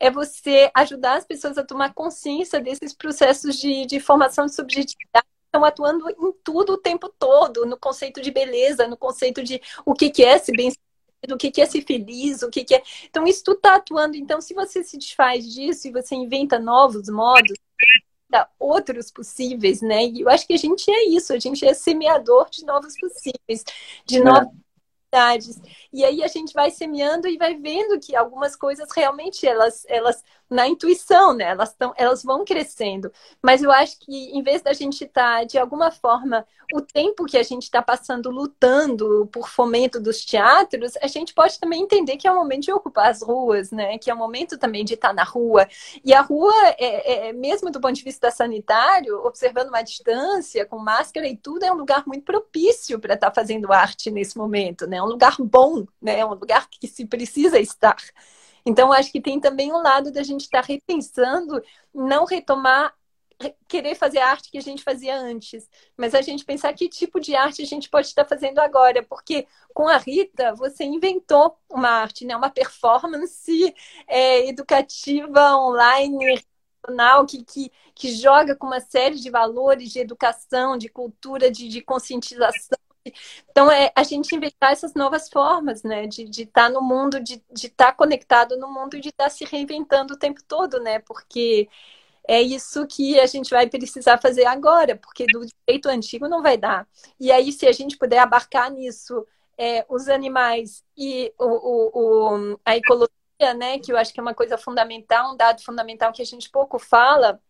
é 0.00 0.10
você 0.10 0.70
ajudar 0.74 1.18
as 1.18 1.24
pessoas 1.24 1.58
a 1.58 1.64
tomar 1.64 1.92
consciência 1.92 2.58
desses 2.60 2.94
processos 2.94 3.56
de, 3.56 3.84
de 3.86 4.00
formação 4.00 4.46
de 4.46 4.54
subjetividade 4.54 5.26
estão 5.46 5.64
atuando 5.64 6.08
em 6.08 6.32
tudo 6.44 6.74
o 6.74 6.78
tempo 6.78 7.08
todo, 7.18 7.66
no 7.66 7.76
conceito 7.76 8.22
de 8.22 8.30
beleza, 8.30 8.86
no 8.86 8.96
conceito 8.96 9.42
de 9.42 9.60
o 9.84 9.92
que, 9.92 10.08
que 10.08 10.24
é 10.24 10.38
se 10.38 10.52
bem 10.52 10.72
o 11.30 11.36
que, 11.36 11.50
que 11.50 11.60
é 11.60 11.66
ser 11.66 11.82
feliz, 11.82 12.40
o 12.40 12.48
que, 12.48 12.64
que 12.64 12.74
é. 12.74 12.82
Então, 13.04 13.26
isso 13.26 13.44
tudo 13.44 13.58
está 13.58 13.74
atuando. 13.74 14.16
Então, 14.16 14.40
se 14.40 14.54
você 14.54 14.82
se 14.82 14.96
desfaz 14.96 15.46
disso 15.52 15.86
e 15.86 15.90
você 15.92 16.14
inventa 16.14 16.58
novos 16.58 17.10
modos, 17.10 17.52
outros 18.58 19.10
possíveis, 19.10 19.82
né? 19.82 20.06
E 20.06 20.22
eu 20.22 20.30
acho 20.30 20.46
que 20.46 20.54
a 20.54 20.56
gente 20.56 20.90
é 20.90 21.04
isso, 21.08 21.34
a 21.34 21.38
gente 21.38 21.62
é 21.66 21.74
semeador 21.74 22.48
de 22.48 22.64
novos 22.64 22.94
possíveis, 22.98 23.64
de 24.06 24.18
é. 24.18 24.22
Novos 25.12 25.60
e 25.92 26.04
aí 26.04 26.22
a 26.22 26.28
gente 26.28 26.52
vai 26.54 26.70
semeando 26.70 27.26
e 27.26 27.36
vai 27.36 27.56
vendo 27.56 27.98
que 27.98 28.14
algumas 28.14 28.54
coisas 28.54 28.88
realmente 28.94 29.46
elas, 29.46 29.84
elas 29.88 30.22
na 30.50 30.66
intuição, 30.66 31.32
né? 31.32 31.44
Elas, 31.44 31.72
tão, 31.74 31.94
elas 31.96 32.24
vão 32.24 32.44
crescendo. 32.44 33.12
Mas 33.40 33.62
eu 33.62 33.70
acho 33.70 33.98
que 34.00 34.30
em 34.36 34.42
vez 34.42 34.62
da 34.62 34.72
gente 34.72 35.04
estar, 35.04 35.38
tá, 35.38 35.44
de 35.44 35.56
alguma 35.56 35.92
forma, 35.92 36.44
o 36.74 36.80
tempo 36.80 37.24
que 37.24 37.38
a 37.38 37.42
gente 37.42 37.64
está 37.64 37.80
passando 37.80 38.30
lutando 38.30 39.28
por 39.32 39.48
fomento 39.48 40.00
dos 40.00 40.24
teatros, 40.24 40.92
a 41.00 41.06
gente 41.06 41.32
pode 41.34 41.58
também 41.58 41.82
entender 41.82 42.16
que 42.16 42.26
é 42.26 42.32
o 42.32 42.36
momento 42.36 42.62
de 42.62 42.72
ocupar 42.72 43.10
as 43.10 43.22
ruas, 43.22 43.70
né? 43.70 43.96
Que 43.98 44.10
é 44.10 44.14
o 44.14 44.18
momento 44.18 44.58
também 44.58 44.84
de 44.84 44.94
estar 44.94 45.08
tá 45.08 45.14
na 45.14 45.24
rua. 45.24 45.68
E 46.04 46.12
a 46.12 46.20
rua, 46.20 46.52
é, 46.78 47.28
é, 47.28 47.32
mesmo 47.32 47.70
do 47.70 47.80
ponto 47.80 47.94
de 47.94 48.04
vista 48.04 48.30
sanitário, 48.30 49.24
observando 49.24 49.68
uma 49.68 49.82
distância, 49.82 50.66
com 50.66 50.78
máscara 50.78 51.28
e 51.28 51.36
tudo, 51.36 51.64
é 51.64 51.72
um 51.72 51.76
lugar 51.76 52.04
muito 52.06 52.24
propício 52.24 52.98
para 52.98 53.14
estar 53.14 53.30
tá 53.30 53.34
fazendo 53.34 53.72
arte 53.72 54.10
nesse 54.10 54.36
momento, 54.36 54.86
né? 54.86 54.99
É 55.00 55.02
um 55.02 55.06
lugar 55.06 55.36
bom, 55.38 55.86
né? 56.00 56.20
É 56.20 56.26
um 56.26 56.34
lugar 56.34 56.68
que 56.70 56.86
se 56.86 57.06
precisa 57.06 57.58
estar. 57.58 57.96
Então, 58.64 58.92
acho 58.92 59.10
que 59.10 59.20
tem 59.20 59.40
também 59.40 59.72
um 59.72 59.82
lado 59.82 60.12
da 60.12 60.22
gente 60.22 60.42
estar 60.42 60.62
tá 60.62 60.66
repensando, 60.66 61.62
não 61.94 62.24
retomar, 62.24 62.94
querer 63.66 63.94
fazer 63.94 64.18
a 64.18 64.28
arte 64.28 64.50
que 64.50 64.58
a 64.58 64.62
gente 64.62 64.82
fazia 64.82 65.16
antes, 65.18 65.68
mas 65.96 66.14
a 66.14 66.20
gente 66.20 66.44
pensar 66.44 66.74
que 66.74 66.88
tipo 66.88 67.18
de 67.18 67.34
arte 67.34 67.62
a 67.62 67.66
gente 67.66 67.88
pode 67.88 68.06
estar 68.08 68.26
fazendo 68.26 68.58
agora, 68.58 69.02
porque 69.02 69.46
com 69.72 69.88
a 69.88 69.96
Rita 69.96 70.54
você 70.54 70.84
inventou 70.84 71.56
uma 71.70 71.88
arte, 71.88 72.26
né? 72.26 72.36
uma 72.36 72.50
performance 72.50 73.74
é, 74.06 74.46
educativa 74.46 75.56
online 75.56 76.42
que, 77.28 77.44
que, 77.44 77.72
que 77.94 78.12
joga 78.14 78.56
com 78.56 78.66
uma 78.66 78.80
série 78.80 79.16
de 79.16 79.30
valores 79.30 79.90
de 79.90 80.00
educação, 80.00 80.76
de 80.76 80.88
cultura, 80.88 81.50
de, 81.50 81.68
de 81.68 81.80
conscientização 81.82 82.78
então, 83.50 83.70
é 83.70 83.90
a 83.96 84.02
gente 84.02 84.34
inventar 84.34 84.72
essas 84.72 84.94
novas 84.94 85.28
formas, 85.28 85.82
né? 85.82 86.06
De 86.06 86.24
estar 86.24 86.64
tá 86.64 86.68
no 86.68 86.82
mundo, 86.82 87.20
de 87.20 87.42
estar 87.52 87.86
tá 87.86 87.92
conectado 87.92 88.56
no 88.58 88.72
mundo 88.72 88.96
e 88.96 89.00
de 89.00 89.08
estar 89.08 89.24
tá 89.24 89.30
se 89.30 89.44
reinventando 89.44 90.14
o 90.14 90.18
tempo 90.18 90.42
todo, 90.46 90.80
né? 90.80 90.98
Porque 91.00 91.68
é 92.28 92.40
isso 92.40 92.86
que 92.86 93.18
a 93.18 93.26
gente 93.26 93.50
vai 93.50 93.68
precisar 93.68 94.18
fazer 94.18 94.46
agora, 94.46 94.96
porque 94.96 95.26
do 95.26 95.44
jeito 95.68 95.88
antigo 95.88 96.28
não 96.28 96.42
vai 96.42 96.56
dar. 96.56 96.86
E 97.18 97.32
aí, 97.32 97.52
se 97.52 97.66
a 97.66 97.72
gente 97.72 97.96
puder 97.98 98.18
abarcar 98.18 98.70
nisso 98.70 99.26
é, 99.58 99.84
os 99.88 100.08
animais 100.08 100.84
e 100.96 101.32
o, 101.38 101.44
o, 101.44 102.52
o, 102.54 102.60
a 102.64 102.76
ecologia, 102.76 103.54
né? 103.56 103.78
Que 103.78 103.92
eu 103.92 103.96
acho 103.96 104.12
que 104.12 104.20
é 104.20 104.22
uma 104.22 104.34
coisa 104.34 104.58
fundamental, 104.58 105.32
um 105.32 105.36
dado 105.36 105.62
fundamental 105.62 106.12
que 106.12 106.22
a 106.22 106.26
gente 106.26 106.50
pouco 106.50 106.78
fala 106.78 107.40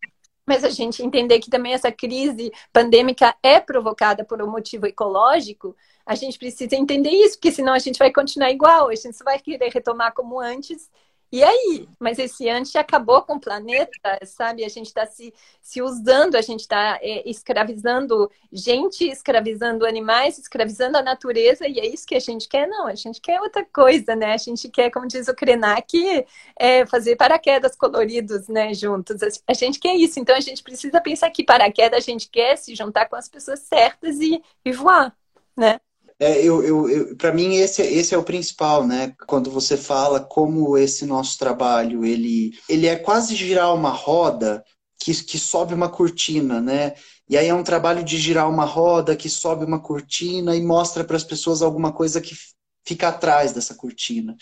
mas 0.51 0.65
a 0.65 0.69
gente 0.69 1.01
entender 1.01 1.39
que 1.39 1.49
também 1.49 1.75
essa 1.75 1.93
crise 1.93 2.51
pandêmica 2.73 3.37
é 3.41 3.61
provocada 3.61 4.25
por 4.25 4.43
um 4.43 4.51
motivo 4.51 4.85
ecológico, 4.85 5.77
a 6.05 6.17
gente 6.17 6.37
precisa 6.37 6.75
entender 6.75 7.11
isso, 7.11 7.37
porque 7.37 7.53
senão 7.53 7.73
a 7.73 7.79
gente 7.79 8.01
vai 8.01 8.13
continuar 8.13 8.51
igual, 8.51 8.89
a 8.89 8.95
gente 8.97 9.17
só 9.17 9.23
vai 9.23 9.39
querer 9.39 9.71
retomar 9.73 10.13
como 10.13 10.41
antes 10.41 10.91
e 11.33 11.45
aí? 11.45 11.89
Mas 11.99 12.19
esse 12.19 12.49
antes 12.49 12.75
acabou 12.75 13.23
com 13.23 13.35
o 13.35 13.41
planeta, 13.41 14.19
sabe? 14.25 14.65
A 14.65 14.69
gente 14.69 14.87
está 14.87 15.07
se, 15.07 15.33
se 15.63 15.81
usando, 15.81 16.35
a 16.35 16.43
gente 16.43 16.61
está 16.61 16.99
é, 17.01 17.29
escravizando 17.29 18.31
gente, 18.53 19.05
escravizando 19.09 19.87
animais, 19.87 20.39
escravizando 20.39 20.99
a 20.99 21.03
natureza, 21.03 21.69
e 21.69 21.79
é 21.79 21.87
isso 21.87 22.07
que 22.07 22.17
a 22.17 22.21
gente 22.21 22.49
quer? 22.49 22.67
Não, 22.67 22.87
a 22.87 22.95
gente 22.95 23.21
quer 23.21 23.41
outra 23.41 23.65
coisa, 23.65 24.17
né? 24.17 24.33
A 24.35 24.37
gente 24.37 24.69
quer, 24.69 24.91
como 24.91 25.07
diz 25.07 25.29
o 25.29 25.35
Krenak, 25.35 26.27
é, 26.59 26.85
fazer 26.87 27.17
paraquedas 27.17 27.77
coloridos, 27.77 28.49
né, 28.49 28.75
juntos. 28.75 29.17
A 29.47 29.55
gente 29.55 29.79
quer 29.79 29.95
isso, 29.95 30.19
então 30.19 30.35
a 30.37 30.41
gente 30.41 30.63
precisa 30.63 31.01
pensar 31.01 31.31
que 31.31 31.45
paraquedas 31.45 31.99
a 31.99 32.01
gente 32.01 32.29
quer 32.29 32.57
se 32.57 32.75
juntar 32.75 33.09
com 33.09 33.17
as 33.17 33.29
pessoas 33.29 33.61
certas 33.61 34.19
e, 34.21 34.43
e 34.65 34.73
voar, 34.73 35.17
né? 35.57 35.81
É, 36.23 36.39
eu, 36.43 36.63
eu, 36.63 36.89
eu 36.91 37.17
para 37.17 37.33
mim 37.33 37.57
esse, 37.57 37.81
esse 37.81 38.15
é 38.15 38.19
o 38.19 38.23
principal, 38.23 38.87
né? 38.87 39.15
Quando 39.27 39.51
você 39.51 39.75
fala 39.75 40.21
como 40.21 40.77
esse 40.77 41.07
nosso 41.07 41.39
trabalho 41.39 42.05
ele, 42.05 42.53
ele 42.69 42.87
é 42.87 42.95
quase 42.97 43.35
girar 43.35 43.75
uma 43.75 43.89
roda 43.89 44.63
que, 44.99 45.15
que 45.25 45.39
sobe 45.39 45.73
uma 45.73 45.89
cortina, 45.89 46.61
né? 46.61 46.95
E 47.27 47.39
aí 47.39 47.47
é 47.49 47.55
um 47.55 47.65
trabalho 47.65 48.05
de 48.05 48.19
girar 48.19 48.51
uma 48.51 48.67
roda 48.67 49.17
que 49.17 49.31
sobe 49.31 49.65
uma 49.65 49.81
cortina 49.81 50.55
e 50.55 50.63
mostra 50.63 51.05
para 51.05 51.17
as 51.17 51.25
pessoas 51.25 51.63
alguma 51.63 51.91
coisa 51.91 52.21
que 52.21 52.37
fica 52.85 53.09
atrás 53.09 53.53
dessa 53.53 53.75
cortina. 53.75 54.37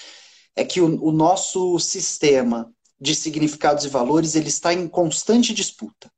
É 0.57 0.65
que 0.65 0.81
o, 0.81 1.01
o 1.01 1.13
nosso 1.13 1.79
sistema 1.79 2.73
de 3.01 3.15
significados 3.15 3.85
e 3.85 3.89
valores 3.89 4.35
ele 4.35 4.49
está 4.49 4.75
em 4.75 4.89
constante 4.89 5.55
disputa 5.55 6.11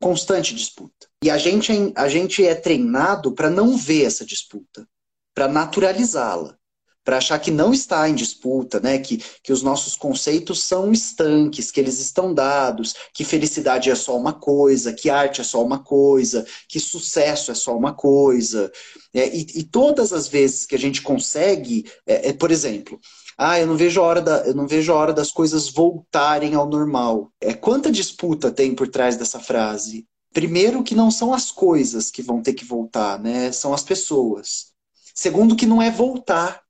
constante 0.00 0.54
disputa. 0.54 1.08
E 1.22 1.30
a 1.30 1.38
gente, 1.38 1.72
é 1.72 1.92
a 1.94 2.08
gente 2.08 2.44
é 2.44 2.54
treinado 2.54 3.32
para 3.32 3.50
não 3.50 3.76
ver 3.76 4.04
essa 4.04 4.24
disputa, 4.24 4.86
para 5.34 5.48
naturalizá-la, 5.48 6.56
para 7.04 7.16
achar 7.16 7.38
que 7.38 7.50
não 7.50 7.72
está 7.72 8.06
em 8.06 8.14
disputa, 8.14 8.80
né? 8.80 8.98
que, 8.98 9.16
que 9.42 9.50
os 9.50 9.62
nossos 9.62 9.96
conceitos 9.96 10.62
são 10.62 10.92
estanques, 10.92 11.70
que 11.70 11.80
eles 11.80 11.98
estão 11.98 12.34
dados, 12.34 12.94
que 13.14 13.24
felicidade 13.24 13.90
é 13.90 13.94
só 13.94 14.14
uma 14.14 14.34
coisa, 14.34 14.92
que 14.92 15.08
arte 15.08 15.40
é 15.40 15.44
só 15.44 15.64
uma 15.64 15.78
coisa, 15.78 16.46
que 16.68 16.78
sucesso 16.78 17.50
é 17.50 17.54
só 17.54 17.74
uma 17.74 17.94
coisa. 17.94 18.70
É, 19.14 19.26
e, 19.34 19.46
e, 19.54 19.64
todas 19.64 20.12
as 20.12 20.28
vezes 20.28 20.66
que 20.66 20.74
a 20.74 20.78
gente 20.78 21.00
consegue, 21.00 21.90
é, 22.06 22.28
é, 22.28 22.32
por 22.34 22.50
exemplo, 22.50 23.00
ah, 23.40 23.60
eu 23.60 23.68
não 23.68 23.76
vejo 23.76 24.00
a 24.00 24.04
hora 24.04 24.20
da, 24.20 24.38
eu 24.44 24.54
não 24.54 24.66
vejo 24.66 24.92
a 24.92 24.96
hora 24.96 25.12
das 25.12 25.30
coisas 25.30 25.68
voltarem 25.70 26.56
ao 26.56 26.68
normal. 26.68 27.32
É 27.40 27.54
quanta 27.54 27.88
disputa 27.88 28.50
tem 28.50 28.74
por 28.74 28.88
trás 28.88 29.16
dessa 29.16 29.38
frase? 29.38 30.04
Primeiro 30.32 30.82
que 30.82 30.96
não 30.96 31.08
são 31.08 31.32
as 31.32 31.48
coisas 31.48 32.10
que 32.10 32.20
vão 32.20 32.42
ter 32.42 32.52
que 32.52 32.64
voltar, 32.64 33.16
né? 33.20 33.52
São 33.52 33.72
as 33.72 33.84
pessoas. 33.84 34.72
Segundo 35.14 35.54
que 35.54 35.66
não 35.66 35.80
é 35.80 35.88
voltar, 35.88 36.62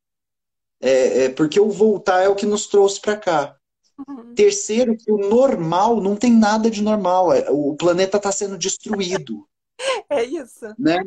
é, 0.79 1.25
é 1.25 1.29
porque 1.31 1.59
o 1.59 1.71
voltar 1.71 2.23
é 2.23 2.29
o 2.29 2.37
que 2.37 2.45
nos 2.45 2.67
trouxe 2.67 3.01
para 3.01 3.17
cá. 3.17 3.57
Uhum. 4.07 4.35
Terceiro, 4.35 4.95
que 4.95 5.11
o 5.11 5.17
normal 5.17 6.03
não 6.03 6.17
tem 6.17 6.31
nada 6.31 6.71
de 6.71 6.83
normal. 6.83 7.33
É, 7.33 7.47
o 7.51 7.75
planeta 7.77 8.19
está 8.19 8.31
sendo 8.31 8.59
destruído. 8.59 9.49
É 10.11 10.25
isso. 10.25 10.75
Né? 10.77 11.01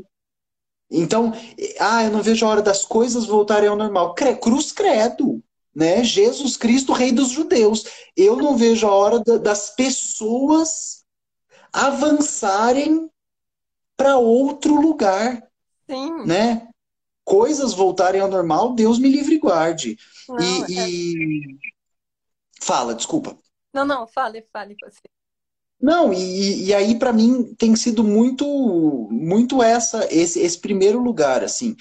Então, 0.89 1.33
ah, 1.77 2.05
eu 2.05 2.11
não 2.11 2.21
vejo 2.21 2.45
a 2.45 2.49
hora 2.49 2.61
das 2.61 2.85
coisas 2.85 3.25
voltarem 3.25 3.67
ao 3.67 3.75
normal. 3.75 4.15
Cruz 4.39 4.71
credo 4.71 5.43
né? 5.75 6.03
Jesus 6.03 6.57
Cristo, 6.57 6.93
rei 6.93 7.11
dos 7.11 7.29
judeus. 7.29 7.83
Eu 8.15 8.35
não 8.35 8.57
vejo 8.57 8.87
a 8.87 8.91
hora 8.93 9.19
da, 9.19 9.37
das 9.37 9.69
pessoas 9.75 11.03
avançarem 11.71 13.09
para 13.95 14.17
outro 14.17 14.75
lugar, 14.79 15.41
Sim. 15.89 16.25
né? 16.25 16.67
Coisas 17.23 17.73
voltarem 17.73 18.19
ao 18.19 18.29
normal, 18.29 18.73
Deus 18.73 18.99
me 18.99 19.09
livre 19.09 19.35
e 19.35 19.39
guarde. 19.39 19.97
Não, 20.27 20.65
E, 20.67 20.79
é- 20.79 20.89
e- 20.89 21.59
fala, 22.61 22.93
desculpa. 22.95 23.37
não, 23.73 23.85
não, 23.85 24.07
fale, 24.07 24.45
fale 24.51 24.75
você. 24.81 25.01
Não, 25.79 26.13
e, 26.13 26.65
e 26.65 26.73
aí 26.73 26.97
para 26.97 27.11
mim 27.11 27.55
tem 27.55 27.75
sido 27.75 28.03
muito, 28.03 28.45
muito 29.11 29.63
essa, 29.63 30.07
esse, 30.13 30.39
esse 30.39 30.59
primeiro 30.59 30.99
lugar, 31.01 31.43
assim. 31.43 31.75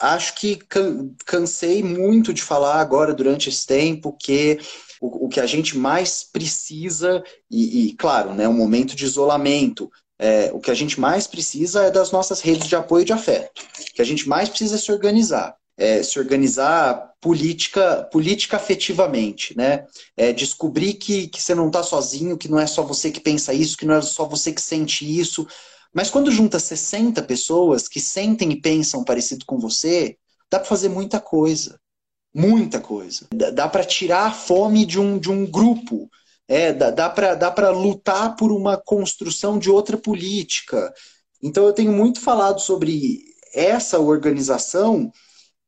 Acho 0.00 0.34
que 0.34 0.56
can- 0.56 1.10
cansei 1.24 1.82
muito 1.82 2.32
de 2.32 2.42
falar 2.42 2.80
agora 2.80 3.12
durante 3.12 3.48
esse 3.48 3.66
tempo 3.66 4.16
que 4.18 4.58
o, 5.00 5.26
o 5.26 5.28
que 5.28 5.40
a 5.40 5.46
gente 5.46 5.76
mais 5.76 6.24
precisa, 6.24 7.22
e, 7.50 7.88
e, 7.88 7.92
claro, 7.94 8.34
né, 8.34 8.48
um 8.48 8.54
momento 8.54 8.96
de 8.96 9.04
isolamento, 9.04 9.90
é, 10.18 10.50
o 10.52 10.60
que 10.60 10.70
a 10.70 10.74
gente 10.74 10.98
mais 10.98 11.26
precisa 11.26 11.84
é 11.84 11.90
das 11.90 12.10
nossas 12.10 12.40
redes 12.40 12.68
de 12.68 12.76
apoio 12.76 13.02
e 13.02 13.06
de 13.06 13.12
afeto. 13.12 13.62
O 13.80 13.94
que 13.94 14.02
a 14.02 14.04
gente 14.04 14.28
mais 14.28 14.48
precisa 14.48 14.76
é 14.76 14.78
se 14.78 14.90
organizar. 14.90 15.54
É, 15.78 16.02
se 16.02 16.18
organizar 16.18 17.12
política, 17.20 18.08
política 18.10 18.56
afetivamente, 18.56 19.54
né? 19.54 19.84
É, 20.16 20.32
descobrir 20.32 20.94
que, 20.94 21.28
que 21.28 21.42
você 21.42 21.54
não 21.54 21.66
está 21.66 21.82
sozinho, 21.82 22.38
que 22.38 22.48
não 22.48 22.58
é 22.58 22.66
só 22.66 22.82
você 22.82 23.10
que 23.10 23.20
pensa 23.20 23.52
isso, 23.52 23.76
que 23.76 23.84
não 23.84 23.96
é 23.96 24.00
só 24.00 24.24
você 24.24 24.52
que 24.54 24.62
sente 24.62 25.04
isso. 25.04 25.46
Mas 25.96 26.10
quando 26.10 26.30
junta 26.30 26.58
60 26.58 27.22
pessoas 27.22 27.88
que 27.88 27.98
sentem 27.98 28.52
e 28.52 28.60
pensam 28.60 29.02
parecido 29.02 29.46
com 29.46 29.58
você, 29.58 30.18
dá 30.50 30.58
para 30.58 30.68
fazer 30.68 30.90
muita 30.90 31.18
coisa. 31.18 31.80
Muita 32.34 32.78
coisa. 32.78 33.26
Dá, 33.32 33.66
para 33.66 33.82
tirar 33.82 34.26
a 34.26 34.30
fome 34.30 34.84
de 34.84 35.00
um, 35.00 35.18
de 35.18 35.30
um 35.30 35.50
grupo. 35.50 36.10
É, 36.46 36.70
dá, 36.70 36.90
dá 36.90 37.50
para 37.50 37.70
lutar 37.70 38.36
por 38.36 38.52
uma 38.52 38.76
construção 38.76 39.58
de 39.58 39.70
outra 39.70 39.96
política. 39.96 40.92
Então 41.42 41.64
eu 41.64 41.72
tenho 41.72 41.92
muito 41.92 42.20
falado 42.20 42.60
sobre 42.60 43.18
essa 43.54 43.98
organização 43.98 45.10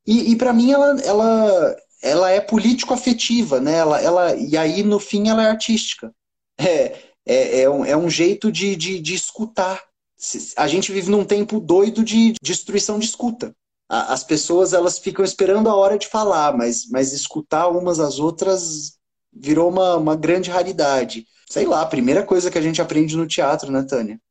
e, 0.05 0.31
e 0.31 0.35
para 0.35 0.53
mim 0.53 0.71
ela, 0.71 1.01
ela, 1.01 1.75
ela 2.03 2.29
é 2.29 2.39
político-afetiva, 2.39 3.59
né? 3.59 3.77
Ela, 3.77 3.99
ela, 3.99 4.35
e 4.35 4.55
aí 4.55 4.83
no 4.83 4.99
fim 4.99 5.27
ela 5.27 5.43
é 5.43 5.49
artística. 5.49 6.13
É, 6.59 6.95
é, 7.25 7.61
é, 7.61 7.69
um, 7.69 7.83
é 7.83 7.97
um 7.97 8.09
jeito 8.11 8.51
de, 8.51 8.75
de, 8.75 8.99
de 8.99 9.15
escutar. 9.15 9.88
Se- 10.19 10.53
A 10.57 10.67
gente 10.67 10.91
vive 10.91 11.09
num 11.09 11.23
tempo 11.23 11.59
doido 11.59 12.03
de 12.03 12.33
destruição 12.43 12.99
de 12.99 13.05
escuta. 13.05 13.55
As 13.87 14.23
pessoas 14.23 14.73
elas 14.73 14.99
ficam 14.99 15.25
esperando 15.25 15.67
a 15.67 15.75
hora 15.75 15.97
de 15.97 16.07
falar, 16.07 16.55
mas, 16.55 16.87
mas 16.91 17.11
escutar 17.11 17.69
umas 17.69 17.99
às 17.99 18.19
outras 18.19 18.99
virou 19.33 19.69
uma, 19.69 19.95
uma 19.95 20.15
grande 20.15 20.51
raridade. 20.51 21.25
Sei 21.49 21.65
lá, 21.65 21.81
a 21.81 21.87
primeira 21.87 22.23
coisa 22.23 22.51
que 22.51 22.57
a 22.57 22.61
gente 22.61 22.81
aprende 22.81 23.17
no 23.17 23.25
teatro, 23.25 23.71
né, 23.71 23.81
Tânia? 23.81 24.21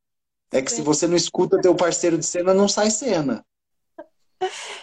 É 0.53 0.63
que 0.63 0.71
se 0.71 0.77
Sim. 0.77 0.83
você 0.83 1.09
não 1.09 1.17
escuta 1.17 1.61
teu 1.61 1.75
parceiro 1.75 2.17
de 2.19 2.25
cena, 2.25 2.55
não 2.55 2.69
sai 2.69 2.91
cena. 2.91 3.45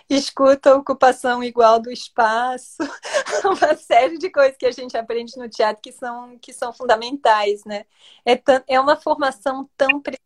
Escuta 0.10 0.72
a 0.72 0.76
ocupação 0.76 1.44
igual 1.44 1.80
do 1.80 1.92
espaço, 1.92 2.78
uma 3.46 3.76
série 3.78 4.18
de 4.18 4.30
coisas 4.30 4.58
que 4.58 4.66
a 4.66 4.72
gente 4.72 4.98
aprende 4.98 5.38
no 5.38 5.50
teatro 5.50 5.82
que 5.82 5.92
são, 5.92 6.38
que 6.40 6.54
são 6.54 6.74
fundamentais, 6.74 7.64
né? 7.66 7.86
É, 8.26 8.40
é 8.68 8.80
uma 8.80 8.96
formação 8.96 9.70
tão 9.78 10.02
preciosa, 10.02 10.25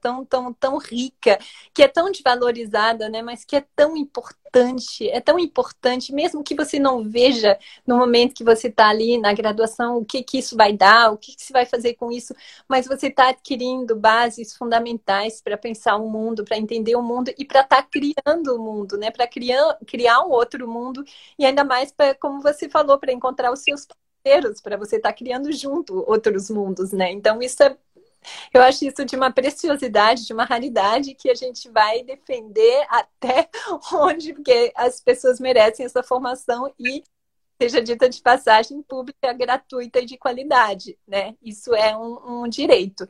tão, 0.00 0.24
tão, 0.24 0.52
tão 0.52 0.78
rica, 0.78 1.38
que 1.72 1.82
é 1.82 1.88
tão 1.88 2.10
desvalorizada, 2.10 3.08
né? 3.08 3.22
Mas 3.22 3.44
que 3.44 3.56
é 3.56 3.64
tão 3.76 3.96
importante, 3.96 5.08
é 5.10 5.20
tão 5.20 5.38
importante, 5.38 6.12
mesmo 6.12 6.42
que 6.42 6.54
você 6.54 6.78
não 6.78 7.02
veja 7.08 7.58
no 7.86 7.96
momento 7.96 8.34
que 8.34 8.44
você 8.44 8.68
está 8.68 8.88
ali 8.88 9.18
na 9.18 9.32
graduação 9.32 9.98
o 9.98 10.04
que 10.04 10.22
que 10.22 10.38
isso 10.38 10.56
vai 10.56 10.72
dar, 10.72 11.12
o 11.12 11.18
que 11.18 11.34
que 11.36 11.42
se 11.42 11.52
vai 11.52 11.66
fazer 11.66 11.94
com 11.94 12.10
isso, 12.10 12.34
mas 12.68 12.86
você 12.86 13.08
está 13.08 13.28
adquirindo 13.30 13.94
bases 13.96 14.56
fundamentais 14.56 15.40
para 15.40 15.56
pensar 15.56 15.96
o 15.96 16.08
mundo, 16.10 16.44
para 16.44 16.58
entender 16.58 16.96
o 16.96 17.02
mundo 17.02 17.32
e 17.38 17.44
para 17.44 17.60
estar 17.60 17.82
criando 17.84 18.54
o 18.56 18.58
mundo, 18.58 18.96
né? 18.98 19.10
Para 19.10 19.26
criar, 19.26 19.78
criar 19.86 20.20
um 20.24 20.30
outro 20.30 20.66
mundo 20.68 21.04
e 21.38 21.44
ainda 21.46 21.64
mais 21.64 21.92
para, 21.92 22.14
como 22.14 22.40
você 22.42 22.68
falou, 22.68 22.98
para 22.98 23.12
encontrar 23.12 23.52
os 23.52 23.60
seus 23.60 23.86
parceiros, 24.24 24.60
para 24.60 24.76
você 24.76 24.96
estar 24.96 25.12
criando 25.12 25.50
junto 25.52 26.04
outros 26.10 26.50
mundos, 26.50 26.92
né? 26.92 27.10
Então 27.12 27.40
isso 27.42 27.62
é 27.62 27.76
eu 28.52 28.62
acho 28.62 28.84
isso 28.84 29.04
de 29.04 29.16
uma 29.16 29.32
preciosidade, 29.32 30.26
de 30.26 30.32
uma 30.32 30.44
raridade 30.44 31.14
que 31.14 31.30
a 31.30 31.34
gente 31.34 31.70
vai 31.70 32.02
defender 32.02 32.86
até 32.88 33.48
onde, 33.92 34.34
porque 34.34 34.72
as 34.74 35.00
pessoas 35.00 35.40
merecem 35.40 35.86
essa 35.86 36.02
formação 36.02 36.72
e 36.78 37.02
seja 37.60 37.82
dita 37.82 38.08
de 38.08 38.22
passagem 38.22 38.80
pública, 38.82 39.32
gratuita 39.32 39.98
e 40.00 40.06
de 40.06 40.16
qualidade, 40.16 40.96
né? 41.06 41.34
Isso 41.42 41.74
é 41.74 41.96
um, 41.96 42.44
um 42.44 42.48
direito. 42.48 43.06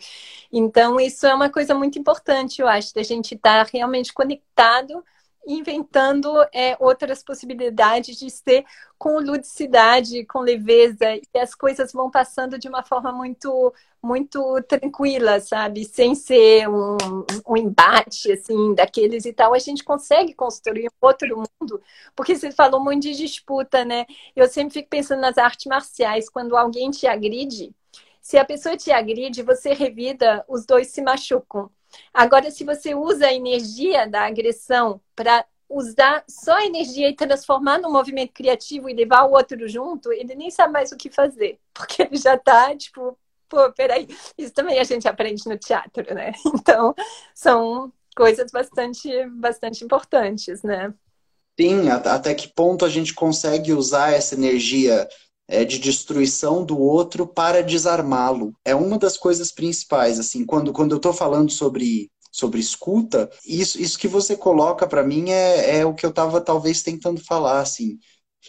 Então, 0.51 0.99
isso 0.99 1.27
é 1.27 1.35
uma 1.35 1.51
coisa 1.51 1.75
muito 1.75 1.99
importante, 1.99 2.63
eu 2.63 2.67
acho, 2.67 2.95
da 2.95 3.03
gente 3.03 3.35
estar 3.35 3.67
realmente 3.67 4.13
conectado, 4.13 5.05
inventando 5.49 6.31
é, 6.53 6.77
outras 6.79 7.23
possibilidades 7.23 8.19
de 8.19 8.31
ser 8.31 8.65
com 8.99 9.19
ludicidade, 9.19 10.25
com 10.27 10.41
leveza, 10.41 11.07
e 11.17 11.39
as 11.39 11.55
coisas 11.55 11.93
vão 11.93 12.11
passando 12.11 12.59
de 12.59 12.69
uma 12.69 12.83
forma 12.85 13.13
muito 13.13 13.73
muito 14.03 14.63
tranquila, 14.63 15.41
sabe? 15.41 15.85
Sem 15.85 16.15
ser 16.15 16.69
um, 16.69 16.97
um 17.49 17.57
embate, 17.57 18.31
assim, 18.31 18.75
daqueles 18.75 19.25
e 19.25 19.33
tal. 19.33 19.53
A 19.55 19.59
gente 19.59 19.83
consegue 19.83 20.35
construir 20.35 20.87
um 20.89 21.07
outro 21.07 21.37
mundo, 21.37 21.83
porque 22.15 22.37
você 22.37 22.53
falou 22.53 22.81
muito 22.83 23.03
de 23.03 23.15
disputa, 23.17 23.85
né? 23.85 24.07
Eu 24.37 24.47
sempre 24.49 24.75
fico 24.75 24.89
pensando 24.89 25.21
nas 25.21 25.37
artes 25.39 25.67
marciais, 25.67 26.29
quando 26.31 26.57
alguém 26.57 26.91
te 26.91 27.07
agride, 27.09 27.75
se 28.21 28.37
a 28.37 28.45
pessoa 28.45 28.77
te 28.77 28.91
agride, 28.93 29.43
você 29.43 29.73
revida, 29.73 30.45
os 30.49 30.67
dois 30.67 30.89
se 30.89 31.03
machucam. 31.03 31.71
Agora, 32.13 32.51
se 32.51 32.65
você 32.65 32.95
usa 32.95 33.27
a 33.27 33.35
energia 33.35 34.07
da 34.09 34.27
agressão 34.27 35.01
para 35.15 35.45
usar 35.69 36.25
só 36.29 36.55
a 36.57 36.65
energia 36.65 37.09
e 37.11 37.15
transformar 37.17 37.79
num 37.79 37.93
movimento 37.93 38.33
criativo 38.33 38.89
e 38.89 38.95
levar 38.95 39.25
o 39.25 39.33
outro 39.33 39.69
junto, 39.69 40.13
ele 40.13 40.35
nem 40.35 40.51
sabe 40.51 40.73
mais 40.73 40.93
o 40.93 40.97
que 40.97 41.11
fazer, 41.11 41.59
porque 41.75 42.03
ele 42.03 42.17
já 42.17 42.39
tá, 42.39 42.75
tipo, 42.77 43.19
pô, 43.49 43.71
peraí, 43.73 44.09
isso 44.37 44.53
também 44.53 44.79
a 44.79 44.85
gente 44.85 45.07
aprende 45.09 45.47
no 45.47 45.59
teatro, 45.59 46.15
né? 46.15 46.33
Então, 46.55 46.95
são 47.35 47.93
coisas 48.17 48.51
bastante, 48.51 49.09
bastante 49.27 49.85
importantes, 49.85 50.63
né? 50.63 50.93
Sim, 51.61 51.89
at- 51.91 52.07
até 52.07 52.35
que 52.35 52.49
ponto 52.49 52.85
a 52.85 52.89
gente 52.89 53.13
consegue 53.15 53.73
usar 53.73 54.13
essa 54.13 54.35
energia 54.35 55.09
é, 55.49 55.65
de 55.65 55.79
destruição 55.79 56.65
do 56.65 56.79
outro 56.79 57.27
para 57.27 57.63
desarmá-lo? 57.63 58.55
É 58.65 58.75
uma 58.75 58.99
das 58.99 59.17
coisas 59.17 59.51
principais, 59.51 60.21
assim, 60.21 60.45
quando, 60.45 60.73
quando 60.73 60.93
eu 60.93 60.99
estou 60.99 61.13
falando 61.13 61.51
sobre, 61.51 62.11
sobre 62.31 62.61
escuta, 62.61 63.31
isso, 63.47 63.81
isso 63.81 63.99
que 63.99 64.07
você 64.07 64.37
coloca 64.37 64.87
para 64.87 65.03
mim 65.03 65.31
é, 65.31 65.79
é 65.79 65.87
o 65.87 65.95
que 65.95 66.05
eu 66.05 66.11
estava 66.11 66.41
talvez 66.41 66.83
tentando 66.83 67.21
falar, 67.25 67.61
assim. 67.61 67.99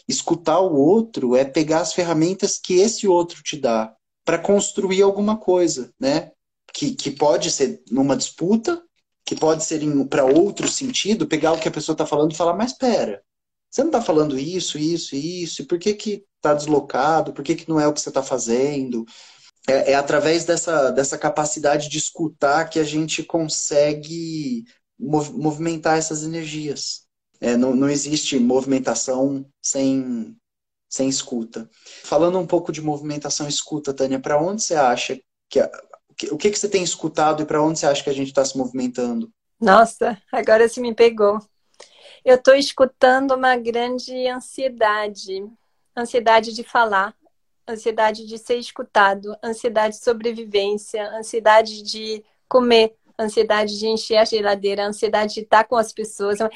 Escutar 0.07 0.59
o 0.59 0.75
outro 0.75 1.35
é 1.35 1.45
pegar 1.45 1.81
as 1.81 1.93
ferramentas 1.93 2.59
que 2.59 2.75
esse 2.75 3.07
outro 3.07 3.41
te 3.41 3.57
dá 3.57 3.93
para 4.25 4.37
construir 4.37 5.01
alguma 5.01 5.37
coisa, 5.37 5.91
né? 5.99 6.31
Que, 6.73 6.93
que 6.93 7.09
pode 7.09 7.49
ser 7.49 7.81
numa 7.89 8.15
disputa, 8.15 8.81
que 9.25 9.35
pode 9.35 9.63
ser 9.63 9.81
para 10.07 10.25
outro 10.25 10.67
sentido, 10.67 11.27
pegar 11.27 11.53
o 11.53 11.59
que 11.59 11.67
a 11.67 11.71
pessoa 11.71 11.93
está 11.93 12.05
falando 12.05 12.31
e 12.31 12.35
falar, 12.35 12.55
mas 12.55 12.71
espera, 12.71 13.23
você 13.69 13.81
não 13.81 13.89
está 13.89 14.01
falando 14.01 14.37
isso, 14.37 14.77
isso, 14.77 15.15
isso, 15.15 15.61
e 15.61 15.65
por 15.65 15.77
que 15.77 15.93
que 15.93 16.23
está 16.39 16.53
deslocado, 16.53 17.33
por 17.33 17.43
que 17.43 17.55
que 17.55 17.69
não 17.69 17.79
é 17.79 17.87
o 17.87 17.93
que 17.93 18.01
você 18.01 18.09
está 18.09 18.23
fazendo? 18.23 19.05
É, 19.67 19.91
é 19.91 19.95
através 19.95 20.45
dessa, 20.45 20.89
dessa 20.91 21.17
capacidade 21.17 21.89
de 21.89 21.97
escutar 21.97 22.69
que 22.69 22.79
a 22.79 22.83
gente 22.83 23.23
consegue 23.23 24.63
mov 24.97 25.31
movimentar 25.31 25.97
essas 25.97 26.23
energias. 26.23 27.07
É, 27.41 27.55
não, 27.55 27.75
não 27.75 27.89
existe 27.89 28.37
movimentação 28.37 29.45
sem, 29.61 30.35
sem 30.89 31.07
escuta. 31.07 31.69
Falando 32.03 32.39
um 32.39 32.47
pouco 32.47 32.71
de 32.71 32.81
movimentação 32.81 33.45
e 33.45 33.49
escuta, 33.49 33.93
Tânia, 33.93 34.19
para 34.19 34.41
onde 34.41 34.61
você 34.61 34.75
acha 34.75 35.19
que 35.49 35.59
a, 35.59 35.69
o 36.31 36.37
que, 36.37 36.49
que 36.49 36.59
você 36.59 36.67
tem 36.67 36.83
escutado 36.83 37.43
e 37.43 37.45
para 37.45 37.61
onde 37.61 37.79
você 37.79 37.85
acha 37.85 38.03
que 38.03 38.09
a 38.09 38.13
gente 38.13 38.27
está 38.27 38.43
se 38.43 38.57
movimentando? 38.57 39.31
Nossa, 39.59 40.21
agora 40.31 40.67
você 40.67 40.81
me 40.81 40.93
pegou. 40.93 41.39
Eu 42.25 42.35
estou 42.35 42.55
escutando 42.55 43.33
uma 43.33 43.55
grande 43.55 44.27
ansiedade, 44.27 45.41
ansiedade 45.99 46.53
de 46.53 46.63
falar, 46.63 47.15
ansiedade 47.67 48.25
de 48.25 48.37
ser 48.37 48.57
escutado, 48.57 49.35
ansiedade 49.43 49.97
de 49.97 50.03
sobrevivência, 50.03 51.07
ansiedade 51.11 51.83
de 51.83 52.23
comer, 52.47 52.95
ansiedade 53.19 53.77
de 53.77 53.87
encher 53.87 54.17
a 54.17 54.25
geladeira, 54.25 54.85
ansiedade 54.85 55.33
de 55.35 55.41
estar 55.41 55.65
com 55.65 55.75
as 55.75 55.93
pessoas. 55.93 56.39
É 56.39 56.49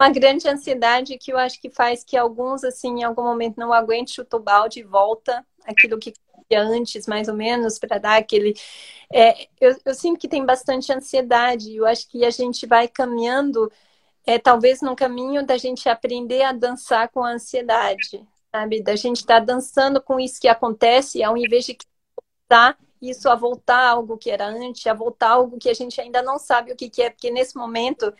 uma 0.00 0.10
grande 0.10 0.48
ansiedade 0.48 1.18
que 1.18 1.32
eu 1.32 1.38
acho 1.38 1.60
que 1.60 1.70
faz 1.70 2.04
que 2.04 2.16
alguns, 2.16 2.62
assim, 2.62 3.00
em 3.00 3.02
algum 3.02 3.24
momento 3.24 3.56
não 3.58 3.72
aguentem 3.72 4.14
chutar 4.14 4.36
o 4.36 4.40
balde 4.40 4.80
e 4.80 4.84
volta 4.84 5.44
aquilo 5.64 5.98
que 5.98 6.12
antes, 6.52 7.06
mais 7.06 7.28
ou 7.28 7.34
menos, 7.34 7.78
para 7.78 7.98
dar 7.98 8.16
aquele. 8.16 8.54
É, 9.12 9.48
eu, 9.60 9.76
eu 9.84 9.94
sinto 9.94 10.18
que 10.18 10.28
tem 10.28 10.44
bastante 10.44 10.92
ansiedade. 10.92 11.74
Eu 11.74 11.86
acho 11.86 12.08
que 12.08 12.24
a 12.24 12.30
gente 12.30 12.66
vai 12.66 12.88
caminhando, 12.88 13.70
é, 14.26 14.38
talvez 14.38 14.80
num 14.80 14.94
caminho 14.94 15.44
da 15.44 15.56
gente 15.56 15.88
aprender 15.88 16.42
a 16.42 16.52
dançar 16.52 17.08
com 17.08 17.22
a 17.22 17.32
ansiedade, 17.32 18.26
sabe? 18.52 18.82
Da 18.82 18.96
gente 18.96 19.18
estar 19.18 19.40
tá 19.40 19.46
dançando 19.46 20.00
com 20.02 20.18
isso 20.18 20.40
que 20.40 20.48
acontece, 20.48 21.22
ao 21.22 21.36
invés 21.36 21.64
de 21.64 21.76
estar 22.42 22.78
isso 23.00 23.28
a 23.30 23.34
voltar 23.34 23.88
algo 23.88 24.18
que 24.18 24.30
era 24.30 24.46
antes, 24.46 24.86
a 24.86 24.92
voltar 24.92 25.30
algo 25.30 25.58
que 25.58 25.70
a 25.70 25.74
gente 25.74 26.00
ainda 26.00 26.22
não 26.22 26.38
sabe 26.38 26.72
o 26.72 26.76
que, 26.76 26.90
que 26.90 27.02
é, 27.02 27.10
porque 27.10 27.30
nesse 27.30 27.56
momento 27.56 28.12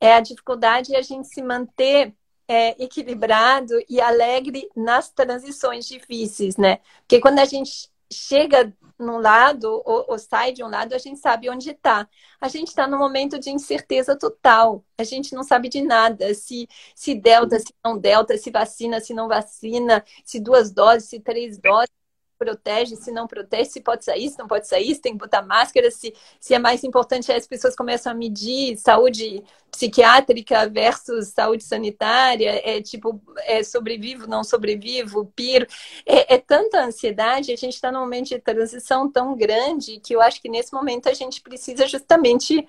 é 0.00 0.14
a 0.14 0.20
dificuldade 0.20 0.88
de 0.88 0.96
a 0.96 1.02
gente 1.02 1.28
se 1.28 1.42
manter 1.42 2.14
é, 2.48 2.82
equilibrado 2.82 3.72
e 3.88 4.00
alegre 4.00 4.68
nas 4.76 5.10
transições 5.10 5.86
difíceis, 5.86 6.56
né? 6.56 6.80
Porque 7.00 7.20
quando 7.20 7.38
a 7.38 7.44
gente 7.44 7.88
chega 8.14 8.72
num 8.98 9.18
lado 9.18 9.82
ou, 9.84 10.06
ou, 10.08 10.18
sai 10.18 10.52
de 10.52 10.62
um 10.62 10.68
lado, 10.68 10.94
a 10.94 10.98
gente 10.98 11.18
sabe 11.18 11.50
onde 11.50 11.70
está. 11.70 12.08
A 12.40 12.48
gente 12.48 12.68
está 12.68 12.86
num 12.86 12.98
momento 12.98 13.38
de 13.38 13.50
incerteza 13.50 14.16
total. 14.16 14.84
A 14.96 15.04
gente 15.04 15.34
não 15.34 15.42
sabe 15.42 15.68
de 15.68 15.82
nada. 15.82 16.32
Se, 16.34 16.68
se 16.94 17.14
delta, 17.14 17.58
se 17.58 17.74
não 17.84 17.98
delta, 17.98 18.36
se 18.38 18.50
vacina, 18.50 19.00
se 19.00 19.12
não 19.14 19.28
vacina, 19.28 20.04
se 20.24 20.40
duas 20.40 20.70
doses, 20.72 21.08
se 21.08 21.20
três 21.20 21.58
doses 21.58 22.03
protege, 22.38 22.96
se 22.96 23.10
não 23.10 23.26
protege, 23.26 23.70
se 23.70 23.80
pode 23.80 24.04
sair, 24.04 24.28
se 24.28 24.38
não 24.38 24.46
pode 24.46 24.66
sair, 24.66 24.94
se 24.94 25.00
tem 25.00 25.12
que 25.12 25.18
botar 25.18 25.42
máscara, 25.42 25.90
se, 25.90 26.14
se 26.40 26.54
é 26.54 26.58
mais 26.58 26.84
importante 26.84 27.32
as 27.32 27.46
pessoas 27.46 27.74
começam 27.76 28.12
a 28.12 28.14
medir 28.14 28.76
saúde 28.76 29.42
psiquiátrica 29.70 30.68
versus 30.68 31.28
saúde 31.28 31.64
sanitária, 31.64 32.60
é 32.64 32.80
tipo, 32.80 33.20
é 33.38 33.62
sobrevivo, 33.62 34.26
não 34.26 34.44
sobrevivo, 34.44 35.26
piro. 35.34 35.66
É, 36.06 36.34
é 36.34 36.38
tanta 36.38 36.84
ansiedade, 36.84 37.52
a 37.52 37.56
gente 37.56 37.74
está 37.74 37.90
num 37.90 38.00
momento 38.00 38.28
de 38.28 38.38
transição 38.38 39.10
tão 39.10 39.36
grande 39.36 40.00
que 40.00 40.14
eu 40.14 40.20
acho 40.20 40.40
que 40.40 40.48
nesse 40.48 40.72
momento 40.72 41.08
a 41.08 41.14
gente 41.14 41.40
precisa 41.40 41.86
justamente 41.86 42.66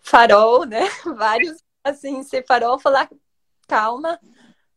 farol, 0.00 0.64
né? 0.64 0.88
Vários, 1.16 1.62
assim, 1.84 2.22
ser 2.22 2.44
farol, 2.46 2.78
falar 2.78 3.08
calma, 3.66 4.18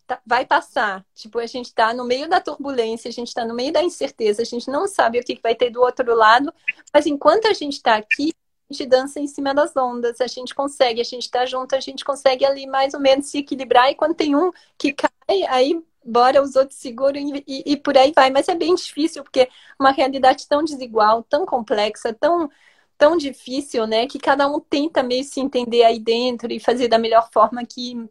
Tá, 0.07 0.21
vai 0.25 0.45
passar. 0.45 1.03
Tipo, 1.15 1.39
a 1.39 1.47
gente 1.47 1.67
está 1.67 1.93
no 1.93 2.05
meio 2.05 2.29
da 2.29 2.39
turbulência, 2.39 3.09
a 3.09 3.11
gente 3.11 3.29
está 3.29 3.43
no 3.43 3.55
meio 3.55 3.73
da 3.73 3.83
incerteza, 3.83 4.41
a 4.41 4.45
gente 4.45 4.69
não 4.69 4.87
sabe 4.87 5.19
o 5.19 5.23
que 5.23 5.39
vai 5.41 5.55
ter 5.55 5.71
do 5.71 5.81
outro 5.81 6.13
lado, 6.15 6.53
mas 6.93 7.07
enquanto 7.07 7.47
a 7.47 7.53
gente 7.53 7.73
está 7.73 7.95
aqui, 7.95 8.31
a 8.69 8.73
gente 8.73 8.87
dança 8.87 9.19
em 9.19 9.27
cima 9.27 9.53
das 9.53 9.75
ondas, 9.75 10.21
a 10.21 10.27
gente 10.27 10.53
consegue, 10.53 11.01
a 11.01 11.03
gente 11.03 11.23
está 11.23 11.45
junto, 11.45 11.75
a 11.75 11.79
gente 11.79 12.05
consegue 12.05 12.45
ali 12.45 12.67
mais 12.67 12.93
ou 12.93 12.99
menos 12.99 13.27
se 13.27 13.39
equilibrar, 13.39 13.89
e 13.91 13.95
quando 13.95 14.15
tem 14.15 14.35
um 14.35 14.51
que 14.77 14.93
cai, 14.93 15.43
aí 15.49 15.81
bora 16.03 16.41
os 16.41 16.55
outros 16.55 16.77
seguram 16.79 17.19
e, 17.19 17.43
e, 17.47 17.73
e 17.73 17.77
por 17.77 17.97
aí 17.97 18.11
vai. 18.15 18.29
Mas 18.29 18.47
é 18.47 18.55
bem 18.55 18.75
difícil, 18.75 19.23
porque 19.23 19.49
uma 19.79 19.91
realidade 19.91 20.47
tão 20.47 20.63
desigual, 20.63 21.23
tão 21.23 21.45
complexa, 21.45 22.13
tão 22.13 22.49
tão 22.97 23.17
difícil, 23.17 23.85
né? 23.87 24.07
Que 24.07 24.19
cada 24.19 24.47
um 24.47 24.59
tenta 24.59 25.03
meio 25.03 25.23
se 25.23 25.39
entender 25.39 25.83
aí 25.83 25.99
dentro 25.99 26.51
e 26.51 26.59
fazer 26.59 26.87
da 26.87 26.97
melhor 26.97 27.29
forma 27.31 27.65
que, 27.65 28.07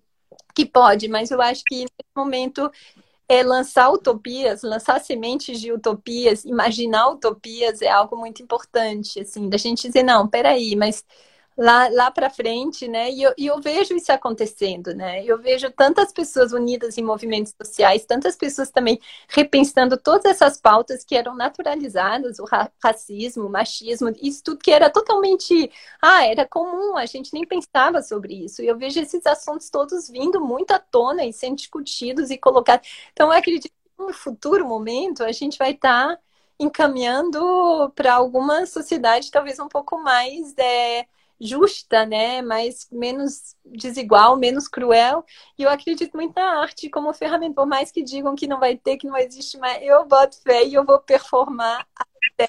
que 0.55 0.65
pode, 0.67 1.09
mas 1.09 1.31
eu 1.31 1.41
acho 1.43 1.63
que 1.65 1.81
nesse 1.81 2.11
momento 2.17 2.71
é 3.29 3.43
lançar 3.43 3.91
utopias, 3.91 4.63
lançar 4.63 5.01
sementes 5.01 5.61
de 5.61 5.73
utopias, 5.73 6.45
imaginar 6.45 7.09
utopias 7.11 7.83
é 7.83 7.89
algo 7.91 8.17
muito 8.17 8.43
importante, 8.43 9.21
assim, 9.21 9.49
da 9.49 9.57
gente 9.57 9.87
dizer, 9.89 10.03
não, 10.03 10.29
peraí, 10.29 10.77
mas 10.77 11.05
lá, 11.57 11.89
lá 11.89 12.11
para 12.11 12.29
frente, 12.31 12.89
né? 12.89 13.11
E 13.11 13.23
eu, 13.23 13.35
e 13.39 13.47
eu 13.47 13.61
vejo 13.61 13.95
isso 13.95 14.13
acontecendo, 14.13 14.95
né? 14.95 15.25
Eu 15.25 15.39
vejo 15.39 15.71
tantas 15.71 16.13
pessoas 16.13 16.53
unidas 16.53 16.99
em 16.99 17.03
movimentos 17.03 17.55
sociais, 17.61 18.05
tantas 18.05 18.37
pessoas 18.37 18.71
também 18.71 18.99
repensando 19.29 19.97
todas 19.97 20.25
essas 20.25 20.61
pautas 20.61 21.05
que 21.05 21.17
eram 21.17 21.35
naturalizadas, 21.35 22.39
o 22.39 22.45
ra 22.45 22.71
racismo, 22.83 23.47
o 23.47 23.51
machismo, 23.51 24.13
isso 24.21 24.43
tudo 24.43 24.59
que 24.59 24.71
era 24.71 24.91
totalmente, 24.91 25.71
ah, 26.03 26.27
era 26.27 26.47
comum, 26.47 26.97
a 26.97 27.07
gente 27.07 27.33
nem 27.33 27.47
pensava 27.47 28.03
sobre 28.03 28.35
isso. 28.45 28.63
E 28.63 28.67
eu 28.67 28.77
vejo 28.77 29.01
esses 29.01 29.25
assuntos 29.27 29.71
todos 29.71 30.09
vindo 30.09 30.41
muito 30.41 30.73
à 30.73 30.79
tona 30.79 31.25
e 31.25 31.33
sendo 31.33 31.57
discutidos 31.57 32.31
e 32.31 32.39
colocados. 32.39 32.89
Então, 33.13 33.29
eu 33.29 33.39
acredito 33.39 33.65
que 33.69 33.73
no 33.99 34.13
futuro 34.13 34.67
momento 34.67 35.23
a 35.23 35.33
gente 35.33 35.57
vai 35.59 35.71
estar 35.73 36.17
tá 36.17 36.21
encaminhando 36.59 37.91
para 37.95 38.15
alguma 38.15 38.65
sociedade 38.67 39.31
talvez 39.31 39.59
um 39.59 39.69
pouco 39.69 39.99
mais 39.99 40.55
é, 40.57 41.07
justa, 41.41 42.07
né? 42.07 42.43
Mais 42.43 42.89
menos 42.91 43.57
desigual, 43.65 44.37
menos 44.37 44.69
cruel. 44.69 45.25
E 45.59 45.63
eu 45.63 45.71
acredito 45.71 46.17
muito 46.17 46.35
na 46.35 46.61
arte 46.63 46.89
como 46.91 47.13
ferramenta, 47.13 47.55
por 47.55 47.67
mais 47.67 47.91
que 47.91 48.03
digam 48.03 48.35
que 48.35 48.47
não 48.47 48.61
vai 48.61 48.77
ter, 48.77 48.97
que 48.97 49.07
não 49.07 49.17
existe 49.17 49.59
mais, 49.59 49.83
eu 49.83 50.05
boto 50.07 50.41
fé 50.43 50.65
e 50.65 50.75
eu 50.75 50.85
vou 50.85 50.99
performar 51.01 51.87
até 52.33 52.49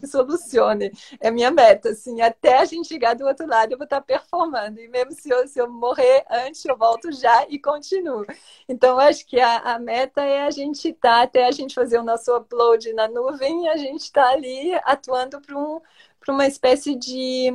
que 0.00 0.06
solucione. 0.06 0.90
É 1.20 1.30
minha 1.30 1.50
meta, 1.50 1.90
assim, 1.90 2.20
até 2.20 2.58
a 2.58 2.64
gente 2.64 2.88
chegar 2.88 3.14
do 3.14 3.24
outro 3.26 3.46
lado, 3.46 3.72
eu 3.72 3.78
vou 3.78 3.84
estar 3.84 4.00
performando. 4.00 4.80
E 4.80 4.88
mesmo 4.88 5.12
se 5.12 5.30
eu, 5.30 5.46
se 5.46 5.60
eu 5.60 5.70
morrer 5.70 6.24
antes, 6.30 6.64
eu 6.64 6.76
volto 6.76 7.12
já 7.12 7.46
e 7.48 7.58
continuo. 7.58 8.26
Então, 8.68 8.98
acho 8.98 9.26
que 9.26 9.40
a, 9.40 9.58
a 9.58 9.78
meta 9.78 10.22
é 10.22 10.42
a 10.42 10.50
gente 10.50 10.88
estar, 10.88 11.18
tá, 11.18 11.22
até 11.22 11.46
a 11.46 11.52
gente 11.52 11.74
fazer 11.74 11.98
o 11.98 12.02
nosso 12.02 12.34
upload 12.36 12.92
na 12.94 13.08
nuvem, 13.08 13.68
a 13.68 13.76
gente 13.76 14.02
está 14.02 14.28
ali 14.30 14.74
atuando 14.84 15.40
para 15.40 15.56
um, 15.58 15.80
uma 16.28 16.46
espécie 16.46 16.94
de 16.96 17.50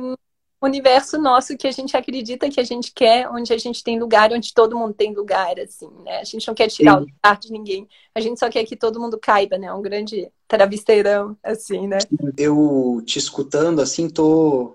universo 0.66 1.18
nosso 1.18 1.56
que 1.56 1.66
a 1.66 1.70
gente 1.70 1.96
acredita 1.96 2.50
que 2.50 2.60
a 2.60 2.64
gente 2.64 2.92
quer, 2.92 3.28
onde 3.28 3.52
a 3.52 3.58
gente 3.58 3.82
tem 3.82 3.98
lugar, 3.98 4.32
onde 4.32 4.52
todo 4.52 4.76
mundo 4.76 4.92
tem 4.92 5.14
lugar, 5.14 5.58
assim, 5.60 5.88
né? 6.04 6.18
A 6.18 6.24
gente 6.24 6.46
não 6.48 6.54
quer 6.54 6.68
tirar 6.68 6.92
Sim. 6.92 6.96
o 6.98 7.00
lugar 7.00 7.38
de 7.38 7.52
ninguém, 7.52 7.88
a 8.14 8.20
gente 8.20 8.40
só 8.40 8.50
quer 8.50 8.64
que 8.64 8.76
todo 8.76 9.00
mundo 9.00 9.18
caiba, 9.20 9.56
né? 9.56 9.72
Um 9.72 9.82
grande 9.82 10.30
travesteirão, 10.48 11.36
assim, 11.42 11.86
né? 11.86 11.98
Eu 12.36 13.02
te 13.06 13.18
escutando, 13.18 13.80
assim, 13.80 14.08
tô... 14.08 14.74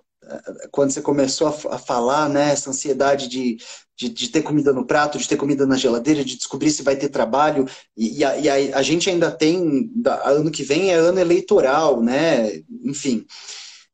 Quando 0.71 0.91
você 0.91 1.01
começou 1.01 1.47
a, 1.47 1.77
falar, 1.77 2.29
né, 2.29 2.53
essa 2.53 2.69
ansiedade 2.69 3.27
de, 3.27 3.57
de, 3.93 4.07
de, 4.07 4.29
ter 4.29 4.41
comida 4.41 4.71
no 4.71 4.85
prato, 4.85 5.17
de 5.17 5.27
ter 5.27 5.35
comida 5.35 5.65
na 5.65 5.75
geladeira, 5.75 6.23
de 6.23 6.37
descobrir 6.37 6.71
se 6.71 6.81
vai 6.81 6.95
ter 6.95 7.09
trabalho, 7.09 7.67
e, 7.95 8.19
e, 8.19 8.23
a, 8.23 8.37
e 8.37 8.71
a, 8.71 8.77
a, 8.77 8.81
gente 8.81 9.09
ainda 9.09 9.29
tem, 9.29 9.91
ano 10.23 10.49
que 10.49 10.63
vem 10.63 10.91
é 10.91 10.93
ano 10.93 11.19
eleitoral, 11.19 12.01
né? 12.01 12.63
Enfim... 12.85 13.25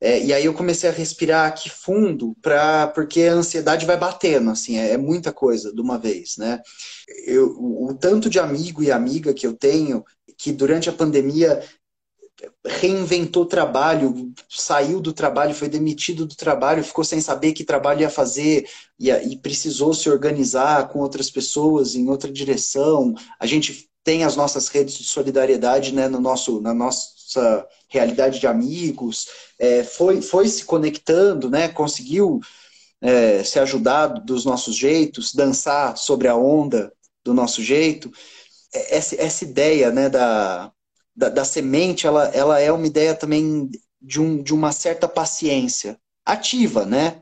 É, 0.01 0.23
e 0.23 0.33
aí 0.33 0.45
eu 0.45 0.53
comecei 0.53 0.89
a 0.89 0.93
respirar 0.93 1.47
aqui 1.47 1.69
fundo, 1.69 2.35
pra, 2.41 2.87
porque 2.87 3.23
a 3.23 3.33
ansiedade 3.33 3.85
vai 3.85 3.97
batendo, 3.97 4.49
assim, 4.49 4.77
é, 4.77 4.91
é 4.91 4.97
muita 4.97 5.33
coisa 5.33 5.73
de 5.73 5.81
uma 5.81 5.97
vez, 5.97 6.37
né? 6.37 6.61
Eu, 7.25 7.49
o, 7.57 7.89
o 7.89 7.93
tanto 7.93 8.29
de 8.29 8.39
amigo 8.39 8.81
e 8.81 8.91
amiga 8.91 9.33
que 9.33 9.45
eu 9.45 9.53
tenho, 9.53 10.05
que 10.37 10.53
durante 10.53 10.89
a 10.89 10.93
pandemia 10.93 11.61
reinventou 12.65 13.45
trabalho, 13.45 14.33
saiu 14.49 15.01
do 15.01 15.11
trabalho, 15.11 15.53
foi 15.53 15.67
demitido 15.67 16.25
do 16.25 16.35
trabalho, 16.35 16.83
ficou 16.83 17.03
sem 17.03 17.19
saber 17.19 17.53
que 17.53 17.63
trabalho 17.63 18.01
ia 18.01 18.09
fazer 18.09 18.67
e, 18.97 19.09
e 19.11 19.37
precisou 19.37 19.93
se 19.93 20.09
organizar 20.09 20.87
com 20.89 20.99
outras 20.99 21.29
pessoas 21.29 21.95
em 21.95 22.07
outra 22.09 22.31
direção. 22.31 23.13
A 23.39 23.45
gente 23.45 23.89
tem 24.03 24.23
as 24.23 24.35
nossas 24.35 24.67
redes 24.69 24.97
de 24.97 25.03
solidariedade 25.03 25.93
né, 25.93 26.07
no 26.07 26.19
nosso, 26.19 26.61
na 26.61 26.73
nossa 26.73 27.67
realidade 27.87 28.39
de 28.39 28.47
amigos, 28.47 29.27
é, 29.59 29.83
foi, 29.83 30.21
foi 30.21 30.47
se 30.47 30.63
conectando, 30.63 31.49
né, 31.49 31.67
conseguiu 31.67 32.39
é, 33.01 33.43
se 33.43 33.59
ajudar 33.59 34.07
dos 34.07 34.45
nossos 34.45 34.75
jeitos, 34.75 35.33
dançar 35.33 35.97
sobre 35.97 36.27
a 36.27 36.35
onda 36.35 36.91
do 37.23 37.33
nosso 37.33 37.61
jeito. 37.61 38.11
É, 38.73 38.97
essa, 38.97 39.15
essa 39.21 39.43
ideia 39.43 39.91
né, 39.91 40.09
da, 40.09 40.71
da, 41.15 41.29
da, 41.29 41.45
semente, 41.45 42.07
ela, 42.07 42.25
ela 42.29 42.59
é 42.59 42.71
uma 42.71 42.87
ideia 42.87 43.13
também 43.13 43.69
de, 44.01 44.19
um, 44.21 44.41
de 44.41 44.53
uma 44.53 44.71
certa 44.71 45.07
paciência 45.07 45.99
ativa, 46.25 46.85
né? 46.85 47.21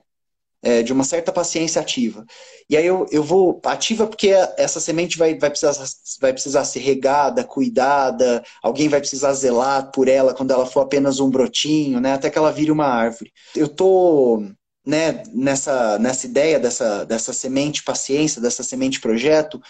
É, 0.67 0.83
de 0.83 0.91
uma 0.91 1.05
certa 1.05 1.31
paciência 1.31 1.81
ativa. 1.81 2.25
E 2.69 2.75
aí 2.75 2.85
eu, 2.85 3.05
eu 3.09 3.23
vou 3.23 3.61
ativa 3.63 4.05
porque 4.05 4.31
essa 4.57 4.81
semente 4.81 5.17
vai, 5.17 5.33
vai, 5.39 5.49
precisar, 5.49 5.71
vai 6.19 6.33
precisar 6.33 6.65
ser 6.65 6.79
regada, 6.79 7.45
cuidada, 7.45 8.43
alguém 8.61 8.89
vai 8.89 8.99
precisar 8.99 9.31
zelar 9.31 9.91
por 9.93 10.09
ela 10.09 10.33
quando 10.33 10.51
ela 10.51 10.65
for 10.65 10.81
apenas 10.81 11.21
um 11.21 11.29
brotinho, 11.29 12.01
né, 12.01 12.13
até 12.13 12.29
que 12.29 12.37
ela 12.37 12.51
vire 12.51 12.69
uma 12.69 12.85
árvore. 12.85 13.31
Eu 13.55 13.69
tô 13.69 14.43
né, 14.85 15.23
nessa, 15.33 15.97
nessa 15.99 16.25
ideia 16.27 16.59
dessa, 16.59 17.05
dessa 17.05 17.31
semente 17.31 17.81
paciência, 17.81 18.41
dessa 18.41 18.61
semente 18.61 18.99
projeto, 18.99 19.61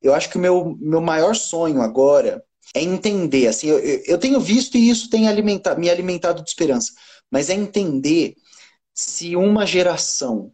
eu 0.00 0.14
acho 0.14 0.30
que 0.30 0.38
o 0.38 0.40
meu, 0.40 0.74
meu 0.80 1.02
maior 1.02 1.34
sonho 1.34 1.82
agora 1.82 2.42
é 2.74 2.82
entender, 2.82 3.46
assim, 3.48 3.68
eu, 3.68 3.78
eu 3.78 4.16
tenho 4.16 4.40
visto 4.40 4.78
e 4.78 4.88
isso 4.88 5.10
tem 5.10 5.28
alimentado, 5.28 5.78
me 5.78 5.90
alimentado 5.90 6.42
de 6.42 6.48
esperança, 6.48 6.92
mas 7.30 7.50
é 7.50 7.54
entender 7.54 8.36
se 8.96 9.36
uma 9.36 9.66
geração 9.66 10.50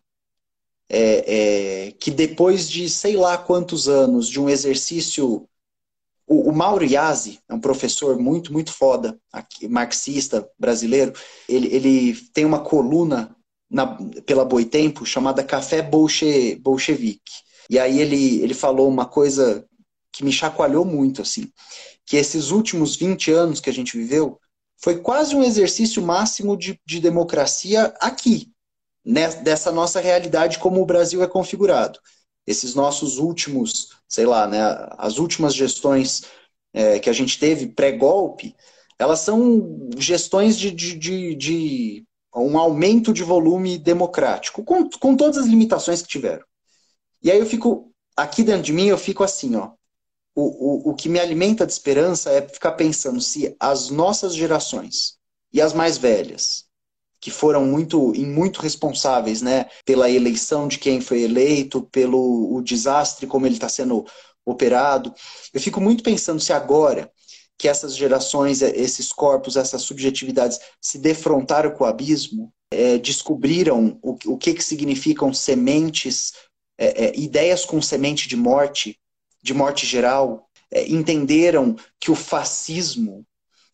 é, 0.91 1.87
é, 1.87 1.93
que 1.93 2.11
depois 2.11 2.69
de 2.69 2.91
sei 2.91 3.17
lá 3.17 3.39
quantos 3.39 3.89
anos 3.89 4.29
de 4.29 4.41
um 4.41 4.51
exercício. 4.51 5.49
O, 6.27 6.51
o 6.51 6.53
Mauro 6.53 6.85
Yazzi 6.85 7.41
é 7.49 7.55
um 7.55 7.61
professor 7.61 8.19
muito, 8.19 8.53
muito 8.53 8.73
foda, 8.73 9.19
aqui, 9.33 9.69
marxista 9.69 10.49
brasileiro. 10.59 11.13
Ele, 11.49 11.69
ele 11.75 12.15
tem 12.33 12.45
uma 12.45 12.61
coluna 12.61 13.35
na, 13.71 13.97
pela 14.27 14.45
Boitempo 14.45 15.07
chamada 15.07 15.45
Café 15.45 15.83
Bolche, 15.83 16.57
Bolchevique. 16.57 17.33
E 17.71 17.79
aí 17.79 18.01
ele, 18.01 18.43
ele 18.43 18.55
falou 18.55 18.89
uma 18.89 19.07
coisa 19.07 19.67
que 20.13 20.25
me 20.25 20.33
chacoalhou 20.33 20.85
muito, 20.85 21.23
assim, 21.23 21.51
que 22.05 22.17
esses 22.17 22.51
últimos 22.51 22.97
20 22.97 23.31
anos 23.31 23.61
que 23.61 23.71
a 23.71 23.73
gente 23.73 23.97
viveu 23.97 24.39
foi 24.83 24.99
quase 25.01 25.35
um 25.37 25.43
exercício 25.43 26.03
máximo 26.03 26.57
de, 26.57 26.81
de 26.85 27.01
democracia 27.01 27.95
aqui, 28.01 28.53
né, 29.05 29.29
dessa 29.43 29.73
nossa 29.73 30.01
realidade 30.01 30.59
como 30.59 30.81
o 30.83 30.87
Brasil 30.87 31.23
é 31.23 31.29
configurado. 31.29 31.99
Esses 32.47 32.75
nossos 32.75 33.19
últimos, 33.19 33.91
sei 34.09 34.27
lá, 34.27 34.47
né, 34.47 34.61
as 34.99 35.19
últimas 35.19 35.55
gestões 35.55 36.23
é, 36.73 36.99
que 36.99 37.11
a 37.11 37.13
gente 37.13 37.39
teve 37.39 37.69
pré-golpe, 37.69 38.55
Elas 38.99 39.21
são 39.21 39.91
gestões 39.99 40.59
de, 40.59 40.71
de, 40.71 40.97
de, 40.97 41.35
de 41.35 42.05
um 42.35 42.59
aumento 42.59 43.13
de 43.13 43.23
volume 43.25 43.79
democrático, 43.79 44.65
com, 44.65 44.89
com 44.89 45.17
todas 45.17 45.39
as 45.39 45.47
limitações 45.47 46.03
que 46.03 46.09
tiveram. 46.09 46.45
E 47.23 47.31
aí 47.31 47.39
eu 47.39 47.47
fico, 47.47 47.93
aqui 48.17 48.43
dentro 48.45 48.63
de 48.63 48.73
mim, 48.73 48.87
eu 48.87 48.99
fico 48.99 49.25
assim, 49.25 49.57
ó. 49.57 49.73
O, 50.35 50.89
o, 50.89 50.91
o 50.91 50.95
que 50.95 51.09
me 51.09 51.19
alimenta 51.19 51.67
de 51.67 51.73
esperança 51.73 52.31
é 52.31 52.43
ficar 52.43 52.73
pensando 52.73 53.21
se 53.21 53.55
as 53.61 53.91
nossas 53.91 54.35
gerações 54.35 55.17
e 55.53 55.61
as 55.61 55.73
mais 55.73 55.99
velhas, 55.99 56.65
que 57.21 57.31
foram 57.31 57.65
muito, 57.65 58.13
muito 58.25 58.61
responsáveis 58.61 59.43
né, 59.43 59.67
pela 59.85 60.11
eleição 60.11 60.67
de 60.67 60.79
quem 60.79 61.01
foi 61.01 61.23
eleito, 61.23 61.83
pelo 61.93 62.55
o 62.55 62.63
desastre 62.63 63.27
como 63.27 63.47
ele 63.47 63.55
está 63.55 63.69
sendo 63.69 64.05
operado, 64.45 65.15
eu 65.53 65.61
fico 65.61 65.81
muito 65.81 66.03
pensando 66.03 66.41
se 66.41 66.53
agora 66.53 67.13
que 67.57 67.69
essas 67.69 67.95
gerações, 67.95 68.61
esses 68.61 69.13
corpos, 69.13 69.57
essas 69.57 69.83
subjetividades 69.83 70.59
se 70.81 70.99
defrontaram 70.99 71.71
com 71.71 71.85
o 71.85 71.87
abismo, 71.87 72.53
é, 72.73 72.99
descobriram 72.99 74.01
o, 74.03 74.17
o 74.27 74.37
que, 74.37 74.55
que 74.55 74.65
significam 74.65 75.33
sementes, 75.33 76.33
é, 76.77 77.05
é, 77.05 77.17
ideias 77.17 77.65
com 77.65 77.81
semente 77.81 78.27
de 78.27 78.37
morte, 78.37 78.99
de 79.43 79.53
morte 79.53 79.87
geral, 79.87 80.49
é, 80.71 80.87
entenderam 80.87 81.77
que 82.01 82.11
o 82.11 82.15
fascismo 82.15 83.27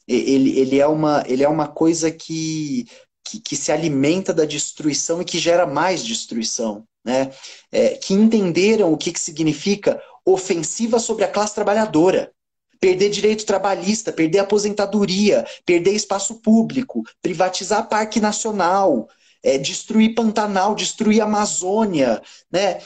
ele, 0.07 0.59
ele, 0.59 0.81
é, 0.81 0.87
uma, 0.87 1.23
ele 1.27 1.45
é 1.45 1.49
uma 1.49 1.69
coisa 1.69 2.11
que, 2.11 2.87
que, 3.23 3.39
que 3.41 3.55
se 3.55 3.71
alimenta 3.71 4.33
da 4.33 4.47
destruição 4.47 5.21
e 5.21 5.25
que 5.25 5.39
gera 5.39 5.67
mais 5.67 6.03
destruição. 6.03 6.85
Né? 7.05 7.31
É, 7.71 7.91
que 7.91 8.15
entenderam 8.15 8.93
o 8.93 8.97
que, 8.97 9.13
que 9.13 9.21
significa 9.21 10.03
ofensiva 10.25 10.99
sobre 10.99 11.25
a 11.25 11.29
classe 11.29 11.55
trabalhadora 11.55 12.33
perder 12.81 13.11
direito 13.11 13.45
trabalhista, 13.45 14.13
perder 14.13 14.39
aposentadoria, 14.39 15.45
perder 15.67 15.93
espaço 15.95 16.37
público, 16.37 17.03
privatizar 17.21 17.89
parque 17.89 18.21
nacional, 18.21 19.09
é, 19.43 19.59
destruir 19.59 20.15
Pantanal, 20.15 20.75
destruir 20.75 21.21
Amazônia, 21.21 22.23
né? 22.51 22.81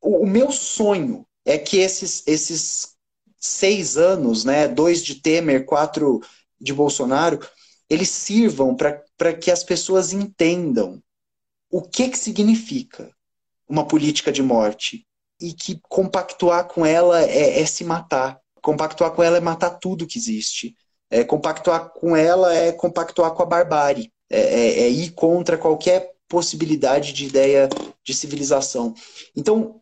O, 0.00 0.24
o, 0.24 0.26
meu 0.26 0.50
sonho 0.50 1.26
é 1.44 1.58
que 1.58 1.78
esses, 1.78 2.22
esses 2.26 2.94
seis 3.38 3.96
anos, 3.96 4.44
né, 4.44 4.68
dois 4.68 5.02
de 5.02 5.16
Temer, 5.16 5.64
quatro 5.64 6.20
de 6.60 6.72
Bolsonaro, 6.72 7.40
eles 7.88 8.08
sirvam 8.08 8.76
para 8.76 9.34
que 9.34 9.50
as 9.50 9.64
pessoas 9.64 10.12
entendam 10.12 11.02
o 11.70 11.82
que, 11.82 12.08
que 12.08 12.18
significa 12.18 13.10
uma 13.68 13.86
política 13.86 14.30
de 14.30 14.42
morte 14.42 15.06
e 15.40 15.52
que 15.52 15.80
compactuar 15.88 16.68
com 16.68 16.86
ela 16.86 17.22
é, 17.22 17.60
é 17.60 17.66
se 17.66 17.84
matar 17.84 18.42
compactuar 18.62 19.10
com 19.10 19.22
ela 19.22 19.36
é 19.36 19.40
matar 19.40 19.70
tudo 19.70 20.06
que 20.06 20.16
existe. 20.16 20.74
É, 21.10 21.24
compactuar 21.24 21.90
com 21.90 22.16
ela 22.16 22.54
é 22.54 22.72
compactuar 22.72 23.32
com 23.32 23.42
a 23.42 23.46
barbárie. 23.46 24.10
É, 24.30 24.40
é, 24.40 24.80
é, 24.84 24.88
ir 24.88 25.10
contra 25.10 25.58
qualquer 25.58 26.12
possibilidade 26.26 27.12
de 27.12 27.26
ideia 27.26 27.68
de 28.02 28.14
civilização. 28.14 28.94
Então, 29.36 29.81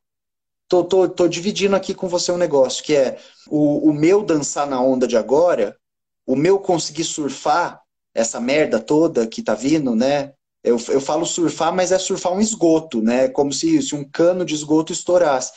tô, 0.71 0.85
tô, 0.85 1.09
tô 1.09 1.27
dividindo 1.27 1.75
aqui 1.75 1.93
com 1.93 2.09
você 2.09 2.31
um 2.31 2.37
negócio, 2.37 2.85
que 2.85 2.95
é 2.95 3.19
o, 3.49 3.91
o 3.91 3.93
meu 3.93 4.23
dançar 4.23 4.69
na 4.69 4.81
onda 4.81 5.07
de 5.07 5.17
agora, 5.17 5.77
o 6.25 6.37
meu 6.37 6.61
conseguir 6.61 7.03
surfar 7.03 7.83
essa 8.15 8.41
merda 8.41 8.79
toda 8.79 9.27
que 9.27 9.43
tá 9.43 9.53
vindo, 9.55 9.97
né? 9.97 10.33
Eu, 10.63 10.79
eu 10.89 11.01
falo 11.01 11.27
surfar, 11.27 11.75
mas 11.75 11.91
é 11.91 11.99
surfar 11.99 12.33
um 12.33 12.41
esgoto, 12.41 13.03
né? 13.03 13.29
Como 13.29 13.53
se, 13.53 13.83
se 13.83 13.97
um 13.97 14.05
cano 14.09 14.45
de 14.45 14.55
esgoto 14.55 14.93
estourasse. 14.93 15.53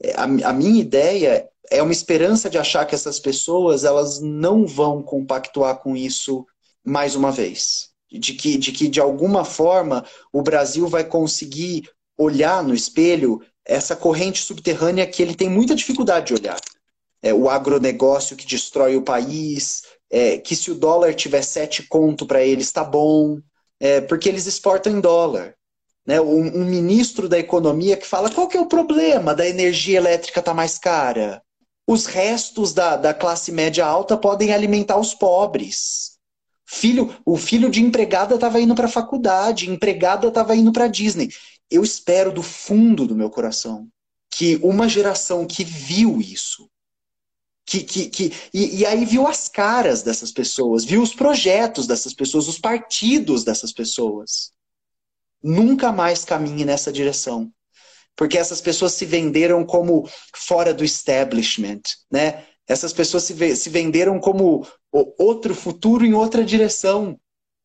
É, 0.00 0.12
a, 0.12 0.22
a 0.22 0.52
minha 0.52 0.80
ideia 0.80 1.48
é 1.68 1.82
uma 1.82 1.92
esperança 1.92 2.48
de 2.48 2.56
achar 2.56 2.84
que 2.84 2.94
essas 2.94 3.18
pessoas 3.18 3.82
elas 3.82 4.20
não 4.20 4.64
vão 4.64 5.02
compactuar 5.02 5.78
com 5.78 5.96
isso 5.96 6.46
mais 6.84 7.16
uma 7.16 7.32
vez. 7.32 7.90
De 8.12 8.34
que, 8.34 8.56
de 8.58 8.70
que, 8.70 8.86
de 8.86 9.00
alguma 9.00 9.44
forma, 9.44 10.04
o 10.32 10.42
Brasil 10.42 10.86
vai 10.86 11.04
conseguir 11.04 11.88
olhar 12.16 12.62
no 12.62 12.74
espelho 12.74 13.40
essa 13.64 13.94
corrente 13.94 14.42
subterrânea 14.42 15.06
que 15.06 15.22
ele 15.22 15.34
tem 15.34 15.48
muita 15.48 15.74
dificuldade 15.74 16.26
de 16.26 16.34
olhar. 16.34 16.60
É, 17.22 17.34
o 17.34 17.48
agronegócio 17.48 18.36
que 18.36 18.46
destrói 18.46 18.96
o 18.96 19.02
país, 19.02 19.82
é, 20.10 20.38
que 20.38 20.56
se 20.56 20.70
o 20.70 20.74
dólar 20.74 21.14
tiver 21.14 21.42
sete 21.42 21.82
conto 21.86 22.26
para 22.26 22.42
eles, 22.42 22.66
está 22.66 22.82
bom, 22.82 23.38
é, 23.78 24.00
porque 24.00 24.28
eles 24.28 24.46
exportam 24.46 24.92
em 24.92 25.00
dólar. 25.00 25.54
Né? 26.06 26.20
Um, 26.20 26.62
um, 26.62 26.64
ministro 26.64 27.28
da 27.28 27.38
economia 27.38 27.96
que 27.96 28.06
fala 28.06 28.30
qual 28.30 28.48
que 28.48 28.56
é 28.56 28.60
o 28.60 28.66
problema 28.66 29.34
da 29.34 29.46
energia 29.46 29.98
elétrica 29.98 30.42
tá 30.42 30.54
mais 30.54 30.78
cara? 30.78 31.42
Os 31.86 32.06
restos 32.06 32.72
da, 32.72 32.96
da 32.96 33.12
classe 33.12 33.52
média 33.52 33.84
alta 33.84 34.16
podem 34.16 34.52
alimentar 34.52 34.98
os 34.98 35.14
pobres. 35.14 36.18
Filho, 36.66 37.14
o 37.26 37.36
filho 37.36 37.68
de 37.68 37.82
empregada 37.82 38.36
estava 38.36 38.60
indo 38.60 38.74
para 38.76 38.86
a 38.86 38.90
faculdade, 38.90 39.68
empregada 39.68 40.28
estava 40.28 40.54
indo 40.54 40.72
para 40.72 40.86
Disney. 40.86 41.28
Eu 41.70 41.82
espero 41.82 42.32
do 42.32 42.42
fundo 42.42 43.06
do 43.06 43.14
meu 43.14 43.30
coração 43.30 43.88
que 44.30 44.56
uma 44.62 44.88
geração 44.88 45.46
que 45.46 45.64
viu 45.64 46.20
isso, 46.20 46.68
que, 47.64 47.82
que, 47.82 48.08
que 48.08 48.32
e, 48.52 48.80
e, 48.80 48.86
aí 48.86 49.04
viu 49.04 49.26
as 49.26 49.48
caras 49.48 50.02
dessas 50.02 50.32
pessoas, 50.32 50.84
viu 50.84 51.02
os 51.02 51.14
projetos 51.14 51.86
dessas 51.86 52.14
pessoas, 52.14 52.48
os 52.48 52.58
partidos 52.58 53.44
dessas 53.44 53.72
pessoas, 53.72 54.52
nunca 55.42 55.92
mais 55.92 56.24
caminhe 56.24 56.64
nessa 56.64 56.92
direção 56.92 57.52
porque 58.20 58.36
essas 58.36 58.60
pessoas 58.60 58.92
se 58.92 59.06
venderam 59.06 59.64
como 59.64 60.06
fora 60.34 60.74
do 60.74 60.84
establishment, 60.84 61.80
né? 62.10 62.44
Essas 62.68 62.92
pessoas 62.92 63.24
se, 63.24 63.56
se 63.56 63.70
venderam 63.70 64.20
como 64.20 64.66
outro 64.92 65.54
futuro 65.54 66.04
em 66.04 66.12
outra 66.12 66.44
direção, 66.44 67.18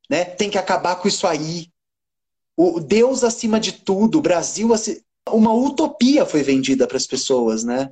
né? 0.10 0.24
Tem 0.24 0.50
que 0.50 0.58
acabar 0.58 0.96
com 0.96 1.10
isso 1.10 1.28
aí. 1.28 1.68
O 2.58 2.80
Deus 2.80 3.24
acima 3.24 3.60
de 3.60 3.74
tudo, 3.74 4.18
o 4.18 4.22
Brasil 4.22 4.70
uma 5.30 5.54
utopia 5.54 6.26
foi 6.26 6.44
vendida 6.44 6.88
para 6.88 6.98
as 6.98 7.08
pessoas, 7.08 7.64
né? 7.64 7.92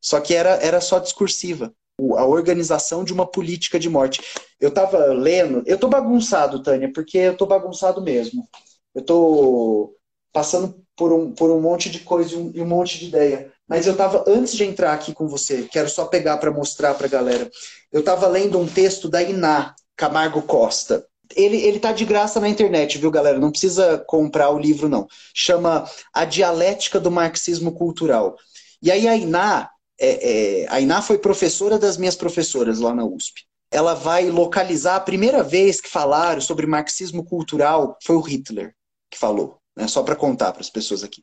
Só 0.00 0.20
que 0.20 0.34
era, 0.34 0.50
era 0.62 0.80
só 0.80 0.98
discursiva. 0.98 1.72
A 2.16 2.24
organização 2.24 3.04
de 3.04 3.12
uma 3.12 3.26
política 3.26 3.78
de 3.78 3.90
morte. 3.90 4.22
Eu 4.58 4.70
estava 4.70 5.06
lendo, 5.06 5.62
eu 5.66 5.76
tô 5.76 5.88
bagunçado, 5.88 6.62
Tânia, 6.62 6.90
porque 6.92 7.18
eu 7.18 7.36
tô 7.36 7.46
bagunçado 7.46 8.00
mesmo. 8.00 8.48
Eu 8.94 9.02
tô 9.04 9.94
passando 10.32 10.82
por 10.96 11.12
um, 11.12 11.32
por 11.32 11.50
um 11.50 11.60
monte 11.60 11.90
de 11.90 12.00
coisa 12.00 12.34
e 12.34 12.38
um, 12.38 12.52
e 12.54 12.62
um 12.62 12.66
monte 12.66 12.98
de 12.98 13.06
ideia. 13.06 13.52
Mas 13.68 13.86
eu 13.86 13.92
estava, 13.92 14.24
antes 14.26 14.54
de 14.54 14.64
entrar 14.64 14.94
aqui 14.94 15.12
com 15.12 15.28
você, 15.28 15.68
quero 15.70 15.88
só 15.88 16.06
pegar 16.06 16.38
para 16.38 16.50
mostrar 16.50 16.94
para 16.94 17.06
a 17.06 17.10
galera. 17.10 17.50
Eu 17.92 18.00
estava 18.00 18.26
lendo 18.26 18.58
um 18.58 18.66
texto 18.66 19.08
da 19.08 19.22
Iná 19.22 19.74
Camargo 19.96 20.42
Costa. 20.42 21.06
Ele, 21.34 21.56
ele 21.58 21.78
tá 21.78 21.92
de 21.92 22.04
graça 22.04 22.40
na 22.40 22.48
internet, 22.48 22.98
viu, 22.98 23.10
galera? 23.10 23.38
Não 23.38 23.50
precisa 23.50 23.98
comprar 24.06 24.50
o 24.50 24.58
livro, 24.58 24.88
não. 24.88 25.06
Chama 25.34 25.88
A 26.12 26.24
Dialética 26.24 26.98
do 26.98 27.10
Marxismo 27.10 27.72
Cultural. 27.72 28.36
E 28.82 28.90
aí 28.90 29.06
a 29.06 29.16
Iná, 29.16 29.70
é, 30.00 30.62
é, 30.62 30.66
a 30.68 30.80
Iná 30.80 31.02
foi 31.02 31.18
professora 31.18 31.78
das 31.78 31.96
minhas 31.96 32.16
professoras 32.16 32.78
lá 32.80 32.94
na 32.94 33.04
USP. 33.04 33.42
Ela 33.70 33.94
vai 33.94 34.28
localizar 34.28 34.96
a 34.96 35.00
primeira 35.00 35.42
vez 35.42 35.80
que 35.80 35.88
falaram 35.88 36.40
sobre 36.40 36.66
marxismo 36.66 37.24
cultural 37.24 37.96
foi 38.02 38.16
o 38.16 38.20
Hitler 38.20 38.74
que 39.08 39.16
falou 39.16 39.60
né? 39.76 39.88
só 39.88 40.02
para 40.02 40.16
contar 40.16 40.52
para 40.52 40.60
as 40.60 40.70
pessoas 40.70 41.02
aqui. 41.02 41.22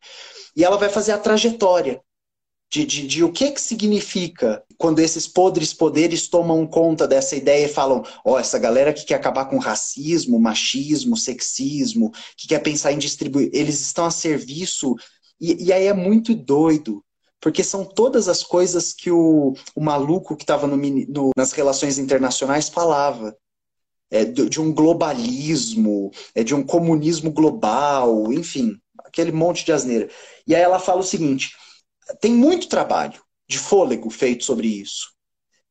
E 0.56 0.64
ela 0.64 0.78
vai 0.78 0.90
fazer 0.90 1.12
a 1.12 1.18
trajetória 1.18 2.02
de, 2.70 2.86
de, 2.86 3.08
de, 3.08 3.24
o 3.24 3.32
que, 3.32 3.52
que 3.52 3.62
significa 3.62 4.64
quando 4.78 5.00
esses 5.00 5.28
podres 5.28 5.74
poderes 5.74 6.28
tomam 6.28 6.66
conta 6.68 7.08
dessa 7.08 7.36
ideia 7.36 7.66
e 7.66 7.70
falam: 7.70 8.04
ó, 8.24 8.34
oh, 8.34 8.40
essa 8.40 8.60
galera 8.60 8.94
que 8.94 9.06
quer 9.06 9.16
acabar 9.16 9.46
com 9.46 9.58
racismo, 9.58 10.40
machismo, 10.40 11.18
sexismo, 11.18 12.12
que 12.36 12.48
quer 12.48 12.60
pensar 12.60 12.92
em 12.92 12.98
distribuir, 12.98 13.50
eles 13.54 13.82
estão 13.82 14.06
a 14.06 14.12
serviço. 14.12 14.96
E, 15.40 15.66
e 15.66 15.74
aí 15.74 15.86
é 15.88 15.94
muito 15.94 16.36
doido, 16.36 17.04
porque 17.40 17.64
são 17.64 17.84
todas 17.86 18.28
as 18.28 18.44
coisas 18.44 18.94
que 18.94 19.12
o, 19.12 19.54
o 19.76 19.82
maluco 19.82 20.36
que 20.36 20.44
estava 20.44 20.68
nas 21.36 21.52
relações 21.52 21.98
internacionais 21.98 22.70
falava 22.70 23.36
é, 24.10 24.26
de 24.26 24.62
um 24.62 24.74
globalismo, 24.74 26.12
é, 26.34 26.44
de 26.44 26.56
um 26.56 26.64
comunismo 26.64 27.32
global, 27.32 28.32
enfim, 28.32 28.78
aquele 29.00 29.32
monte 29.32 29.66
de 29.66 29.72
asneira. 29.72 30.10
E 30.46 30.56
aí 30.56 30.62
ela 30.62 30.80
fala 30.80 31.02
o 31.02 31.04
seguinte: 31.04 31.52
tem 32.22 32.32
muito 32.32 32.70
trabalho 32.70 33.27
de 33.48 33.58
fôlego 33.58 34.10
feito 34.10 34.44
sobre 34.44 34.68
isso, 34.68 35.12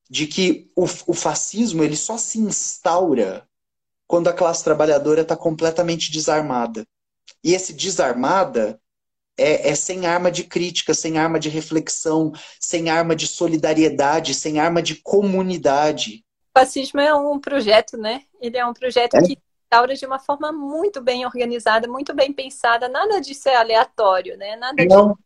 de 0.09 0.27
que 0.27 0.70
o, 0.74 0.85
o 0.85 1.14
fascismo 1.14 1.83
ele 1.83 1.97
só 1.97 2.16
se 2.16 2.39
instaura 2.39 3.47
quando 4.07 4.29
a 4.29 4.33
classe 4.33 4.62
trabalhadora 4.62 5.22
está 5.22 5.37
completamente 5.37 6.11
desarmada. 6.12 6.87
E 7.43 7.55
esse 7.55 7.72
desarmada 7.72 8.81
é, 9.37 9.70
é, 9.70 9.74
sem 9.74 10.07
arma 10.07 10.31
de 10.31 10.45
crítica, 10.45 10.95
sem 10.95 11.18
arma 11.18 11.39
de 11.39 11.49
reflexão, 11.49 12.33
sem 12.61 12.89
arma 12.89 13.14
de 13.16 13.27
solidariedade, 13.27 14.33
sem 14.33 14.59
arma 14.59 14.81
de 14.81 14.97
comunidade 14.97 16.24
fascismo 16.57 17.01
é 17.01 17.14
um 17.14 17.39
projeto, 17.39 17.99
né? 17.99 18.22
Ele 18.41 18.57
é 18.57 18.64
um 18.64 18.72
projeto 18.72 19.14
é? 19.14 19.22
que 19.22 19.39
instaura 19.62 19.95
de 19.95 20.07
uma 20.07 20.18
forma 20.18 20.51
muito 20.51 21.03
bem 21.03 21.27
organizada, 21.27 21.87
muito 21.87 22.14
bem 22.14 22.33
pensada, 22.33 22.89
nada 22.89 23.20
disso 23.20 23.47
é 23.51 23.57
aleatório, 23.57 24.39
né? 24.39 24.57
Nada 24.57 24.83
Não. 24.87 25.18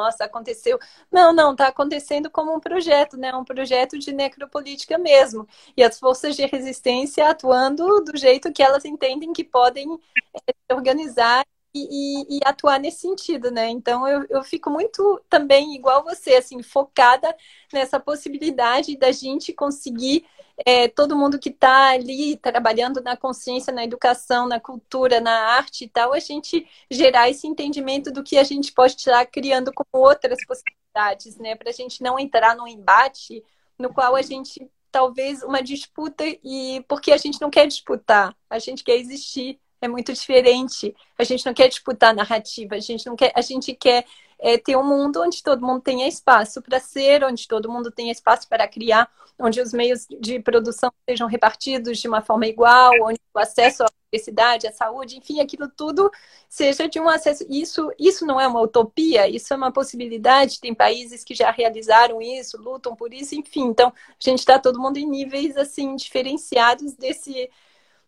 Nossa, 0.00 0.24
aconteceu. 0.24 0.78
Não, 1.10 1.32
não, 1.32 1.52
está 1.52 1.68
acontecendo 1.68 2.30
como 2.30 2.54
um 2.54 2.60
projeto, 2.60 3.16
né? 3.16 3.34
Um 3.34 3.44
projeto 3.44 3.98
de 3.98 4.12
necropolítica 4.12 4.98
mesmo. 4.98 5.46
E 5.76 5.82
as 5.82 5.98
forças 5.98 6.36
de 6.36 6.46
resistência 6.46 7.28
atuando 7.28 8.02
do 8.02 8.16
jeito 8.16 8.52
que 8.52 8.62
elas 8.62 8.84
entendem 8.84 9.32
que 9.32 9.44
podem 9.44 9.98
é, 10.46 10.52
se 10.52 10.74
organizar 10.74 11.44
e, 11.74 12.38
e, 12.38 12.40
atuar 12.44 12.80
nesse 12.80 13.00
sentido, 13.00 13.50
né? 13.50 13.68
Então 13.68 14.06
eu, 14.06 14.26
eu 14.28 14.42
fico 14.42 14.70
muito 14.70 15.22
também 15.28 15.74
igual 15.74 16.02
você, 16.02 16.34
assim, 16.34 16.62
focada 16.62 17.34
nessa 17.72 18.00
possibilidade 18.00 18.96
da 18.96 19.12
gente 19.12 19.52
conseguir 19.52 20.24
é, 20.66 20.88
todo 20.88 21.16
mundo 21.16 21.38
que 21.38 21.48
está 21.48 21.90
ali 21.90 22.36
trabalhando 22.36 23.00
na 23.00 23.16
consciência, 23.16 23.72
na 23.72 23.84
educação, 23.84 24.48
na 24.48 24.60
cultura, 24.60 25.20
na 25.20 25.32
arte 25.54 25.84
e 25.84 25.88
tal, 25.88 26.12
a 26.12 26.18
gente 26.18 26.66
gerar 26.90 27.30
esse 27.30 27.46
entendimento 27.46 28.10
do 28.10 28.22
que 28.22 28.36
a 28.36 28.44
gente 28.44 28.72
pode 28.72 28.94
estar 28.96 29.24
criando 29.26 29.72
como 29.72 30.04
outras 30.04 30.38
possibilidades, 30.44 31.36
né? 31.38 31.54
Para 31.54 31.70
a 31.70 31.72
gente 31.72 32.02
não 32.02 32.18
entrar 32.18 32.56
num 32.56 32.66
embate 32.66 33.42
no 33.78 33.92
qual 33.92 34.14
a 34.16 34.22
gente 34.22 34.68
talvez 34.90 35.42
uma 35.42 35.62
disputa 35.62 36.24
e 36.44 36.84
porque 36.88 37.12
a 37.12 37.16
gente 37.16 37.40
não 37.40 37.48
quer 37.48 37.66
disputar, 37.66 38.36
a 38.48 38.58
gente 38.58 38.82
quer 38.82 38.96
existir 38.96 39.60
é 39.80 39.88
muito 39.88 40.12
diferente. 40.12 40.94
A 41.18 41.24
gente 41.24 41.44
não 41.46 41.54
quer 41.54 41.68
disputar 41.68 42.14
narrativa, 42.14 42.74
a 42.74 42.80
gente 42.80 43.06
não 43.06 43.16
quer, 43.16 43.32
a 43.34 43.40
gente 43.40 43.74
quer 43.74 44.04
é, 44.38 44.56
ter 44.58 44.76
um 44.76 44.84
mundo 44.84 45.22
onde 45.22 45.42
todo 45.42 45.64
mundo 45.64 45.80
tenha 45.80 46.08
espaço 46.08 46.62
para 46.62 46.80
ser, 46.80 47.24
onde 47.24 47.46
todo 47.46 47.70
mundo 47.70 47.90
tenha 47.90 48.12
espaço 48.12 48.48
para 48.48 48.66
criar, 48.66 49.10
onde 49.38 49.60
os 49.60 49.72
meios 49.72 50.06
de 50.20 50.38
produção 50.40 50.92
sejam 51.08 51.26
repartidos 51.26 51.98
de 51.98 52.08
uma 52.08 52.20
forma 52.20 52.46
igual, 52.46 52.90
onde 53.02 53.18
o 53.34 53.38
acesso 53.38 53.82
à 53.82 53.86
universidade, 54.12 54.66
à 54.66 54.72
saúde, 54.72 55.16
enfim, 55.16 55.40
aquilo 55.40 55.68
tudo 55.68 56.10
seja 56.48 56.88
de 56.88 56.98
um 56.98 57.08
acesso. 57.08 57.46
Isso, 57.48 57.90
isso 57.98 58.26
não 58.26 58.40
é 58.40 58.46
uma 58.46 58.60
utopia, 58.60 59.28
isso 59.28 59.52
é 59.52 59.56
uma 59.56 59.72
possibilidade. 59.72 60.60
Tem 60.60 60.74
países 60.74 61.24
que 61.24 61.34
já 61.34 61.50
realizaram 61.50 62.20
isso, 62.20 62.60
lutam 62.60 62.94
por 62.94 63.14
isso, 63.14 63.34
enfim. 63.34 63.64
Então, 63.64 63.88
a 63.88 64.14
gente 64.18 64.40
está 64.40 64.58
todo 64.58 64.80
mundo 64.80 64.96
em 64.98 65.08
níveis 65.08 65.56
assim 65.56 65.96
diferenciados 65.96 66.94
desse 66.94 67.48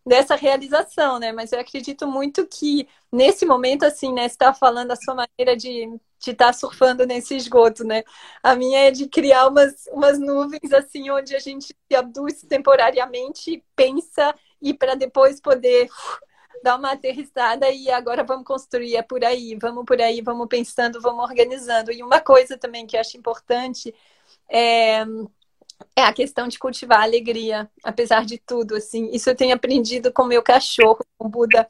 dessa 0.05 0.35
realização, 0.35 1.19
né? 1.19 1.31
Mas 1.31 1.51
eu 1.51 1.59
acredito 1.59 2.07
muito 2.07 2.45
que 2.47 2.87
nesse 3.11 3.45
momento, 3.45 3.83
assim, 3.83 4.11
né? 4.13 4.23
Você 4.23 4.35
está 4.35 4.53
falando 4.53 4.91
a 4.91 4.95
sua 4.95 5.15
maneira 5.15 5.55
de 5.55 5.99
estar 6.19 6.47
tá 6.47 6.53
surfando 6.53 7.05
nesse 7.05 7.35
esgoto, 7.35 7.83
né? 7.83 8.03
A 8.41 8.55
minha 8.55 8.87
é 8.87 8.91
de 8.91 9.07
criar 9.07 9.47
umas, 9.47 9.87
umas 9.91 10.19
nuvens 10.19 10.71
assim 10.73 11.09
onde 11.09 11.35
a 11.35 11.39
gente 11.39 11.67
se 11.67 11.95
abduz 11.95 12.41
temporariamente, 12.43 13.63
pensa 13.75 14.35
e 14.61 14.73
para 14.73 14.95
depois 14.95 15.39
poder 15.41 15.89
dar 16.63 16.77
uma 16.77 16.93
aterrissada 16.93 17.69
e 17.69 17.89
agora 17.91 18.23
vamos 18.23 18.45
construir, 18.45 18.95
é 18.95 19.01
por 19.01 19.23
aí, 19.23 19.57
vamos 19.61 19.83
por 19.85 20.01
aí, 20.01 20.21
vamos 20.21 20.47
pensando, 20.47 21.01
vamos 21.01 21.23
organizando. 21.25 21.91
E 21.91 22.01
uma 22.01 22.21
coisa 22.21 22.57
também 22.57 22.87
que 22.87 22.95
eu 22.95 23.01
acho 23.01 23.17
importante 23.17 23.93
é 24.49 25.05
é 25.95 26.03
a 26.03 26.13
questão 26.13 26.47
de 26.47 26.57
cultivar 26.59 27.01
a 27.01 27.03
alegria, 27.03 27.69
apesar 27.83 28.25
de 28.25 28.37
tudo, 28.37 28.75
assim. 28.75 29.09
Isso 29.11 29.29
eu 29.29 29.35
tenho 29.35 29.55
aprendido 29.55 30.11
com 30.11 30.23
meu 30.25 30.41
cachorro, 30.41 30.99
com 31.17 31.27
o 31.27 31.29
Buda. 31.29 31.67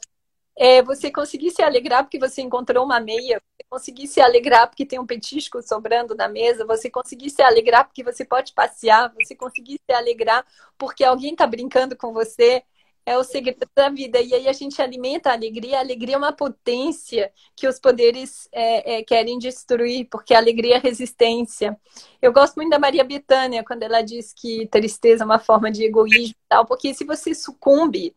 É 0.56 0.84
você 0.84 1.12
conseguir 1.12 1.52
se 1.52 1.64
alegrar 1.64 2.04
porque 2.04 2.20
você 2.20 2.42
encontrou 2.42 2.86
uma 2.86 3.00
meia, 3.00 3.42
você 3.42 3.66
conseguir 3.70 4.08
se 4.08 4.22
alegrar 4.22 4.68
porque 4.68 4.86
tem 4.86 5.00
um 5.00 5.06
petisco 5.06 5.62
sobrando 5.64 6.14
na 6.16 6.28
mesa, 6.28 6.66
você 6.66 6.90
conseguir 6.92 7.32
se 7.32 7.42
alegrar 7.42 7.86
porque 7.86 8.04
você 8.04 8.24
pode 8.24 8.54
passear, 8.54 9.12
você 9.16 9.36
conseguir 9.36 9.80
se 9.90 9.96
alegrar 9.96 10.46
porque 10.78 11.04
alguém 11.04 11.32
está 11.32 11.48
brincando 11.48 11.98
com 11.98 12.14
você, 12.14 12.64
é 13.06 13.18
o 13.18 13.24
segredo 13.24 13.68
da 13.76 13.90
vida. 13.90 14.20
E 14.22 14.34
aí 14.34 14.48
a 14.48 14.54
gente 14.54 14.82
alimenta 14.82 15.30
a 15.30 15.34
alegria. 15.34 15.78
A 15.78 15.82
alegria 15.82 16.16
é 16.16 16.18
uma 16.18 16.32
potência 16.32 17.32
que 17.56 17.68
os 17.68 17.80
poderes 17.80 18.48
é, 18.52 18.96
é, 18.96 19.04
querem 19.04 19.38
destruir, 19.38 20.08
porque 20.10 20.34
a 20.34 20.38
alegria 20.38 20.78
é 20.78 20.80
resistência. 20.80 21.78
Eu 22.22 22.32
gosto 22.32 22.56
muito 22.56 22.70
da 22.70 22.80
Maria 22.80 23.04
Bethânia, 23.04 23.64
quando 23.64 23.84
ela 23.84 24.02
diz 24.02 24.34
que 24.34 24.68
tristeza 24.68 25.24
é 25.24 25.26
uma 25.26 25.40
forma 25.40 25.72
de 25.72 25.84
egoísmo 25.84 26.36
e 26.36 26.48
tal, 26.50 26.66
porque 26.66 26.94
se 26.94 27.04
você 27.04 27.34
sucumbe 27.34 28.16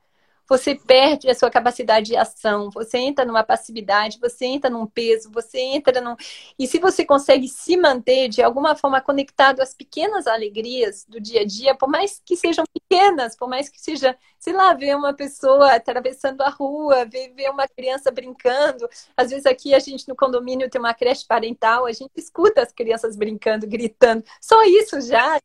você 0.48 0.74
perde 0.74 1.28
a 1.28 1.34
sua 1.34 1.50
capacidade 1.50 2.06
de 2.06 2.16
ação, 2.16 2.70
você 2.70 2.98
entra 2.98 3.24
numa 3.24 3.42
passividade, 3.42 4.18
você 4.20 4.46
entra 4.46 4.70
num 4.70 4.86
peso, 4.86 5.30
você 5.30 5.58
entra 5.58 6.00
num. 6.00 6.16
E 6.58 6.66
se 6.66 6.78
você 6.78 7.04
consegue 7.04 7.48
se 7.48 7.76
manter 7.76 8.28
de 8.28 8.42
alguma 8.42 8.76
forma 8.76 9.00
conectado 9.00 9.60
às 9.60 9.74
pequenas 9.74 10.26
alegrias 10.26 11.04
do 11.08 11.20
dia 11.20 11.40
a 11.42 11.44
dia, 11.44 11.74
por 11.74 11.88
mais 11.88 12.20
que 12.24 12.36
sejam 12.36 12.64
pequenas, 12.72 13.36
por 13.36 13.48
mais 13.48 13.68
que 13.68 13.80
seja, 13.80 14.16
sei 14.38 14.52
lá, 14.52 14.72
ver 14.74 14.96
uma 14.96 15.12
pessoa 15.14 15.74
atravessando 15.74 16.42
a 16.42 16.48
rua, 16.48 17.04
ver, 17.04 17.32
ver 17.34 17.50
uma 17.50 17.66
criança 17.66 18.10
brincando. 18.10 18.88
Às 19.16 19.30
vezes 19.30 19.46
aqui 19.46 19.74
a 19.74 19.78
gente 19.78 20.08
no 20.08 20.16
condomínio 20.16 20.70
tem 20.70 20.80
uma 20.80 20.94
creche 20.94 21.26
parental, 21.26 21.86
a 21.86 21.92
gente 21.92 22.12
escuta 22.16 22.62
as 22.62 22.72
crianças 22.72 23.16
brincando, 23.16 23.66
gritando. 23.66 24.24
Só 24.40 24.62
isso 24.64 25.00
já 25.00 25.40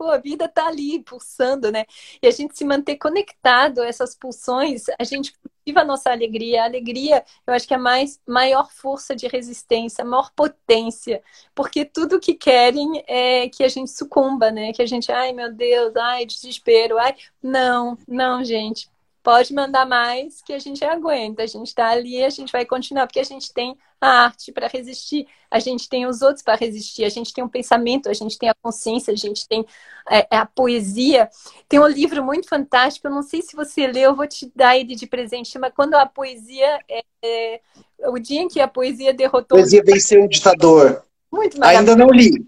pô, 0.00 0.10
a 0.10 0.16
vida 0.16 0.48
tá 0.48 0.66
ali 0.66 1.02
pulsando, 1.02 1.70
né? 1.70 1.84
E 2.22 2.26
a 2.26 2.30
gente 2.30 2.56
se 2.56 2.64
manter 2.64 2.96
conectado 2.96 3.82
a 3.82 3.86
essas 3.86 4.16
pulsões, 4.16 4.84
a 4.98 5.04
gente 5.04 5.34
cultiva 5.38 5.82
a 5.82 5.84
nossa 5.84 6.10
alegria. 6.10 6.62
A 6.62 6.64
alegria, 6.64 7.22
eu 7.46 7.52
acho 7.52 7.68
que 7.68 7.74
é 7.74 7.76
a 7.76 7.80
mais, 7.80 8.18
maior 8.26 8.70
força 8.72 9.14
de 9.14 9.28
resistência, 9.28 10.02
maior 10.02 10.30
potência, 10.34 11.22
porque 11.54 11.84
tudo 11.84 12.18
que 12.18 12.32
querem 12.32 13.04
é 13.06 13.50
que 13.50 13.62
a 13.62 13.68
gente 13.68 13.90
sucumba, 13.90 14.50
né? 14.50 14.72
Que 14.72 14.80
a 14.80 14.86
gente, 14.86 15.12
ai 15.12 15.34
meu 15.34 15.52
Deus, 15.52 15.94
ai 15.96 16.24
desespero, 16.24 16.96
ai. 16.96 17.14
Não, 17.42 17.98
não, 18.08 18.42
gente 18.42 18.88
pode 19.22 19.52
mandar 19.54 19.86
mais 19.86 20.42
que 20.42 20.52
a 20.52 20.58
gente 20.58 20.84
aguenta. 20.84 21.42
A 21.42 21.46
gente 21.46 21.68
está 21.68 21.88
ali, 21.88 22.22
a 22.22 22.30
gente 22.30 22.52
vai 22.52 22.64
continuar, 22.64 23.06
porque 23.06 23.20
a 23.20 23.24
gente 23.24 23.52
tem 23.52 23.76
a 24.00 24.24
arte 24.24 24.50
para 24.50 24.66
resistir, 24.66 25.26
a 25.50 25.58
gente 25.58 25.88
tem 25.88 26.06
os 26.06 26.22
outros 26.22 26.42
para 26.42 26.56
resistir, 26.56 27.04
a 27.04 27.08
gente 27.08 27.34
tem 27.34 27.44
um 27.44 27.48
pensamento, 27.48 28.08
a 28.08 28.14
gente 28.14 28.38
tem 28.38 28.48
a 28.48 28.54
consciência, 28.62 29.12
a 29.12 29.16
gente 29.16 29.46
tem 29.46 29.64
é, 30.08 30.26
é, 30.30 30.36
a 30.38 30.46
poesia. 30.46 31.28
Tem 31.68 31.78
um 31.78 31.86
livro 31.86 32.24
muito 32.24 32.48
fantástico, 32.48 33.06
eu 33.06 33.12
não 33.12 33.22
sei 33.22 33.42
se 33.42 33.54
você 33.54 33.86
leu, 33.86 34.10
eu 34.10 34.16
vou 34.16 34.26
te 34.26 34.50
dar 34.56 34.76
ele 34.76 34.94
de 34.94 35.06
presente, 35.06 35.50
chama 35.50 35.70
Quando 35.70 35.94
a 35.94 36.06
Poesia. 36.06 36.78
É, 36.88 37.04
é 37.22 37.60
o 38.08 38.18
dia 38.18 38.40
em 38.40 38.48
que 38.48 38.60
a 38.60 38.68
poesia 38.68 39.12
derrotou. 39.12 39.58
Poesia 39.58 39.82
venceu 39.84 40.24
o 40.24 40.28
ditador. 40.28 41.04
Muito 41.30 41.62
Ainda 41.62 41.94
não 41.94 42.08
li. 42.08 42.46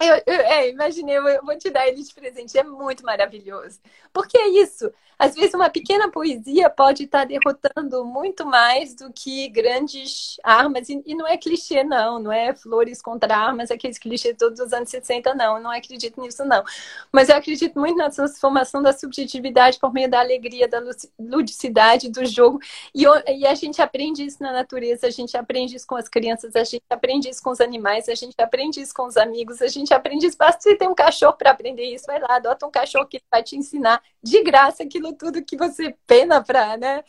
Eu, 0.00 0.22
eu 0.26 0.40
é, 0.40 0.68
imaginei, 0.70 1.16
eu 1.16 1.44
vou 1.44 1.56
te 1.58 1.70
dar 1.70 1.88
ele 1.88 2.02
de 2.02 2.14
presente, 2.14 2.56
é 2.56 2.62
muito 2.62 3.04
maravilhoso. 3.04 3.80
Porque 4.12 4.38
é 4.38 4.48
isso, 4.48 4.92
às 5.18 5.34
vezes 5.34 5.52
uma 5.52 5.68
pequena 5.68 6.08
poesia 6.08 6.70
pode 6.70 7.02
estar 7.02 7.24
derrotando 7.24 8.04
muito 8.04 8.46
mais 8.46 8.94
do 8.94 9.12
que 9.12 9.48
grandes 9.48 10.36
armas. 10.44 10.88
E, 10.88 11.02
e 11.04 11.14
não 11.14 11.26
é 11.26 11.36
clichê, 11.36 11.82
não. 11.82 12.20
Não 12.20 12.30
é 12.30 12.54
flores 12.54 13.02
contra 13.02 13.36
armas, 13.36 13.70
aqueles 13.70 13.98
clichês 13.98 14.36
todos 14.38 14.60
dos 14.60 14.72
anos 14.72 14.88
60, 14.88 15.34
não. 15.34 15.56
Eu 15.56 15.62
não 15.62 15.72
acredito 15.72 16.20
nisso, 16.20 16.44
não. 16.44 16.62
Mas 17.10 17.28
eu 17.28 17.36
acredito 17.36 17.76
muito 17.76 17.96
na 17.96 18.08
transformação 18.08 18.80
da 18.80 18.92
subjetividade 18.92 19.80
por 19.80 19.92
meio 19.92 20.08
da 20.08 20.20
alegria, 20.20 20.68
da 20.68 20.80
ludicidade, 21.18 22.08
do 22.08 22.24
jogo. 22.24 22.60
E, 22.94 23.02
e 23.02 23.44
a 23.44 23.54
gente 23.56 23.82
aprende 23.82 24.24
isso 24.24 24.40
na 24.40 24.52
natureza, 24.52 25.08
a 25.08 25.10
gente 25.10 25.36
aprende 25.36 25.74
isso 25.74 25.86
com 25.86 25.96
as 25.96 26.08
crianças, 26.08 26.54
a 26.54 26.62
gente 26.62 26.84
aprende 26.88 27.28
isso 27.28 27.42
com 27.42 27.50
os 27.50 27.60
animais, 27.60 28.08
a 28.08 28.14
gente 28.14 28.36
aprende 28.38 28.80
isso 28.80 28.94
com 28.94 29.06
os 29.06 29.16
amigos, 29.16 29.60
a 29.60 29.66
gente 29.66 29.87
aprende 29.94 30.26
isso. 30.26 30.36
Basta 30.38 30.60
você 30.60 30.76
ter 30.76 30.88
um 30.88 30.94
cachorro 30.94 31.34
para 31.34 31.50
aprender 31.50 31.84
isso. 31.84 32.06
Vai 32.06 32.20
lá, 32.20 32.36
adota 32.36 32.66
um 32.66 32.70
cachorro 32.70 33.06
que 33.06 33.20
vai 33.30 33.42
te 33.42 33.56
ensinar 33.56 34.02
de 34.22 34.42
graça 34.42 34.82
aquilo 34.82 35.12
tudo 35.12 35.44
que 35.44 35.56
você 35.56 35.94
pena 36.06 36.42
para, 36.42 36.76
né? 36.76 37.04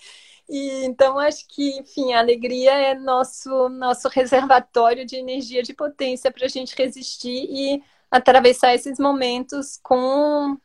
E, 0.49 0.85
então, 0.85 1.19
acho 1.19 1.47
que, 1.47 1.77
enfim, 1.77 2.13
a 2.13 2.19
alegria 2.19 2.71
é 2.71 2.95
nosso, 2.95 3.69
nosso 3.69 4.07
reservatório 4.09 5.05
de 5.05 5.15
energia, 5.15 5.61
de 5.61 5.73
potência 5.73 6.31
para 6.31 6.45
a 6.45 6.49
gente 6.49 6.75
resistir 6.75 7.47
e 7.49 7.83
atravessar 8.09 8.73
esses 8.73 8.97
momentos 8.97 9.79
com 9.83 10.57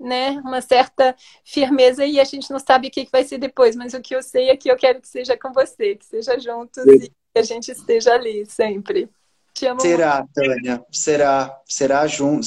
né, 0.00 0.30
uma 0.40 0.60
certa 0.60 1.14
firmeza 1.44 2.04
e 2.04 2.18
a 2.18 2.24
gente 2.24 2.50
não 2.50 2.58
sabe 2.58 2.88
o 2.88 2.90
que 2.90 3.08
vai 3.12 3.22
ser 3.22 3.38
depois, 3.38 3.76
mas 3.76 3.94
o 3.94 4.00
que 4.00 4.16
eu 4.16 4.22
sei 4.22 4.48
é 4.48 4.56
que 4.56 4.70
eu 4.70 4.76
quero 4.76 5.00
que 5.00 5.08
seja 5.08 5.36
com 5.36 5.52
você, 5.52 5.94
que 5.94 6.06
seja 6.06 6.38
juntos 6.38 6.84
e 6.86 7.10
que 7.10 7.38
a 7.38 7.42
gente 7.42 7.70
esteja 7.70 8.14
ali 8.14 8.46
sempre. 8.46 9.08
Te 9.54 9.66
amo 9.66 9.80
será, 9.80 10.18
muito. 10.18 10.32
Tânia, 10.32 10.84
será, 10.90 11.60
será 11.66 12.06
junto. 12.06 12.46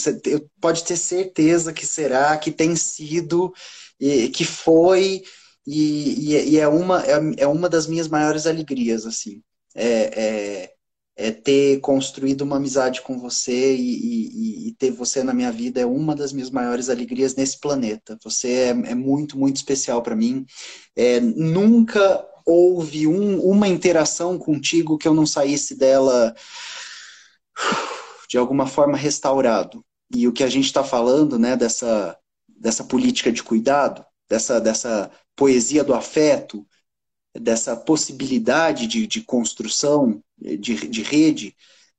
Pode 0.59 0.83
ter 0.83 0.97
certeza 0.97 1.73
que 1.73 1.85
será, 1.85 2.37
que 2.37 2.51
tem 2.51 2.75
sido 2.75 3.53
e, 3.99 4.29
que 4.29 4.43
foi 4.45 5.23
e, 5.65 6.53
e, 6.53 6.59
é, 6.59 6.67
uma, 6.67 7.03
é, 7.05 7.43
é, 7.43 7.47
uma 7.47 7.69
das 7.69 7.87
minhas 7.87 8.07
maiores 8.07 8.45
alegrias, 8.45 9.05
assim. 9.05 9.41
É, 9.75 10.21
é, 10.21 10.73
é 11.15 11.31
ter 11.31 11.79
construído 11.79 12.41
uma 12.41 12.57
amizade 12.57 13.01
com 13.01 13.19
você 13.19 13.75
e, 13.75 14.67
e, 14.67 14.75
ter 14.75 14.91
você 14.91 15.23
na 15.23 15.33
minha 15.33 15.51
vida 15.51 15.79
é 15.79 15.85
uma 15.85 16.15
das 16.15 16.33
minhas 16.33 16.49
maiores 16.49 16.89
alegrias 16.89 17.35
nesse 17.35 17.59
planeta. 17.59 18.17
Você 18.23 18.49
é, 18.49 18.69
é 18.69 18.95
muito, 18.95 19.37
muito 19.37 19.57
especial 19.57 20.01
para 20.01 20.15
mim. 20.15 20.45
É, 20.95 21.19
nunca 21.19 22.25
houve 22.45 23.07
um, 23.07 23.39
uma 23.41 23.67
interação 23.67 24.37
contigo 24.37 24.97
que 24.97 25.07
eu 25.07 25.13
não 25.13 25.25
saísse 25.25 25.75
dela 25.77 26.35
de 28.29 28.37
alguma 28.37 28.67
forma 28.67 28.97
restaurado. 28.97 29.83
E 30.13 30.27
o 30.27 30.33
que 30.33 30.43
a 30.43 30.49
gente 30.49 30.65
está 30.65 30.83
falando, 30.83 31.37
né, 31.39 31.55
dessa 31.55 32.17
dessa 32.63 32.85
política 32.85 33.29
de 33.29 33.43
cuidado, 33.43 34.05
dessa, 34.29 34.59
dessa 34.59 35.11
poesia 35.35 35.83
do 35.83 35.93
afeto, 35.93 36.65
dessa 37.37 37.75
possibilidade 37.75 38.87
de, 38.87 39.05
de 39.05 39.21
construção 39.21 40.23
de, 40.37 40.87
de 40.87 41.01
rede, 41.01 41.55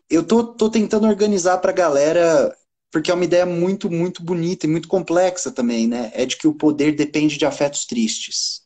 eu 0.08 0.24
tô, 0.24 0.42
tô 0.42 0.70
tentando 0.70 1.06
organizar 1.06 1.58
pra 1.58 1.70
galera, 1.72 2.56
porque 2.90 3.10
é 3.10 3.14
uma 3.14 3.24
ideia 3.24 3.44
muito, 3.44 3.90
muito 3.90 4.22
bonita 4.22 4.66
e 4.66 4.68
muito 4.68 4.88
complexa 4.88 5.50
também, 5.50 5.86
né? 5.86 6.10
É 6.14 6.24
de 6.24 6.36
que 6.36 6.46
o 6.48 6.54
poder 6.54 6.94
depende 6.94 7.36
de 7.36 7.44
afetos 7.44 7.84
tristes. 7.84 8.62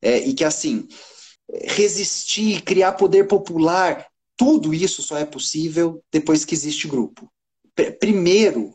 É, 0.00 0.18
e 0.18 0.34
que, 0.34 0.44
assim, 0.44 0.86
resistir, 1.64 2.62
criar 2.62 2.92
poder 2.92 3.26
popular, 3.26 4.06
tudo 4.42 4.74
isso 4.74 5.02
só 5.02 5.16
é 5.16 5.24
possível 5.24 6.02
depois 6.10 6.44
que 6.44 6.52
existe 6.52 6.88
grupo. 6.88 7.30
Primeiro, 8.00 8.74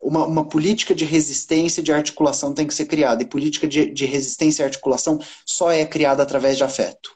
uma, 0.00 0.24
uma, 0.24 0.48
política 0.48 0.94
de 0.94 1.04
resistência 1.04 1.80
e 1.80 1.84
de 1.84 1.92
articulação 1.92 2.54
tem 2.54 2.64
que 2.64 2.72
ser 2.72 2.86
criada. 2.86 3.20
E 3.20 3.26
política 3.26 3.66
de, 3.66 3.90
de 3.90 4.06
resistência 4.06 4.62
e 4.62 4.66
articulação 4.66 5.18
só 5.44 5.72
é 5.72 5.84
criada 5.84 6.22
através 6.22 6.56
de 6.56 6.62
afeto. 6.62 7.10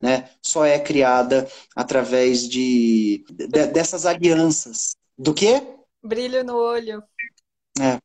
Né? 0.00 0.30
Só 0.40 0.64
é 0.64 0.78
criada 0.78 1.48
através 1.74 2.48
de, 2.48 3.24
de 3.28 3.66
dessas 3.66 4.06
alianças. 4.06 4.94
Do 5.18 5.34
quê? 5.34 5.60
Brilho 6.00 6.44
no 6.44 6.54
olho. 6.54 7.02
É. 7.80 7.98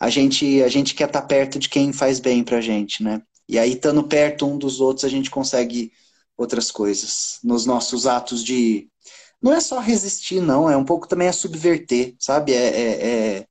A 0.00 0.10
gente, 0.10 0.64
a 0.64 0.68
gente 0.68 0.96
quer 0.96 1.06
estar 1.06 1.22
perto 1.22 1.60
de 1.60 1.68
quem 1.68 1.92
faz 1.92 2.18
bem 2.18 2.42
pra 2.42 2.60
gente, 2.60 3.04
né? 3.04 3.22
E 3.48 3.56
aí, 3.56 3.74
estando 3.74 4.02
perto 4.02 4.46
um 4.46 4.58
dos 4.58 4.80
outros, 4.80 5.04
a 5.04 5.08
gente 5.08 5.30
consegue 5.30 5.92
outras 6.36 6.70
coisas. 6.70 7.38
Nos 7.42 7.66
nossos 7.66 8.06
atos 8.06 8.42
de. 8.42 8.88
Não 9.42 9.52
é 9.52 9.60
só 9.60 9.78
resistir, 9.78 10.40
não, 10.40 10.70
é 10.70 10.76
um 10.76 10.84
pouco 10.84 11.06
também 11.06 11.28
a 11.28 11.32
subverter, 11.32 12.14
sabe? 12.18 12.52
É, 12.54 12.66
é, 12.68 13.06
é 13.38 13.46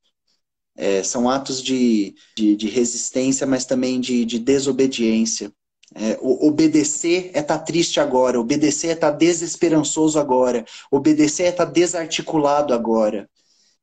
é, 0.75 1.03
são 1.03 1.29
atos 1.29 1.61
de, 1.61 2.15
de, 2.36 2.55
de, 2.55 2.67
resistência, 2.67 3.45
mas 3.45 3.65
também 3.65 3.99
de, 3.99 4.25
de 4.25 4.39
desobediência. 4.39 5.51
É, 5.95 6.17
obedecer 6.21 7.29
é 7.36 7.39
estar 7.39 7.59
tá 7.59 7.63
triste 7.63 7.99
agora, 7.99 8.39
obedecer 8.39 8.88
é 8.89 8.93
estar 8.93 9.11
tá 9.11 9.17
desesperançoso 9.17 10.19
agora, 10.19 10.65
obedecer 10.89 11.43
é 11.43 11.49
estar 11.49 11.67
tá 11.67 11.71
desarticulado 11.71 12.73
agora. 12.73 13.29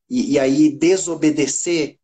E, 0.09 0.33
e, 0.33 0.39
aí, 0.39 0.69
desobedecer 0.69 1.97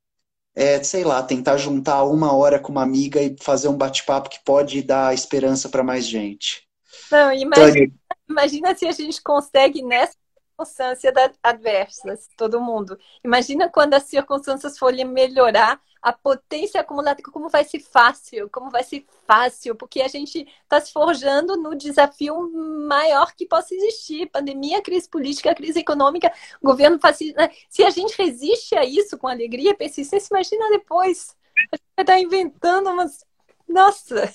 é, 0.55 0.81
sei 0.83 1.03
lá, 1.03 1.21
tentar 1.21 1.57
juntar 1.57 2.03
uma 2.03 2.33
hora 2.33 2.59
com 2.59 2.71
uma 2.71 2.81
amiga 2.81 3.21
e 3.21 3.35
fazer 3.39 3.67
um 3.67 3.77
bate-papo 3.77 4.29
que 4.29 4.43
pode 4.43 4.81
dar 4.81 5.13
esperança 5.13 5.69
para 5.69 5.83
mais 5.83 6.07
gente. 6.07 6.66
Não, 7.11 7.31
imagina, 7.31 7.93
imagina 8.29 8.75
se 8.75 8.85
a 8.85 8.91
gente 8.91 9.21
consegue 9.21 9.81
nessa 9.81 10.17
circunstâncias 10.57 11.13
adversas, 11.43 12.27
todo 12.35 12.59
mundo. 12.59 12.97
Imagina 13.23 13.69
quando 13.69 13.93
as 13.93 14.03
circunstâncias 14.03 14.77
forem 14.77 15.05
melhorar, 15.05 15.79
a 16.01 16.13
potência 16.13 16.79
acumulada, 16.81 17.21
como 17.21 17.49
vai 17.49 17.63
ser 17.63 17.79
fácil, 17.79 18.49
como 18.49 18.69
vai 18.71 18.83
ser 18.83 19.05
fácil, 19.27 19.75
porque 19.75 20.01
a 20.01 20.07
gente 20.07 20.47
está 20.63 20.79
se 20.79 20.91
forjando 20.91 21.57
no 21.57 21.75
desafio 21.75 22.49
maior 22.87 23.33
que 23.35 23.45
possa 23.45 23.75
existir, 23.75 24.29
pandemia, 24.29 24.81
crise 24.81 25.09
política, 25.09 25.53
crise 25.53 25.79
econômica, 25.79 26.31
governo 26.61 26.99
fascista. 26.99 27.41
Né? 27.41 27.51
Se 27.69 27.83
a 27.83 27.89
gente 27.89 28.17
resiste 28.17 28.75
a 28.75 28.85
isso 28.85 29.17
com 29.17 29.27
alegria, 29.27 29.75
persistência, 29.75 30.29
imagina 30.31 30.69
depois. 30.69 31.35
A 31.73 31.75
gente 31.75 31.85
vai 31.95 32.03
estar 32.03 32.19
inventando 32.19 32.89
umas... 32.89 33.25
Nossa! 33.67 34.33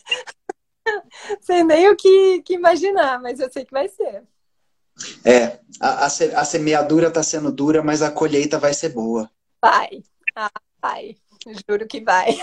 Sem 1.41 1.65
nem 1.65 1.89
o 1.89 1.97
que, 1.97 2.43
que 2.43 2.55
imaginar, 2.55 3.21
mas 3.21 3.41
eu 3.41 3.51
sei 3.51 3.65
que 3.65 3.73
vai 3.73 3.89
ser. 3.89 4.23
É, 5.25 5.59
a, 5.81 6.07
a 6.07 6.45
semeadura 6.45 7.09
está 7.09 7.23
sendo 7.23 7.51
dura, 7.51 7.83
mas 7.83 8.03
a 8.03 8.11
colheita 8.11 8.59
vai 8.59 8.75
ser 8.75 8.91
boa. 8.91 9.31
Vai, 9.61 10.03
ah, 10.37 10.51
vai, 10.81 11.17
juro 11.69 11.87
que 11.87 12.01
vai. 12.01 12.39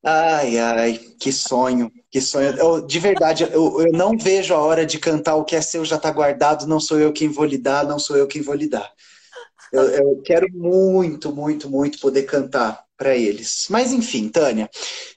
Ai, 0.00 0.56
ai, 0.58 0.98
que 1.18 1.32
sonho, 1.32 1.90
que 2.08 2.20
sonho. 2.20 2.56
Eu, 2.56 2.86
de 2.86 2.98
verdade, 3.00 3.42
eu, 3.42 3.80
eu 3.82 3.92
não 3.92 4.16
vejo 4.16 4.54
a 4.54 4.58
hora 4.58 4.86
de 4.86 4.96
cantar 4.96 5.34
o 5.34 5.44
que 5.44 5.56
é 5.56 5.60
seu 5.60 5.84
já 5.84 5.96
está 5.96 6.10
guardado, 6.10 6.68
não 6.68 6.78
sou 6.78 7.00
eu 7.00 7.12
quem 7.12 7.28
vou 7.28 7.44
lhe 7.44 7.58
dar, 7.58 7.84
não 7.84 7.98
sou 7.98 8.16
eu 8.16 8.28
quem 8.28 8.40
vou 8.40 8.54
lhe 8.54 8.68
dar. 8.68 8.90
Eu, 9.72 9.82
eu 9.82 10.22
quero 10.24 10.46
muito, 10.54 11.34
muito, 11.34 11.68
muito 11.68 11.98
poder 11.98 12.22
cantar 12.22 12.87
para 12.98 13.16
eles. 13.16 13.66
Mas 13.70 13.92
enfim, 13.92 14.28
Tânia, 14.28 14.68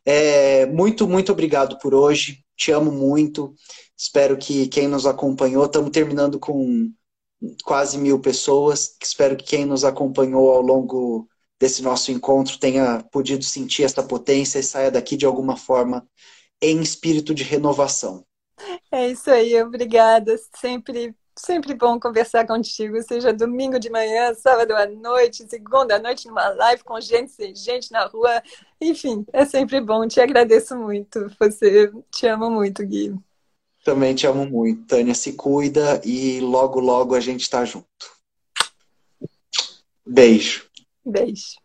é, 0.06 0.68
muito, 0.68 1.08
muito 1.08 1.32
obrigado 1.32 1.78
por 1.80 1.94
hoje. 1.94 2.46
Te 2.56 2.72
amo 2.72 2.92
muito. 2.92 3.54
Espero 3.98 4.38
que 4.38 4.68
quem 4.68 4.88
nos 4.88 5.06
acompanhou, 5.06 5.66
estamos 5.66 5.90
terminando 5.90 6.40
com 6.40 6.90
quase 7.64 7.98
mil 7.98 8.20
pessoas. 8.20 8.96
Espero 9.02 9.36
que 9.36 9.44
quem 9.44 9.66
nos 9.66 9.84
acompanhou 9.84 10.52
ao 10.52 10.62
longo 10.62 11.28
desse 11.60 11.82
nosso 11.82 12.12
encontro 12.12 12.58
tenha 12.58 13.04
podido 13.12 13.44
sentir 13.44 13.84
essa 13.84 14.04
potência 14.04 14.60
e 14.60 14.64
saia 14.64 14.92
daqui 14.92 15.18
de 15.18 15.26
alguma 15.26 15.58
forma 15.58 16.08
em 16.62 16.80
espírito 16.82 17.34
de 17.34 17.44
renovação. 17.44 18.24
É 18.92 19.10
isso 19.10 19.30
aí, 19.32 19.60
obrigada. 19.62 20.36
Sempre, 20.60 21.16
sempre 21.42 21.74
bom 21.74 22.00
conversar 22.00 22.46
contigo, 22.46 23.02
seja 23.02 23.34
domingo 23.34 23.80
de 23.80 23.90
manhã, 23.90 24.34
sábado 24.36 24.74
à 24.74 24.86
noite, 24.86 25.48
segunda 25.50 25.96
à 25.96 26.00
noite 26.00 26.28
numa 26.28 26.50
live 26.50 26.84
com 26.84 27.00
gente, 27.02 27.32
sem 27.32 27.56
gente 27.56 27.92
na 27.92 28.06
rua. 28.06 28.42
Enfim, 28.80 29.26
é 29.34 29.44
sempre 29.46 29.82
bom. 29.82 30.08
Te 30.08 30.22
agradeço 30.22 30.76
muito. 30.78 31.32
Você 31.40 31.92
te 32.12 32.28
amo 32.28 32.50
muito, 32.50 32.86
Gui. 32.86 33.16
Também 33.84 34.14
te 34.14 34.28
amo 34.28 34.46
muito. 34.46 34.86
Tânia, 34.86 35.16
se 35.16 35.34
cuida 35.34 36.00
e 36.06 36.40
logo, 36.40 36.80
logo 36.80 37.16
a 37.16 37.20
gente 37.20 37.50
tá 37.50 37.66
junto. 37.66 37.88
Beijo. 40.06 40.70
Beijo. 41.04 41.61